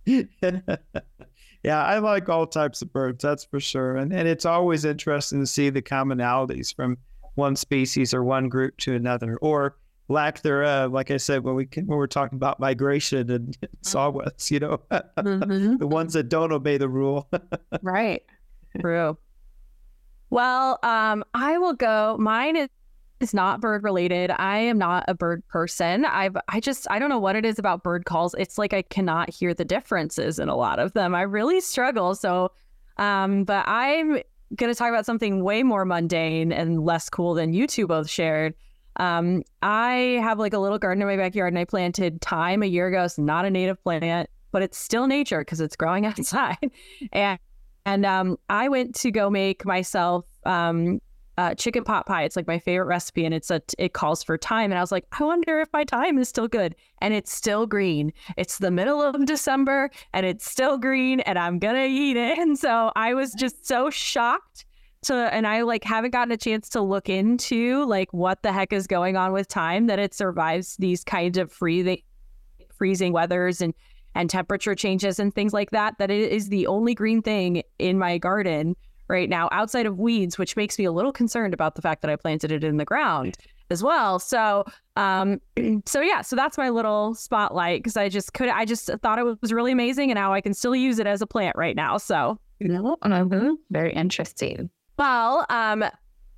yeah, 0.05 1.83
I 1.83 1.97
like 1.99 2.29
all 2.29 2.47
types 2.47 2.81
of 2.81 2.93
birds, 2.93 3.23
that's 3.23 3.43
for 3.43 3.59
sure. 3.59 3.97
And 3.97 4.13
and 4.13 4.27
it's 4.27 4.45
always 4.45 4.86
interesting 4.86 5.39
to 5.41 5.47
see 5.47 5.69
the 5.69 5.81
commonalities 5.81 6.73
from 6.73 6.97
one 7.36 7.55
species 7.55 8.13
or 8.13 8.23
one 8.23 8.49
group 8.49 8.77
to 8.77 8.95
another, 8.95 9.38
or 9.38 9.77
lack 10.07 10.41
thereof. 10.41 10.91
Like 10.91 11.11
I 11.11 11.17
said, 11.17 11.43
when 11.43 11.55
we 11.55 11.65
can, 11.65 11.86
when 11.88 11.97
we're 11.97 12.07
talking 12.07 12.36
about 12.38 12.59
migration 12.59 13.29
and 13.31 13.57
saw-whets, 13.81 14.51
you 14.51 14.59
know, 14.59 14.81
Mhm. 14.91 15.77
the 15.79 15.88
ones 15.88 16.13
that 16.13 16.29
don't 16.29 16.51
obey 16.51 16.77
the 16.77 16.89
rule. 16.89 17.29
Right. 17.81 18.23
True. 18.79 19.17
Well, 20.29 20.79
um, 20.83 21.23
I 21.33 21.57
will 21.57 21.73
go. 21.73 22.17
Mine 22.19 22.55
is, 22.55 22.69
is 23.19 23.33
not 23.33 23.61
bird 23.61 23.83
related. 23.83 24.31
I 24.31 24.57
am 24.57 24.77
not 24.77 25.05
a 25.07 25.13
bird 25.13 25.47
person. 25.47 26.03
I've 26.03 26.36
I 26.49 26.59
just 26.59 26.88
I 26.89 26.99
don't 26.99 27.09
know 27.09 27.19
what 27.19 27.36
it 27.36 27.45
is 27.45 27.57
about 27.59 27.83
bird 27.83 28.05
calls. 28.05 28.36
It's 28.38 28.57
like 28.57 28.73
I 28.73 28.81
cannot 28.81 29.29
hear 29.29 29.53
the 29.53 29.63
differences 29.65 30.38
in 30.39 30.49
a 30.49 30.55
lot 30.55 30.79
of 30.79 30.93
them. 30.93 31.15
I 31.15 31.21
really 31.21 31.61
struggle. 31.61 32.15
So 32.15 32.51
um, 32.97 33.43
but 33.45 33.67
I'm 33.67 34.19
gonna 34.55 34.75
talk 34.75 34.89
about 34.89 35.05
something 35.05 35.43
way 35.43 35.63
more 35.63 35.85
mundane 35.85 36.51
and 36.51 36.83
less 36.83 37.09
cool 37.09 37.33
than 37.33 37.53
you 37.53 37.67
two 37.67 37.87
both 37.87 38.09
shared. 38.09 38.53
Um, 38.97 39.43
I 39.61 40.19
have 40.21 40.39
like 40.39 40.53
a 40.53 40.59
little 40.59 40.79
garden 40.79 41.01
in 41.01 41.07
my 41.07 41.17
backyard 41.17 41.51
and 41.51 41.59
I 41.59 41.65
planted 41.65 42.21
thyme 42.21 42.63
a 42.63 42.67
year 42.67 42.87
ago. 42.87 43.03
It's 43.03 43.17
not 43.17 43.45
a 43.45 43.49
native 43.49 43.81
plant, 43.83 44.29
but 44.51 44.61
it's 44.61 44.77
still 44.77 45.07
nature 45.07 45.39
because 45.39 45.59
it's 45.59 45.75
growing 45.75 46.05
outside. 46.05 46.71
and 47.11 47.39
and 47.85 48.05
um, 48.05 48.37
I 48.49 48.67
went 48.67 48.95
to 48.95 49.11
go 49.11 49.29
make 49.29 49.63
myself 49.65 50.25
um, 50.45 50.99
uh, 51.38 51.53
chicken 51.55 51.83
pot 51.83 52.05
pie. 52.05 52.23
It's 52.23 52.36
like 52.36 52.47
my 52.47 52.59
favorite 52.59 52.86
recipe, 52.86 53.25
and 53.25 53.33
it's 53.33 53.51
a 53.51 53.61
it 53.77 53.93
calls 53.93 54.23
for 54.23 54.38
thyme. 54.38 54.71
And 54.71 54.77
I 54.77 54.81
was 54.81 54.91
like, 54.91 55.05
I 55.19 55.23
wonder 55.23 55.59
if 55.59 55.69
my 55.73 55.83
thyme 55.83 56.17
is 56.17 56.29
still 56.29 56.47
good, 56.47 56.75
and 57.01 57.13
it's 57.13 57.33
still 57.33 57.65
green. 57.65 58.13
It's 58.38 58.57
the 58.57 58.71
middle 58.71 59.01
of 59.01 59.25
December, 59.25 59.89
and 60.13 60.25
it's 60.25 60.49
still 60.49 60.77
green, 60.77 61.19
and 61.21 61.38
I'm 61.38 61.59
gonna 61.59 61.88
eat 61.88 62.17
it. 62.17 62.38
And 62.38 62.57
so 62.57 62.91
I 62.95 63.13
was 63.13 63.33
just 63.33 63.65
so 63.65 63.89
shocked 63.89 64.65
to, 65.03 65.13
and 65.33 65.45
I 65.47 65.61
like 65.61 65.83
haven't 65.83 66.11
gotten 66.11 66.31
a 66.31 66.38
chance 66.38 66.69
to 66.69 66.81
look 66.81 67.09
into 67.09 67.86
like 67.86 68.11
what 68.13 68.41
the 68.43 68.51
heck 68.51 68.73
is 68.73 68.88
going 68.88 69.17
on 69.17 69.31
with 69.31 69.47
thyme 69.47 69.88
that 69.88 69.99
it 69.99 70.13
survives 70.13 70.77
these 70.77 71.03
kinds 71.03 71.38
of 71.38 71.51
freezing 71.51 72.01
freezing 72.77 73.13
weathers 73.13 73.61
and 73.61 73.73
and 74.15 74.29
temperature 74.29 74.75
changes 74.75 75.19
and 75.19 75.33
things 75.33 75.53
like 75.53 75.71
that 75.71 75.97
that 75.97 76.09
it 76.11 76.31
is 76.31 76.49
the 76.49 76.67
only 76.67 76.93
green 76.93 77.21
thing 77.21 77.61
in 77.79 77.97
my 77.97 78.17
garden 78.17 78.75
right 79.07 79.29
now 79.29 79.47
outside 79.51 79.85
of 79.85 79.97
weeds 79.99 80.37
which 80.37 80.55
makes 80.55 80.77
me 80.79 80.85
a 80.85 80.91
little 80.91 81.11
concerned 81.11 81.53
about 81.53 81.75
the 81.75 81.81
fact 81.81 82.01
that 82.01 82.09
i 82.11 82.15
planted 82.15 82.51
it 82.51 82.63
in 82.63 82.77
the 82.77 82.85
ground 82.85 83.37
as 83.71 83.83
well 83.83 84.19
so 84.19 84.63
um 84.95 85.39
so 85.85 86.01
yeah 86.01 86.21
so 86.21 86.35
that's 86.35 86.57
my 86.57 86.69
little 86.69 87.13
spotlight 87.15 87.79
because 87.81 87.97
i 87.97 88.07
just 88.09 88.33
could 88.33 88.49
i 88.49 88.65
just 88.65 88.89
thought 89.01 89.17
it 89.19 89.41
was 89.41 89.51
really 89.53 89.71
amazing 89.71 90.11
and 90.11 90.17
now 90.17 90.33
i 90.33 90.41
can 90.41 90.53
still 90.53 90.75
use 90.75 90.99
it 90.99 91.07
as 91.07 91.21
a 91.21 91.27
plant 91.27 91.55
right 91.57 91.75
now 91.75 91.97
so. 91.97 92.37
Mhm. 92.61 93.55
Very 93.71 93.93
interesting. 93.93 94.69
well, 94.97 95.45
um, 95.49 95.83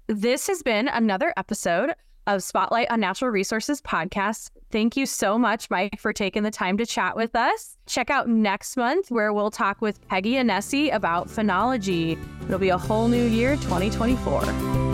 this 0.08 0.48
has 0.48 0.64
been 0.64 0.88
another 0.88 1.32
episode 1.38 1.94
of 2.28 2.44
Spotlight 2.44 2.92
on 2.92 3.00
Natural 3.00 3.32
Resources 3.32 3.82
podcast. 3.82 4.52
Thank 4.72 4.98
you 4.98 5.06
so 5.06 5.38
much, 5.40 5.70
Mike, 5.70 6.00
for 6.00 6.12
taking 6.12 6.44
the 6.44 6.52
time 6.52 6.78
to 6.78 6.86
chat 6.86 7.16
with 7.16 7.36
us. 7.36 7.78
Check 7.88 8.10
out 8.10 8.28
next 8.28 8.76
month 8.78 9.10
where 9.10 9.34
we'll 9.34 9.50
talk 9.50 9.82
with 9.82 10.06
Peggy 10.08 10.38
and 10.38 10.48
Nessie 10.48 10.90
about 10.90 11.28
phenology. 11.28 12.18
It'll 12.44 12.60
be 12.60 12.70
a 12.70 12.78
whole 12.78 13.08
new 13.08 13.26
year, 13.26 13.56
2024. 13.56 14.87